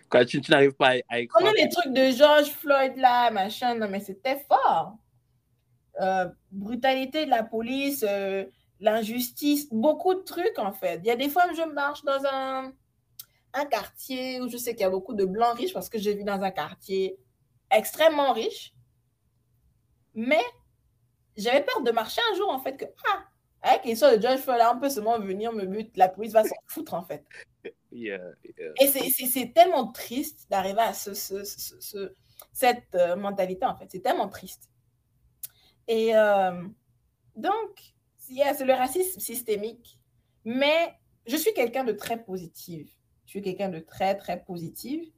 Quand 0.09 0.25
tu, 0.25 0.41
tu 0.41 0.51
n'arrives 0.51 0.73
pas 0.73 0.95
à, 1.09 1.19
Comme 1.19 1.27
croire. 1.29 1.53
les 1.57 1.69
trucs 1.69 1.93
de 1.93 2.11
George 2.17 2.51
Floyd 2.51 2.97
là, 2.97 3.31
machin, 3.31 3.75
non 3.75 3.89
mais 3.89 4.01
c'était 4.01 4.45
fort. 4.49 4.97
Euh, 6.01 6.29
brutalité 6.51 7.25
de 7.25 7.31
la 7.31 7.43
police, 7.43 8.05
euh, 8.09 8.45
l'injustice, 8.81 9.69
beaucoup 9.73 10.15
de 10.15 10.21
trucs 10.21 10.59
en 10.59 10.73
fait. 10.73 10.97
Il 11.03 11.07
y 11.07 11.11
a 11.11 11.17
des 11.17 11.29
fois, 11.29 11.53
je 11.55 11.63
marche 11.63 12.03
dans 12.05 12.25
un, 12.31 12.73
un 13.55 13.65
quartier 13.67 14.41
où 14.41 14.49
je 14.49 14.57
sais 14.57 14.73
qu'il 14.73 14.83
y 14.83 14.85
a 14.85 14.91
beaucoup 14.91 15.15
de 15.15 15.25
blancs 15.25 15.57
riches 15.57 15.73
parce 15.73 15.89
que 15.89 15.99
j'ai 15.99 16.15
vu 16.15 16.25
dans 16.25 16.41
un 16.43 16.51
quartier 16.51 17.19
extrêmement 17.71 18.33
riche. 18.33 18.75
Mais 20.15 20.43
j'avais 21.37 21.63
peur 21.65 21.83
de 21.83 21.91
marcher 21.91 22.21
un 22.33 22.37
jour 22.37 22.51
en 22.51 22.59
fait 22.61 22.77
que, 22.77 22.85
ah, 23.13 23.25
avec 23.63 23.85
l'histoire 23.85 24.17
de 24.17 24.21
George 24.23 24.39
Floyd, 24.41 24.59
là, 24.59 24.73
on 24.75 24.81
peut 24.81 24.89
seulement 24.89 25.19
venir 25.19 25.53
me 25.53 25.65
buter, 25.67 25.91
la 25.97 26.09
police 26.09 26.33
va 26.33 26.45
s'en 26.45 26.55
foutre 26.67 26.95
en 26.95 27.03
fait. 27.05 27.25
Yeah, 27.91 28.21
yeah. 28.59 28.73
Et 28.81 28.87
c'est- 28.89 29.53
tellement 29.55 29.91
triste 29.91 30.47
d'arriver 30.51 30.83
à 30.83 30.93
ce, 30.93 31.15
ce- 31.15 31.45
ce- 31.45 31.81
ce- 31.81 32.15
cette 32.53 32.95
euh, 32.95 33.17
mentalité, 33.17 33.65
en 33.65 33.75
fait. 33.75 33.87
C'est 33.91 34.01
tellement 34.01 34.29
triste. 34.29 34.69
Et 35.89 36.15
euh, 36.15 36.63
donc, 37.37 37.95
yeah, 38.29 38.55
c'est 38.55 38.65
le 38.65 38.73
racisme 38.73 39.21
systémique. 39.21 39.99
Mais 40.45 40.95
je 41.27 41.37
suis 41.37 41.53
quelqu'un 41.53 41.85
de 41.85 41.93
très 41.93 42.23
positif. 42.23 42.89
Je 43.25 43.31
suis 43.31 43.43
quelqu'un 43.43 43.69
de 43.69 43.81
très, 43.81 44.17
très 44.17 44.43
positif. 44.45 45.09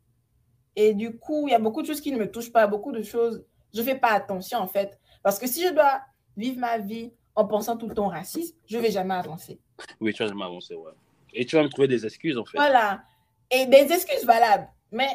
Et 0.74 0.94
du 0.94 1.18
coup, 1.18 1.48
il 1.48 1.50
y 1.50 1.54
a 1.54 1.58
beaucoup 1.58 1.82
de 1.82 1.86
choses 1.86 2.00
qui 2.00 2.12
ne 2.12 2.18
me 2.18 2.30
touchent 2.30 2.52
pas, 2.52 2.66
beaucoup 2.66 2.92
de 2.92 3.02
choses. 3.02 3.44
Je 3.74 3.80
ne 3.80 3.84
fais 3.84 3.96
pas 3.96 4.12
attention, 4.12 4.58
en 4.58 4.68
fait. 4.68 4.98
Parce 5.22 5.38
que 5.38 5.46
si 5.46 5.66
je 5.66 5.72
dois 5.72 6.00
vivre 6.36 6.58
ma 6.58 6.78
vie 6.78 7.12
en 7.34 7.46
pensant 7.46 7.76
tout 7.76 7.88
le 7.88 7.94
temps 7.94 8.06
au 8.06 8.10
racisme, 8.10 8.56
je 8.66 8.78
ne 8.78 8.82
vais 8.82 8.90
jamais 8.90 9.14
avancer. 9.14 9.60
Oui, 10.00 10.14
tu 10.14 10.22
vas 10.22 10.28
jamais 10.28 10.44
avancer, 10.44 10.74
ouais. 10.74 10.92
Et 11.34 11.44
tu 11.44 11.56
vas 11.56 11.62
me 11.62 11.68
trouver 11.68 11.88
des 11.88 12.06
excuses, 12.06 12.38
en 12.38 12.44
fait. 12.44 12.56
Voilà. 12.56 13.02
Et 13.50 13.66
des 13.66 13.92
excuses 13.92 14.24
valables. 14.24 14.68
Mais 14.90 15.08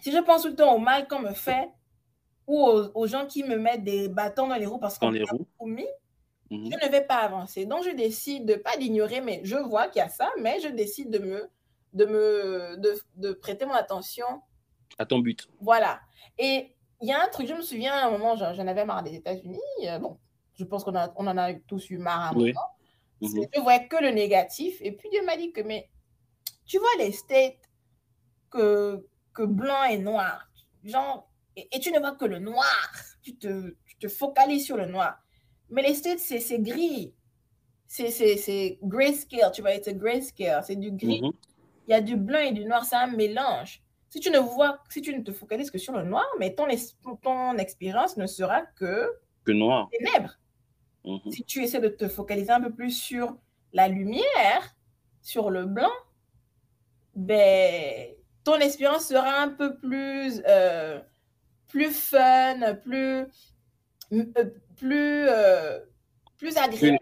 si 0.00 0.10
je 0.10 0.18
pense 0.18 0.42
tout 0.42 0.48
le 0.48 0.54
temps 0.54 0.74
au 0.74 0.78
mal 0.78 1.06
qu'on 1.06 1.20
me 1.20 1.34
fait 1.34 1.68
ou 2.46 2.62
aux, 2.62 2.90
aux 2.94 3.06
gens 3.06 3.26
qui 3.26 3.42
me 3.42 3.56
mettent 3.56 3.84
des 3.84 4.08
bâtons 4.08 4.48
dans 4.48 4.56
les 4.56 4.66
roues 4.66 4.78
parce 4.78 4.98
qu'on 4.98 5.10
m'a 5.10 5.18
roues. 5.30 5.46
Mhm. 6.50 6.70
je 6.70 6.86
ne 6.86 6.90
vais 6.92 7.04
pas 7.06 7.16
avancer. 7.16 7.66
Donc, 7.66 7.84
je 7.84 7.90
décide 7.90 8.46
de 8.46 8.54
pas 8.54 8.76
l'ignorer, 8.76 9.20
mais 9.20 9.40
je 9.44 9.56
vois 9.56 9.88
qu'il 9.88 10.00
y 10.00 10.02
a 10.02 10.08
ça, 10.08 10.30
mais 10.40 10.60
je 10.60 10.68
décide 10.68 11.10
de 11.10 11.18
me, 11.18 11.50
de 11.92 12.04
me, 12.06 12.76
de, 12.78 12.94
de 13.16 13.32
prêter 13.32 13.66
mon 13.66 13.72
attention. 13.74 14.26
À 14.98 15.06
ton 15.06 15.18
but. 15.20 15.48
Voilà. 15.60 16.00
Et 16.38 16.76
il 17.00 17.08
y 17.08 17.12
a 17.12 17.22
un 17.22 17.28
truc, 17.28 17.46
je 17.48 17.54
me 17.54 17.62
souviens 17.62 17.94
à 17.94 18.06
un 18.06 18.10
moment, 18.10 18.36
j'en 18.36 18.66
avais 18.66 18.84
marre 18.84 19.02
des 19.02 19.14
États-Unis. 19.14 19.58
euh, 19.88 19.98
bon, 19.98 20.18
Je 20.54 20.64
pense 20.64 20.84
qu'on 20.84 20.94
on 20.94 21.26
en 21.26 21.36
a 21.38 21.54
tous 21.54 21.90
eu 21.90 21.98
marre 21.98 22.20
à 22.20 22.28
un 22.30 22.34
Oui. 22.36 22.52
moment. 22.52 22.68
Mhm. 23.20 23.46
Je 23.54 23.60
voyais 23.60 23.88
que 23.88 23.96
le 23.96 24.10
négatif. 24.10 24.76
Et 24.80 24.92
puis 24.92 25.08
Dieu 25.10 25.24
m'a 25.24 25.36
dit 25.36 25.52
que, 25.52 25.60
mais 25.62 25.88
tu 26.66 26.78
vois 26.78 26.88
les 26.98 27.12
states 27.12 27.58
que, 28.50 29.06
que 29.32 29.42
blanc 29.42 29.84
et 29.84 29.98
noir, 29.98 30.48
genre, 30.84 31.30
et, 31.56 31.68
et 31.76 31.80
tu 31.80 31.90
ne 31.92 31.98
vois 31.98 32.12
que 32.16 32.24
le 32.26 32.38
noir. 32.38 32.90
Tu 33.22 33.36
te, 33.38 33.74
tu 33.86 33.96
te 33.96 34.08
focalises 34.08 34.66
sur 34.66 34.76
le 34.76 34.84
noir. 34.86 35.23
Mais 35.74 35.82
les 35.82 35.94
states, 35.94 36.20
c'est 36.20 36.58
gris. 36.60 37.12
C'est- 37.86 38.78
grayscale, 38.82 39.50
tu 39.52 39.60
vois, 39.60 39.72
c'est 39.82 39.94
grayscale, 39.98 40.62
c'est 40.64 40.76
du 40.76 40.92
gris. 40.92 41.20
Mhm. 41.22 41.32
Il 41.88 41.90
y 41.90 41.94
a 41.94 42.00
du 42.00 42.16
blanc 42.16 42.38
et 42.38 42.52
du 42.52 42.64
noir, 42.64 42.84
c'est 42.84 42.96
un 42.96 43.08
mélange. 43.08 43.82
Si 44.08 44.20
tu 44.20 44.30
ne 44.30 44.38
vois, 44.38 44.78
si 44.88 45.02
tu 45.02 45.12
ne 45.16 45.22
te 45.22 45.32
focalises 45.32 45.70
que 45.72 45.78
sur 45.78 45.92
le 45.92 46.04
noir, 46.04 46.24
mais 46.38 46.54
ton, 46.54 46.66
ton 47.22 47.58
expérience 47.58 48.16
ne 48.16 48.26
sera 48.26 48.62
que 48.62 49.10
Que 49.44 49.52
noir. 49.52 49.88
ténèbres. 49.90 50.38
Mhm. 51.04 51.30
Si 51.32 51.44
tu 51.44 51.62
essaies 51.62 51.80
de 51.80 51.88
te 51.88 52.08
focaliser 52.08 52.50
un 52.52 52.60
peu 52.60 52.72
plus 52.72 52.92
sur 52.92 53.36
la 53.72 53.88
lumière, 53.88 54.76
sur 55.20 55.50
le 55.50 55.66
blanc, 55.66 55.90
ben, 57.16 58.08
ton 58.44 58.58
expérience 58.60 59.06
sera 59.08 59.40
un 59.42 59.48
peu 59.48 59.76
plus, 59.78 60.42
euh, 60.46 61.00
plus 61.68 61.90
fun, 61.90 62.74
plus, 62.84 63.26
euh, 64.12 64.50
plus, 64.76 65.26
euh, 65.28 65.80
plus 66.36 66.56
agréable. 66.56 66.98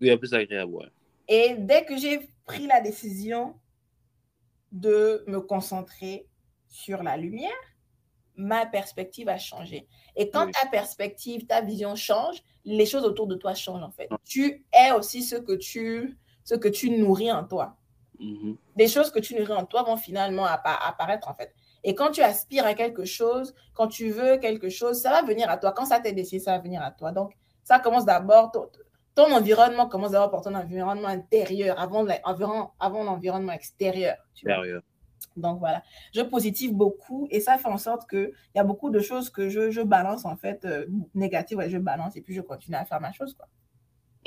Oui, 0.00 0.16
plus 0.16 0.34
agréable, 0.34 0.72
ouais. 0.74 0.88
Et 1.28 1.54
dès 1.58 1.84
que 1.84 1.96
j'ai 1.96 2.30
pris 2.44 2.66
la 2.66 2.80
décision 2.80 3.58
de 4.72 5.24
me 5.26 5.40
concentrer 5.40 6.26
sur 6.68 7.02
la 7.02 7.16
lumière, 7.16 7.50
ma 8.36 8.66
perspective 8.66 9.28
a 9.28 9.38
changé. 9.38 9.86
Et 10.14 10.30
quand 10.30 10.46
Oui. 10.46 10.52
ta 10.52 10.68
perspective, 10.68 11.46
ta 11.46 11.60
vision 11.62 11.96
change, 11.96 12.42
les 12.64 12.84
choses 12.86 13.04
autour 13.04 13.26
de 13.26 13.34
toi 13.36 13.54
changent 13.54 13.82
en 13.82 13.90
fait. 13.90 14.08
Ah. 14.10 14.18
Tu 14.24 14.66
es 14.72 14.90
aussi 14.92 15.22
ce 15.22 15.36
que 15.36 15.52
tu, 15.52 16.18
ce 16.44 16.54
que 16.54 16.68
tu 16.68 16.90
nourris 16.90 17.32
en 17.32 17.44
toi. 17.44 17.76
Mhm. 18.18 18.56
Des 18.76 18.88
choses 18.88 19.10
que 19.10 19.18
tu 19.18 19.34
nourris 19.34 19.52
en 19.52 19.64
toi 19.64 19.82
vont 19.82 19.96
finalement 19.96 20.44
appa- 20.46 20.78
apparaître 20.86 21.28
en 21.28 21.34
fait. 21.34 21.54
Et 21.84 21.94
quand 21.94 22.10
tu 22.10 22.22
aspires 22.22 22.66
à 22.66 22.74
quelque 22.74 23.04
chose, 23.04 23.54
quand 23.74 23.88
tu 23.88 24.10
veux 24.10 24.38
quelque 24.38 24.68
chose, 24.68 25.00
ça 25.00 25.10
va 25.10 25.22
venir 25.22 25.48
à 25.50 25.56
toi. 25.56 25.72
Quand 25.72 25.84
ça 25.86 26.00
t'est 26.00 26.12
décidé, 26.12 26.40
ça 26.40 26.52
va 26.52 26.58
venir 26.58 26.82
à 26.82 26.90
toi. 26.90 27.12
Donc, 27.12 27.32
ça 27.62 27.78
commence 27.78 28.04
d'abord, 28.04 28.50
ton, 28.52 28.68
ton 29.16 29.32
environnement 29.32 29.88
commence 29.88 30.12
d'abord 30.12 30.30
par 30.30 30.42
ton 30.42 30.54
environnement 30.54 31.08
intérieur 31.08 31.80
avant, 31.80 32.04
l'environnement 33.02 33.52
extérieur. 33.52 34.16
Donc 35.36 35.58
voilà, 35.58 35.82
je 36.14 36.22
positive 36.22 36.72
beaucoup 36.72 37.26
et 37.30 37.40
ça 37.40 37.58
fait 37.58 37.68
en 37.68 37.78
sorte 37.78 38.08
qu'il 38.08 38.32
y 38.54 38.58
a 38.58 38.64
beaucoup 38.64 38.90
de 38.90 39.00
choses 39.00 39.28
que 39.28 39.48
je, 39.48 39.70
je 39.70 39.82
balance 39.82 40.24
en 40.24 40.36
fait 40.36 40.64
euh, 40.64 40.86
négatives, 41.14 41.58
ouais, 41.58 41.68
je 41.68 41.78
balance 41.78 42.16
et 42.16 42.22
puis 42.22 42.34
je 42.34 42.40
continue 42.40 42.76
à 42.76 42.84
faire 42.84 43.00
ma 43.00 43.12
chose. 43.12 43.34
Quoi. 43.34 43.46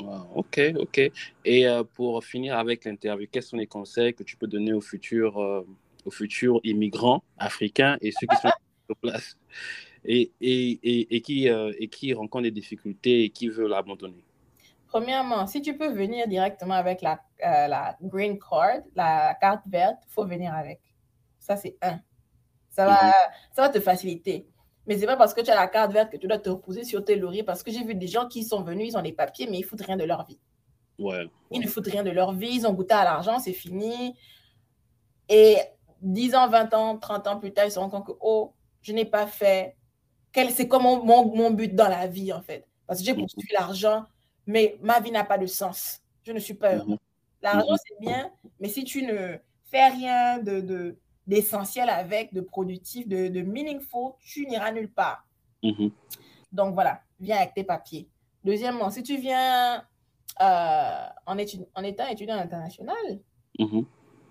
Wow, 0.02 0.28
ok, 0.34 0.60
ok. 0.78 1.10
Et 1.44 1.68
euh, 1.68 1.84
pour 1.84 2.22
finir 2.24 2.58
avec 2.58 2.84
l'interview, 2.84 3.26
quels 3.30 3.42
sont 3.42 3.56
les 3.56 3.66
conseils 3.66 4.14
que 4.14 4.22
tu 4.22 4.36
peux 4.36 4.46
donner 4.46 4.72
aux 4.72 4.80
futurs, 4.80 5.40
euh, 5.40 5.66
aux 6.04 6.10
futurs 6.10 6.60
immigrants 6.64 7.22
africains 7.38 7.96
et 8.00 8.10
ceux 8.12 8.26
qui 8.26 8.36
sont 8.36 8.50
sur 8.86 8.96
place 8.96 9.36
et, 10.04 10.32
et, 10.40 10.70
et, 10.82 11.16
et 11.16 11.20
qui, 11.20 11.48
euh, 11.48 11.72
et 11.78 11.88
qui 11.88 12.12
rencontrent 12.14 12.44
des 12.44 12.50
difficultés 12.50 13.24
et 13.24 13.30
qui 13.30 13.48
veulent 13.48 13.74
abandonner? 13.74 14.24
Premièrement, 14.86 15.46
si 15.46 15.62
tu 15.62 15.76
peux 15.76 15.88
venir 15.92 16.26
directement 16.26 16.74
avec 16.74 17.00
la, 17.02 17.20
euh, 17.46 17.68
la 17.68 17.96
green 18.02 18.38
card, 18.38 18.80
la 18.96 19.36
carte 19.40 19.62
verte, 19.66 19.98
il 20.08 20.12
faut 20.12 20.24
venir 20.26 20.52
avec. 20.52 20.80
Ça, 21.38 21.56
c'est 21.56 21.76
un. 21.82 22.00
Ça 22.70 22.86
va, 22.86 23.06
Mhm. 23.06 23.12
ça 23.52 23.62
va 23.62 23.68
te 23.68 23.80
faciliter. 23.80 24.46
Mais 24.86 24.98
c'est 24.98 25.06
pas 25.06 25.16
parce 25.16 25.34
que 25.34 25.42
tu 25.42 25.50
as 25.50 25.54
la 25.54 25.68
carte 25.68 25.92
verte 25.92 26.10
que 26.10 26.16
tu 26.16 26.26
dois 26.26 26.38
te 26.38 26.48
reposer 26.50 26.82
sur 26.84 27.04
tes 27.04 27.14
lauriers 27.14 27.44
parce 27.44 27.62
que 27.62 27.70
j'ai 27.70 27.84
vu 27.84 27.94
des 27.94 28.08
gens 28.08 28.26
qui 28.26 28.42
sont 28.42 28.62
venus, 28.62 28.88
ils 28.88 28.96
ont 28.96 29.02
des 29.02 29.12
papiers, 29.12 29.46
mais 29.48 29.58
ils 29.58 29.62
foutent 29.62 29.82
rien 29.82 29.96
de 29.96 30.04
leur 30.04 30.26
vie. 30.26 30.40
Ouais. 30.98 31.26
Ils 31.52 31.60
ne 31.60 31.66
foutent 31.68 31.86
rien 31.86 32.02
de 32.02 32.10
leur 32.10 32.32
vie, 32.32 32.50
ils 32.52 32.66
ont 32.66 32.72
goûté 32.72 32.94
à 32.94 33.04
l'argent, 33.04 33.38
c'est 33.38 33.52
fini. 33.52 34.16
Et 35.28 35.56
10 36.00 36.34
ans, 36.34 36.48
20 36.48 36.72
ans, 36.74 36.98
30 36.98 37.26
ans 37.26 37.38
plus 37.38 37.52
tard, 37.52 37.66
ils 37.66 37.72
se 37.72 37.78
rendent 37.78 37.90
compte 37.90 38.06
que, 38.06 38.12
oh, 38.20 38.52
je 38.82 38.92
n'ai 38.92 39.04
pas 39.04 39.26
fait. 39.26 39.76
C'est 40.34 40.68
comme 40.68 40.84
mon, 40.84 41.04
mon, 41.04 41.50
but 41.50 41.74
dans 41.74 41.88
la 41.88 42.06
vie, 42.06 42.32
en 42.32 42.40
fait. 42.40 42.66
Parce 42.86 43.00
que 43.00 43.06
j'ai 43.06 43.12
Mhm. 43.12 43.20
poursuivi 43.20 43.52
l'argent, 43.52 44.04
mais 44.46 44.78
ma 44.80 45.00
vie 45.00 45.10
n'a 45.10 45.24
pas 45.24 45.38
de 45.38 45.46
sens. 45.46 46.00
Je 46.22 46.32
ne 46.32 46.38
suis 46.38 46.54
pas 46.54 46.76
heureux. 46.76 46.86
Mhm. 46.92 46.98
L'argent, 47.42 47.72
Mhm. 47.72 47.76
c'est 47.86 48.00
bien, 48.00 48.30
mais 48.60 48.68
si 48.68 48.84
tu 48.84 49.02
ne 49.02 49.36
fais 49.64 49.88
rien 49.88 50.38
de, 50.38 50.60
de, 50.60 50.98
d'essentiel 51.26 51.88
avec, 51.90 52.32
de 52.32 52.40
productif, 52.40 53.06
de, 53.08 53.28
de 53.28 53.42
meaningful, 53.42 54.12
tu 54.20 54.46
n'iras 54.46 54.72
nulle 54.72 54.90
part. 54.90 55.26
Mhm. 55.62 55.90
Donc 56.52 56.74
voilà, 56.74 57.00
viens 57.18 57.36
avec 57.38 57.54
tes 57.54 57.64
papiers. 57.64 58.08
Deuxièmement, 58.44 58.90
si 58.90 59.02
tu 59.02 59.16
viens 59.18 59.84
euh, 60.40 61.06
en, 61.26 61.36
étu- 61.36 61.66
en 61.74 61.82
étant 61.82 62.06
étudiant 62.06 62.36
international, 62.36 62.96
Mhm. 63.58 63.84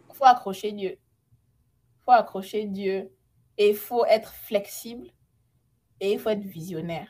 il 0.10 0.15
faut 0.15 0.25
accrocher 0.25 0.71
Dieu. 0.71 0.97
Faut 2.10 2.15
accrocher 2.15 2.65
Dieu 2.65 3.12
et 3.56 3.69
il 3.69 3.76
faut 3.76 4.04
être 4.06 4.34
flexible 4.34 5.10
et 6.00 6.13
il 6.13 6.19
faut 6.19 6.30
être 6.32 6.41
visionnaire. 6.43 7.08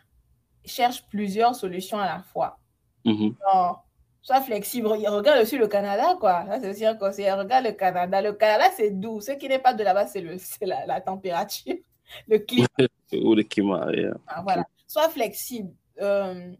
Cherche 0.65 1.07
plusieurs 1.07 1.55
solutions 1.55 1.97
à 1.99 2.05
la 2.05 2.21
fois. 2.21 2.59
Mhm. 3.05 3.33
Non, 3.53 3.75
sois 4.21 4.41
flexible. 4.41 4.87
Re- 4.87 5.07
Regarde 5.09 5.41
aussi 5.41 5.57
le 5.57 5.69
Canada, 5.69 6.17
quoi. 6.19 6.45
C'est 6.59 6.69
aussi 6.71 6.85
un 6.85 6.95
conseil. 6.95 7.31
Regarde 7.31 7.63
le 7.67 7.71
Canada. 7.71 8.21
Le 8.21 8.33
Canada, 8.33 8.65
c'est 8.75 8.91
doux. 8.91 9.21
Ce 9.21 9.31
qui 9.31 9.47
n'est 9.47 9.59
pas 9.59 9.73
de 9.73 9.83
là-bas, 9.85 10.05
c'est 10.07 10.19
le, 10.19 10.37
c'est 10.37 10.65
la, 10.65 10.85
la 10.85 10.99
température, 10.99 11.75
le 12.27 12.39
climat. 12.39 12.67
Ou 13.13 13.35
le 13.35 13.43
climat, 13.43 13.89
yeah. 13.93 14.13
Ah, 14.27 14.41
voilà. 14.41 14.65
Sois 14.85 15.07
flexible. 15.07 15.71
Euh, 16.01 16.51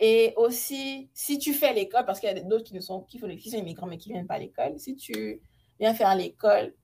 et 0.00 0.34
aussi, 0.36 1.08
si 1.14 1.38
tu 1.38 1.54
fais 1.54 1.72
l'école, 1.72 2.04
parce 2.06 2.18
qu'il 2.18 2.28
y 2.28 2.32
a 2.32 2.40
d'autres 2.40 2.64
qui 2.64 2.74
ne 2.74 2.80
sont, 2.80 3.02
qui, 3.02 3.20
font, 3.20 3.28
qui 3.36 3.50
sont 3.50 3.56
immigrants 3.58 3.86
mais 3.86 3.98
qui 3.98 4.08
ne 4.08 4.14
viennent 4.14 4.26
pas 4.26 4.34
à 4.34 4.38
l'école, 4.40 4.80
si 4.80 4.96
tu 4.96 5.40
viens 5.78 5.94
faire 5.94 6.12
l'école, 6.16 6.74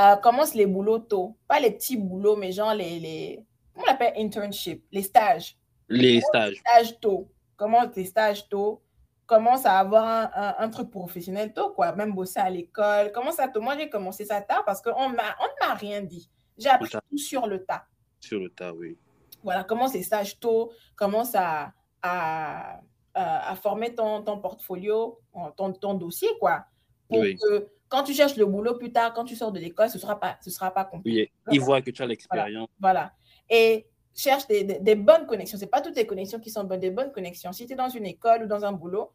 euh, 0.00 0.16
commence 0.16 0.54
les 0.54 0.66
boulots 0.66 0.98
tôt. 1.00 1.36
Pas 1.48 1.60
les 1.60 1.70
petits 1.72 1.96
boulots, 1.96 2.36
mais 2.36 2.52
genre 2.52 2.74
les, 2.74 2.98
les 2.98 3.46
comment 3.74 3.86
on 3.88 3.90
appelle 3.92 4.14
internship, 4.16 4.84
les 4.92 5.02
stages. 5.02 5.56
Les 5.88 6.20
stages. 6.20 6.56
Stages 6.56 7.00
tôt. 7.00 7.28
Commence 7.56 7.92
tes 7.92 8.04
stages 8.04 8.48
tôt. 8.48 8.82
Commence 9.26 9.64
à 9.66 9.78
avoir 9.78 10.04
un, 10.04 10.30
un, 10.34 10.54
un 10.58 10.68
truc 10.70 10.90
professionnel 10.90 11.52
tôt, 11.52 11.70
quoi. 11.70 11.92
Même 11.92 12.12
bosser 12.12 12.40
à 12.40 12.50
l'école. 12.50 13.12
Commence 13.12 13.38
à 13.38 13.48
tôt. 13.48 13.60
Moi, 13.60 13.78
j'ai 13.78 13.88
commencé 13.88 14.24
ça 14.24 14.40
tard 14.42 14.64
parce 14.64 14.82
qu'on 14.82 15.10
ne 15.10 15.14
m'a 15.16 15.74
rien 15.74 16.02
dit. 16.02 16.28
J'ai 16.58 16.68
appris 16.68 16.90
Tout 16.90 17.18
sur 17.18 17.46
le 17.46 17.64
tas. 17.64 17.84
Sur 18.20 18.40
le 18.40 18.50
tas, 18.50 18.72
oui. 18.72 18.98
Voilà, 19.42 19.64
commence 19.64 19.94
les 19.94 20.02
stages 20.02 20.38
tôt, 20.38 20.70
commence 20.94 21.34
à, 21.34 21.72
à, 22.02 22.80
à, 23.14 23.50
à 23.50 23.54
former 23.56 23.94
ton, 23.94 24.22
ton 24.22 24.38
portfolio, 24.38 25.18
ton, 25.56 25.72
ton 25.72 25.94
dossier, 25.94 26.28
quoi. 26.38 26.66
Pour 27.08 27.20
Oui. 27.20 27.36
que 27.36 27.68
quand 27.92 28.04
tu 28.04 28.14
cherches 28.14 28.36
le 28.36 28.46
boulot 28.46 28.78
plus 28.78 28.90
tard, 28.90 29.12
quand 29.12 29.24
tu 29.26 29.36
sors 29.36 29.52
de 29.52 29.60
l'école, 29.60 29.90
ce 29.90 29.98
ne 29.98 30.00
sera 30.00 30.18
pas, 30.18 30.38
ce 30.40 30.48
sera 30.48 30.70
pas 30.70 30.86
compliqué. 30.86 31.30
Oui. 31.46 31.54
Ils 31.54 31.60
voient 31.60 31.82
que 31.82 31.90
tu 31.90 32.00
as 32.00 32.06
l'expérience. 32.06 32.70
Voilà. 32.80 33.12
Et 33.50 33.86
cherche 34.14 34.46
des, 34.46 34.64
des, 34.64 34.78
des 34.78 34.94
bonnes 34.94 35.26
connexions. 35.26 35.58
Ce 35.58 35.64
n'est 35.64 35.68
pas 35.70 35.82
toutes 35.82 35.96
les 35.96 36.06
connexions 36.06 36.40
qui 36.40 36.48
sont 36.48 36.64
bonnes, 36.64 36.80
des 36.80 36.90
bonnes 36.90 37.12
connexions. 37.12 37.52
Si 37.52 37.66
tu 37.66 37.74
es 37.74 37.76
dans 37.76 37.90
une 37.90 38.06
école 38.06 38.44
ou 38.44 38.46
dans 38.46 38.64
un 38.64 38.72
boulot, 38.72 39.12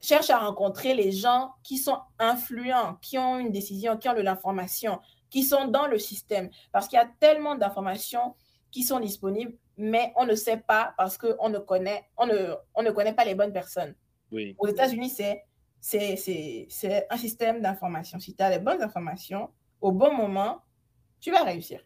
cherche 0.00 0.30
à 0.30 0.38
rencontrer 0.38 0.94
les 0.94 1.10
gens 1.10 1.54
qui 1.64 1.78
sont 1.78 1.98
influents, 2.20 2.94
qui 3.02 3.18
ont 3.18 3.40
une 3.40 3.50
décision, 3.50 3.96
qui 3.96 4.08
ont 4.08 4.14
de 4.14 4.20
l'information, 4.20 5.00
qui 5.28 5.42
sont 5.42 5.66
dans 5.66 5.88
le 5.88 5.98
système. 5.98 6.48
Parce 6.70 6.86
qu'il 6.86 6.98
y 6.98 7.02
a 7.02 7.10
tellement 7.18 7.56
d'informations 7.56 8.36
qui 8.70 8.84
sont 8.84 9.00
disponibles, 9.00 9.54
mais 9.76 10.12
on 10.14 10.26
ne 10.26 10.36
sait 10.36 10.58
pas 10.58 10.94
parce 10.96 11.18
qu'on 11.18 11.48
ne 11.48 11.58
connaît, 11.58 12.04
on 12.16 12.26
ne, 12.26 12.54
on 12.76 12.84
ne 12.84 12.92
connaît 12.92 13.14
pas 13.14 13.24
les 13.24 13.34
bonnes 13.34 13.52
personnes. 13.52 13.96
Oui. 14.30 14.54
Aux 14.60 14.68
États-Unis, 14.68 15.10
c'est, 15.10 15.42
c'est, 15.86 16.16
c'est, 16.16 16.66
c'est 16.68 17.06
un 17.08 17.16
système 17.16 17.60
d'information. 17.60 18.18
Si 18.18 18.34
tu 18.34 18.42
as 18.42 18.50
les 18.50 18.58
bonnes 18.58 18.82
informations, 18.82 19.50
au 19.80 19.92
bon 19.92 20.12
moment, 20.12 20.64
tu 21.20 21.30
vas 21.30 21.44
réussir. 21.44 21.80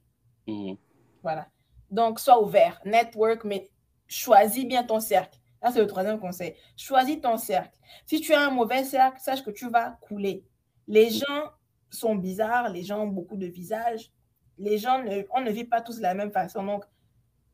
Mhm. 0.47 0.79
Voilà. 1.23 1.49
Donc, 1.91 2.19
sois 2.19 2.43
ouvert, 2.43 2.81
network, 2.87 3.45
mais 3.45 3.69
choisis 4.09 4.65
bien 4.65 4.85
ton 4.85 5.01
cercle. 5.01 5.39
Là, 5.61 5.71
c'est 5.71 5.81
le 5.81 5.87
troisième 5.87 6.19
conseil. 6.19 6.55
Choisis 6.79 7.21
ton 7.21 7.37
cercle. 7.37 7.77
Si 8.07 8.23
tu 8.23 8.33
as 8.33 8.41
un 8.41 8.51
mauvais 8.51 8.85
cercle, 8.85 9.21
sache 9.21 9.45
que 9.45 9.51
tu 9.51 9.69
vas 9.69 9.99
couler. 10.01 10.47
Les 10.89 11.11
gens 11.11 11.51
sont 11.91 12.15
bizarres, 12.15 12.71
les 12.71 12.85
gens 12.85 13.03
ont 13.03 13.09
beaucoup 13.09 13.37
de 13.37 13.49
visages. 13.49 14.11
Les 14.57 14.79
gens, 14.79 15.03
ne, 15.03 15.25
on 15.35 15.43
ne 15.43 15.51
vit 15.51 15.65
pas 15.65 15.83
tous 15.83 15.99
de 15.99 16.03
la 16.03 16.15
même 16.15 16.33
façon. 16.33 16.65
Donc, 16.65 16.87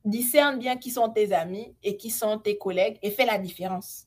discerne 0.05 0.61
bien 0.61 0.77
qui 0.77 0.93
sont 0.93 1.09
tes 1.09 1.33
amis 1.33 1.75
et 1.83 1.97
qui 1.97 2.11
sont 2.11 2.39
tes 2.39 2.57
collègues 2.57 3.01
et 3.03 3.11
fais 3.11 3.27
la 3.27 3.37
différence. 3.37 4.06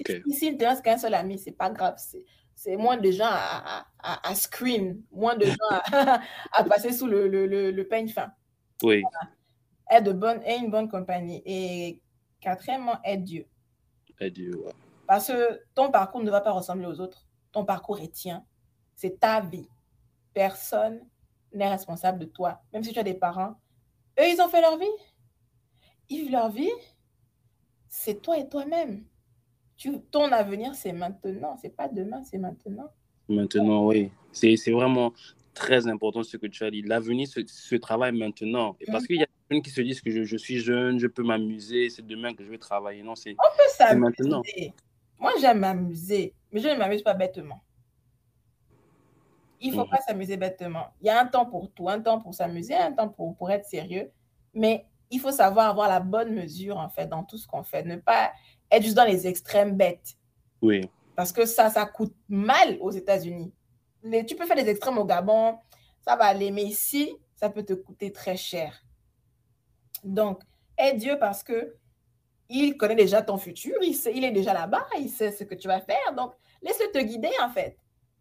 Ok. 0.00 0.22
Si, 0.26 0.32
si 0.32 0.46
il 0.48 0.56
te 0.56 0.64
reste 0.64 0.82
qu'un 0.84 0.98
seul 0.98 1.14
ami, 1.14 1.38
c'est 1.38 1.52
pas 1.52 1.70
grave. 1.70 1.94
C'est, 1.98 2.24
c'est 2.54 2.76
moins 2.76 2.96
de 2.96 3.10
gens 3.10 3.28
à, 3.28 3.86
à, 3.98 4.28
à 4.28 4.34
screen, 4.34 5.02
moins 5.10 5.36
de 5.36 5.46
gens 5.46 5.70
à, 5.70 6.20
à 6.52 6.64
passer 6.64 6.92
sous 6.92 7.06
le, 7.06 7.28
le, 7.28 7.46
le, 7.46 7.70
le 7.70 7.88
peigne 7.88 8.08
fin. 8.08 8.32
Oui. 8.82 9.02
De 10.02 10.12
bonne, 10.12 10.42
une 10.46 10.70
bonne 10.70 10.88
compagnie. 10.88 11.42
Et 11.46 12.00
quatrièmement, 12.40 12.98
aide 13.04 13.24
Dieu. 13.24 13.46
Adieu. 14.20 14.56
ouais. 14.56 14.72
Parce 15.06 15.28
que 15.28 15.60
ton 15.74 15.90
parcours 15.90 16.22
ne 16.22 16.30
va 16.30 16.40
pas 16.40 16.52
ressembler 16.52 16.86
aux 16.86 17.00
autres. 17.00 17.26
Ton 17.52 17.64
parcours 17.64 18.00
est 18.00 18.12
tien. 18.12 18.44
C'est 18.96 19.20
ta 19.20 19.40
vie. 19.40 19.68
Personne 20.32 21.00
n'est 21.52 21.68
responsable 21.68 22.18
de 22.18 22.24
toi. 22.24 22.62
Même 22.72 22.82
si 22.82 22.92
tu 22.92 22.98
as 22.98 23.02
des 23.04 23.14
parents, 23.14 23.54
eux, 24.18 24.26
ils 24.28 24.40
ont 24.40 24.48
fait 24.48 24.60
leur 24.60 24.78
vie. 24.78 24.86
Ils 26.08 26.22
vivent 26.22 26.32
leur 26.32 26.50
vie. 26.50 26.70
c'est 27.88 28.20
toi 28.20 28.38
et 28.38 28.48
toi-même. 28.48 29.04
Tu, 29.76 30.00
ton 30.10 30.30
avenir, 30.32 30.74
c'est 30.74 30.92
maintenant. 30.92 31.56
C'est 31.60 31.74
pas 31.74 31.88
demain, 31.88 32.22
c'est 32.22 32.38
maintenant. 32.38 32.90
Maintenant, 33.28 33.86
oui. 33.86 34.10
C'est 34.32 34.70
vraiment 34.70 35.12
très 35.54 35.86
important 35.86 36.22
ce 36.22 36.36
que 36.36 36.46
tu 36.46 36.64
as 36.64 36.70
dit. 36.70 36.82
L'avenir 36.82 37.28
se, 37.28 37.40
se, 37.46 37.76
travaille 37.76 38.12
maintenant. 38.12 38.76
Et 38.80 38.86
parce 38.86 39.06
qu'il 39.06 39.16
y 39.16 39.22
a 39.22 39.26
des 39.26 39.56
gens 39.56 39.62
qui 39.62 39.70
se 39.70 39.80
disent 39.80 40.00
que 40.00 40.10
je, 40.10 40.24
je 40.24 40.36
suis 40.36 40.58
jeune, 40.58 40.98
je 40.98 41.06
peux 41.06 41.22
m'amuser, 41.22 41.88
c'est 41.88 42.06
demain 42.06 42.34
que 42.34 42.44
je 42.44 42.50
vais 42.50 42.58
travailler. 42.58 43.02
Non, 43.02 43.14
c'est 43.14 43.36
maintenant. 43.96 44.42
Moi, 45.18 45.32
j'aime 45.40 45.60
m'amuser, 45.60 46.34
mais 46.52 46.60
je 46.60 46.68
ne 46.68 46.74
m'amuse 46.76 47.02
pas 47.02 47.14
bêtement. 47.14 47.62
Il 49.60 49.70
ne 49.70 49.76
faut 49.76 49.86
pas 49.86 50.00
s'amuser 50.06 50.36
bêtement. 50.36 50.88
Il 51.00 51.06
y 51.06 51.10
a 51.10 51.18
un 51.18 51.26
temps 51.26 51.46
pour 51.46 51.70
tout, 51.70 51.88
un 51.88 52.00
temps 52.00 52.20
pour 52.20 52.34
s'amuser, 52.34 52.74
un 52.74 52.92
temps 52.92 53.08
pour, 53.08 53.34
pour 53.36 53.50
être 53.50 53.64
sérieux. 53.64 54.10
Mais 54.52 54.84
il 55.10 55.20
faut 55.20 55.30
savoir 55.30 55.70
avoir 55.70 55.88
la 55.88 56.00
bonne 56.00 56.34
mesure, 56.34 56.76
en 56.76 56.88
fait, 56.88 57.06
dans 57.06 57.24
tout 57.24 57.38
ce 57.38 57.46
qu'on 57.46 57.62
fait. 57.62 57.82
Ne 57.84 57.96
pas 57.96 58.32
être 58.76 58.82
juste 58.82 58.96
dans 58.96 59.04
les 59.04 59.26
extrêmes 59.26 59.76
bêtes. 59.76 60.14
Oui. 60.62 60.88
Parce 61.16 61.32
que 61.32 61.46
ça, 61.46 61.70
ça 61.70 61.86
coûte 61.86 62.14
mal 62.28 62.76
aux 62.80 62.90
États-Unis. 62.90 63.52
Tu 64.26 64.34
peux 64.36 64.46
faire 64.46 64.56
des 64.56 64.68
extrêmes 64.68 64.98
au 64.98 65.04
Gabon, 65.04 65.56
ça 66.06 66.16
va 66.16 66.24
aller, 66.24 66.50
mais 66.50 66.64
ici, 66.64 67.16
ça 67.34 67.48
peut 67.48 67.62
te 67.62 67.72
coûter 67.72 68.12
très 68.12 68.36
cher. 68.36 68.84
Donc, 70.02 70.42
aide 70.76 70.98
Dieu 70.98 71.18
parce 71.18 71.42
que 71.42 71.74
il 72.50 72.76
connaît 72.76 72.94
déjà 72.94 73.22
ton 73.22 73.38
futur, 73.38 73.74
il, 73.82 73.94
sait, 73.94 74.12
il 74.14 74.22
est 74.22 74.30
déjà 74.30 74.52
là-bas, 74.52 74.86
il 75.00 75.08
sait 75.08 75.32
ce 75.32 75.44
que 75.44 75.54
tu 75.54 75.66
vas 75.66 75.80
faire. 75.80 76.14
Donc, 76.14 76.34
laisse-le 76.62 76.90
te 76.92 77.02
guider, 77.02 77.30
en 77.42 77.48
fait. 77.48 77.76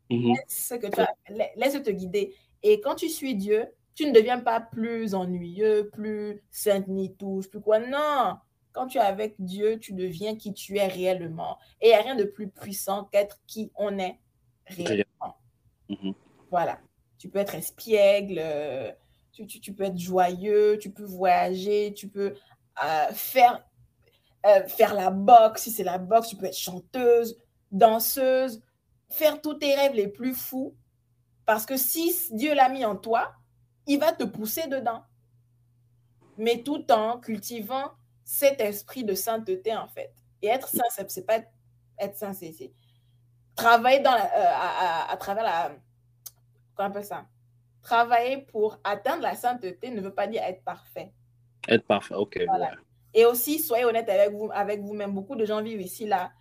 Laisse, 0.09 0.73
que 0.79 0.87
tu 0.87 1.33
laisse 1.55 1.83
te 1.83 1.89
guider. 1.89 2.33
Et 2.61 2.79
quand 2.79 2.95
tu 2.95 3.09
suis 3.09 3.35
Dieu, 3.35 3.67
tu 3.95 4.05
ne 4.05 4.11
deviens 4.11 4.39
pas 4.39 4.61
plus 4.61 5.13
ennuyeux, 5.13 5.89
plus 5.91 6.41
sainte 6.49 6.87
ni 6.87 7.15
touche, 7.15 7.49
plus 7.49 7.61
quoi. 7.61 7.79
Non, 7.79 8.37
quand 8.73 8.87
tu 8.87 8.97
es 8.97 9.01
avec 9.01 9.35
Dieu, 9.39 9.79
tu 9.79 9.93
deviens 9.93 10.35
qui 10.35 10.53
tu 10.53 10.77
es 10.77 10.87
réellement. 10.87 11.57
Et 11.79 11.87
il 11.87 11.89
n'y 11.89 11.95
a 11.95 12.01
rien 12.01 12.15
de 12.15 12.23
plus 12.23 12.49
puissant 12.49 13.05
qu'être 13.05 13.39
qui 13.47 13.71
on 13.75 13.97
est 13.99 14.19
réellement. 14.65 15.37
Mm-hmm. 15.89 16.13
Voilà. 16.49 16.79
Tu 17.19 17.29
peux 17.29 17.39
être 17.39 17.55
espiègle, 17.55 18.37
euh, 18.39 18.91
tu, 19.31 19.47
tu, 19.47 19.61
tu, 19.61 19.73
peux 19.73 19.83
être 19.83 19.97
joyeux, 19.97 20.77
tu 20.79 20.91
peux 20.91 21.05
voyager, 21.05 21.93
tu 21.93 22.09
peux 22.09 22.35
euh, 22.83 23.07
faire, 23.13 23.63
euh, 24.45 24.67
faire 24.67 24.93
la 24.95 25.11
boxe. 25.11 25.63
Si 25.63 25.71
c'est 25.71 25.83
la 25.83 25.99
boxe, 25.99 26.29
tu 26.29 26.35
peux 26.35 26.47
être 26.47 26.57
chanteuse, 26.57 27.39
danseuse, 27.71 28.61
faire 29.09 29.39
tous 29.39 29.53
tes 29.53 29.75
rêves 29.75 29.93
les 29.93 30.07
plus 30.07 30.33
fous. 30.33 30.75
Parce 31.45 31.65
que 31.65 31.77
si 31.77 32.11
Dieu 32.31 32.55
l'a 32.55 32.69
mis 32.69 32.85
en 32.85 32.95
toi, 32.95 33.35
il 33.85 33.99
va 33.99 34.11
te 34.11 34.23
pousser 34.23 34.67
dedans. 34.67 35.03
Mais 36.37 36.63
tout 36.63 36.91
en 36.91 37.19
cultivant 37.19 37.91
cet 38.33 38.59
esprit 38.61 39.03
de 39.03 39.13
sainteté, 39.13 39.75
en 39.75 39.87
fait. 39.87 40.11
Et 40.41 40.47
être 40.47 40.67
saint, 40.67 40.81
c'est 41.07 41.25
pas 41.25 41.37
être 41.99 42.17
saint, 42.17 42.33
c'est 42.33 42.71
travailler 43.53 43.99
dans 43.99 44.11
la, 44.11 44.25
euh, 44.25 45.11
à, 45.11 45.17
travers 45.17 45.43
la. 45.43 45.75
Comment 46.73 46.89
on 46.89 46.91
appelle 46.91 47.05
ça? 47.05 47.27
Travailler 47.83 48.37
pour 48.37 48.79
atteindre 48.83 49.21
la 49.21 49.35
sainteté 49.35 49.91
ne 49.91 50.01
veut 50.01 50.15
pas 50.15 50.25
dire 50.25 50.41
être 50.41 50.63
parfait. 50.63 51.11
Être 51.67 51.85
parfait, 51.85 52.15
ok. 52.15 52.39
Et 53.13 53.25
aussi, 53.25 53.59
soyez 53.59 53.85
honnête 53.85 54.09
avec 54.09 54.31
vous, 54.31 54.49
avec 54.51 54.81
vous-même. 54.81 55.13
Beaucoup 55.13 55.35
de 55.35 55.45
gens 55.45 55.61
vivent 55.61 55.81
ici, 55.81 56.07
là. 56.07 56.31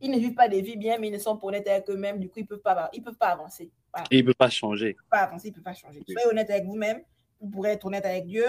Ils 0.00 0.10
ne 0.10 0.18
vivent 0.18 0.34
pas 0.34 0.48
des 0.48 0.62
vies 0.62 0.78
bien, 0.78 0.96
mais 0.98 1.08
ils 1.08 1.12
ne 1.12 1.18
sont 1.18 1.36
pas 1.36 1.48
honnêtes 1.48 1.68
avec 1.68 1.90
eux-mêmes. 1.90 2.18
Du 2.18 2.30
coup, 2.30 2.38
ils 2.38 2.44
ne 2.44 2.48
peuvent, 2.48 2.62
pas, 2.62 2.88
ils 2.94 3.02
peuvent 3.02 3.18
pas 3.18 3.28
avancer. 3.28 3.70
ils 4.10 4.20
ne 4.20 4.24
peuvent 4.24 4.34
pas 4.36 4.48
changer. 4.48 4.86
Ils 4.86 4.88
ne 4.88 4.94
peuvent 4.94 5.08
pas 5.10 5.24
avancer, 5.24 5.48
ils 5.48 5.50
ne 5.50 5.54
peuvent 5.56 5.64
pas 5.64 5.74
changer. 5.74 6.02
Soyez 6.08 6.26
honnête 6.28 6.48
avec 6.48 6.64
vous-même. 6.64 7.02
Vous 7.42 7.50
pourrez 7.50 7.72
être 7.72 7.84
honnête 7.84 8.06
avec 8.06 8.26
Dieu 8.26 8.46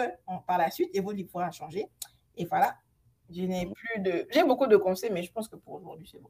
par 0.48 0.58
la 0.58 0.72
suite 0.72 0.90
et 0.94 1.02
votre 1.02 1.18
vie 1.18 1.26
pourra 1.26 1.52
changer. 1.52 1.90
Et 2.38 2.46
voilà. 2.46 2.78
Je 3.36 3.44
n'ai 3.44 3.66
plus 3.66 4.02
de. 4.02 4.28
J'ai 4.32 4.44
beaucoup 4.44 4.68
de 4.68 4.78
conseils, 4.78 5.12
mais 5.12 5.24
je 5.24 5.32
pense 5.32 5.48
que 5.48 5.56
pour 5.56 5.76
aujourd'hui, 5.76 6.08
c'est 6.12 6.22
bon. 6.22 6.30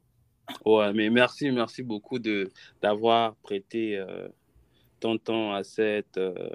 Ouais, 0.64 0.92
mais 0.92 1.10
merci, 1.10 1.50
merci 1.50 1.82
beaucoup 1.82 2.18
de 2.18 2.50
d'avoir 2.82 3.34
prêté 3.36 3.96
euh, 3.96 4.28
ton 5.00 5.18
temps 5.18 5.52
à, 5.52 5.64
cette, 5.64 6.18
euh, 6.18 6.50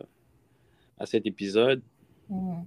à 0.98 1.06
cet 1.06 1.26
épisode. 1.26 1.82
Mm. 2.30 2.62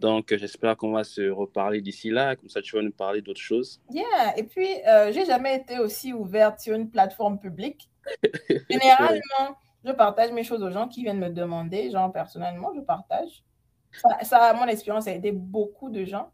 Donc, 0.00 0.34
j'espère 0.36 0.76
qu'on 0.76 0.92
va 0.92 1.04
se 1.04 1.30
reparler 1.30 1.80
d'ici 1.80 2.10
là. 2.10 2.36
Comme 2.36 2.50
ça, 2.50 2.60
tu 2.60 2.76
vas 2.76 2.82
nous 2.82 2.92
parler 2.92 3.22
d'autres 3.22 3.40
choses. 3.40 3.80
Yeah. 3.90 4.36
Et 4.36 4.42
puis, 4.42 4.68
euh, 4.86 5.12
j'ai 5.12 5.24
jamais 5.24 5.56
été 5.56 5.78
aussi 5.78 6.12
ouverte 6.12 6.60
sur 6.60 6.74
une 6.74 6.90
plateforme 6.90 7.38
publique. 7.38 7.90
Généralement, 8.70 9.56
je 9.84 9.92
partage 9.92 10.30
mes 10.32 10.44
choses 10.44 10.62
aux 10.62 10.70
gens 10.70 10.88
qui 10.88 11.02
viennent 11.02 11.20
me 11.20 11.30
demander. 11.30 11.90
Genre, 11.90 12.12
personnellement, 12.12 12.72
je 12.74 12.80
partage. 12.80 13.44
Ça, 13.92 14.18
ça 14.22 14.54
mon 14.54 14.66
expérience, 14.66 15.06
a 15.06 15.12
aidé 15.12 15.32
beaucoup 15.32 15.90
de 15.90 16.04
gens. 16.04 16.30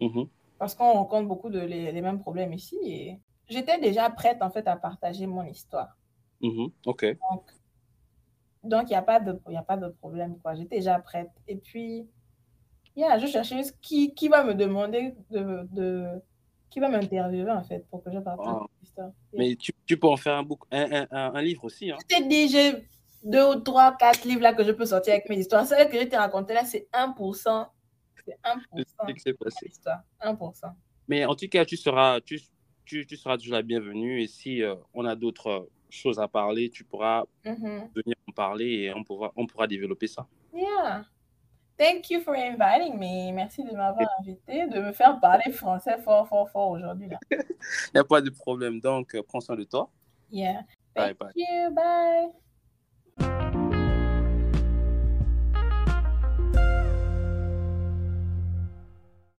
Mm-hmm. 0.00 0.28
Parce 0.58 0.74
qu'on 0.74 0.92
rencontre 0.92 1.28
beaucoup 1.28 1.50
de 1.50 1.60
les, 1.60 1.92
les 1.92 2.00
mêmes 2.00 2.20
problèmes 2.20 2.52
ici. 2.52 2.76
Et 2.84 3.18
j'étais 3.48 3.78
déjà 3.78 4.10
prête 4.10 4.42
en 4.42 4.50
fait 4.50 4.66
à 4.66 4.76
partager 4.76 5.26
mon 5.26 5.44
histoire. 5.44 5.96
Mm-hmm. 6.42 6.72
OK. 6.86 7.06
Donc, 8.64 8.86
il 8.88 8.90
n'y 8.90 8.96
a, 8.96 9.02
pas 9.02 9.20
de, 9.20 9.40
y 9.48 9.56
a 9.56 9.62
pas 9.62 9.76
de 9.76 9.88
problème. 9.88 10.36
quoi. 10.38 10.54
J'étais 10.54 10.76
déjà 10.76 10.98
prête. 10.98 11.30
Et 11.46 11.56
puis, 11.56 12.08
yeah, 12.96 13.18
je 13.18 13.26
cherchais 13.26 13.62
qui, 13.80 14.14
qui 14.14 14.28
va 14.28 14.44
me 14.44 14.54
demander 14.54 15.14
de, 15.30 15.66
de 15.70 16.20
qui 16.70 16.80
va 16.80 16.88
m'interviewer 16.88 17.50
en 17.50 17.62
fait 17.62 17.86
pour 17.88 18.02
que 18.02 18.10
je 18.12 18.18
partage 18.18 18.46
mon 18.46 18.68
histoire. 18.82 19.10
Mais 19.32 19.56
tu, 19.56 19.72
tu, 19.86 19.96
peux 19.96 20.08
en 20.08 20.16
faire 20.16 20.34
un, 20.34 20.42
book, 20.42 20.60
un, 20.70 21.06
un, 21.10 21.34
un 21.34 21.40
livre 21.40 21.64
aussi. 21.64 21.90
Hein. 21.90 21.96
Je 22.00 22.16
t'ai 22.16 22.24
dit, 22.26 22.48
j'ai 22.48 22.84
deux 23.24 23.46
ou 23.46 23.54
trois, 23.56 23.96
quatre 23.96 24.24
livres 24.24 24.42
là 24.42 24.52
que 24.52 24.64
je 24.64 24.72
peux 24.72 24.84
sortir 24.84 25.14
avec 25.14 25.28
mes 25.28 25.38
histoires. 25.38 25.66
Celle 25.66 25.88
que 25.88 25.98
je 25.98 26.04
t'ai 26.04 26.16
raconté 26.16 26.54
là, 26.54 26.64
c'est 26.64 26.88
1%. 26.92 27.66
C'est 28.28 28.50
1%. 28.50 28.60
C'est 28.76 28.88
ce 28.88 29.12
qui 29.12 29.20
s'est 29.20 29.32
passé. 29.34 29.70
1%. 30.20 30.72
Mais 31.08 31.24
en 31.24 31.34
tout 31.34 31.48
cas, 31.48 31.64
tu 31.64 31.76
seras, 31.76 32.20
tu, 32.20 32.40
tu, 32.84 33.06
tu, 33.06 33.16
seras 33.16 33.38
toujours 33.38 33.54
la 33.54 33.62
bienvenue. 33.62 34.22
Et 34.22 34.26
si 34.26 34.62
euh, 34.62 34.74
on 34.94 35.04
a 35.04 35.14
d'autres 35.16 35.68
choses 35.90 36.18
à 36.18 36.28
parler, 36.28 36.70
tu 36.70 36.84
pourras 36.84 37.24
mm 37.44 37.52
-hmm. 37.52 37.88
venir 37.94 38.16
en 38.28 38.32
parler 38.32 38.70
et 38.82 38.94
on 38.94 39.04
pourra, 39.04 39.32
on 39.36 39.46
pourra 39.46 39.66
développer 39.66 40.06
ça. 40.06 40.26
Yeah. 40.52 41.04
Thank 41.78 42.10
you 42.10 42.20
for 42.20 42.34
inviting 42.34 42.98
me. 42.98 43.32
Merci 43.32 43.62
de 43.62 43.70
m'avoir 43.70 44.08
invité, 44.20 44.66
de 44.66 44.80
me 44.80 44.92
faire 44.92 45.20
parler 45.20 45.52
français 45.52 45.96
fort, 45.98 46.26
fort, 46.28 46.50
fort 46.50 46.70
aujourd'hui. 46.70 47.08
Il 47.30 47.94
n'y 47.94 48.00
a 48.00 48.04
pas 48.04 48.20
de 48.20 48.30
problème. 48.30 48.80
Donc, 48.80 49.14
euh, 49.14 49.22
prends 49.22 49.40
soin 49.40 49.56
de 49.56 49.64
toi. 49.64 49.88
Yeah. 50.30 50.64
Bye, 50.94 51.14
Thank 51.14 51.18
bye. 51.18 51.32
you. 51.36 51.74
Bye. 51.74 52.47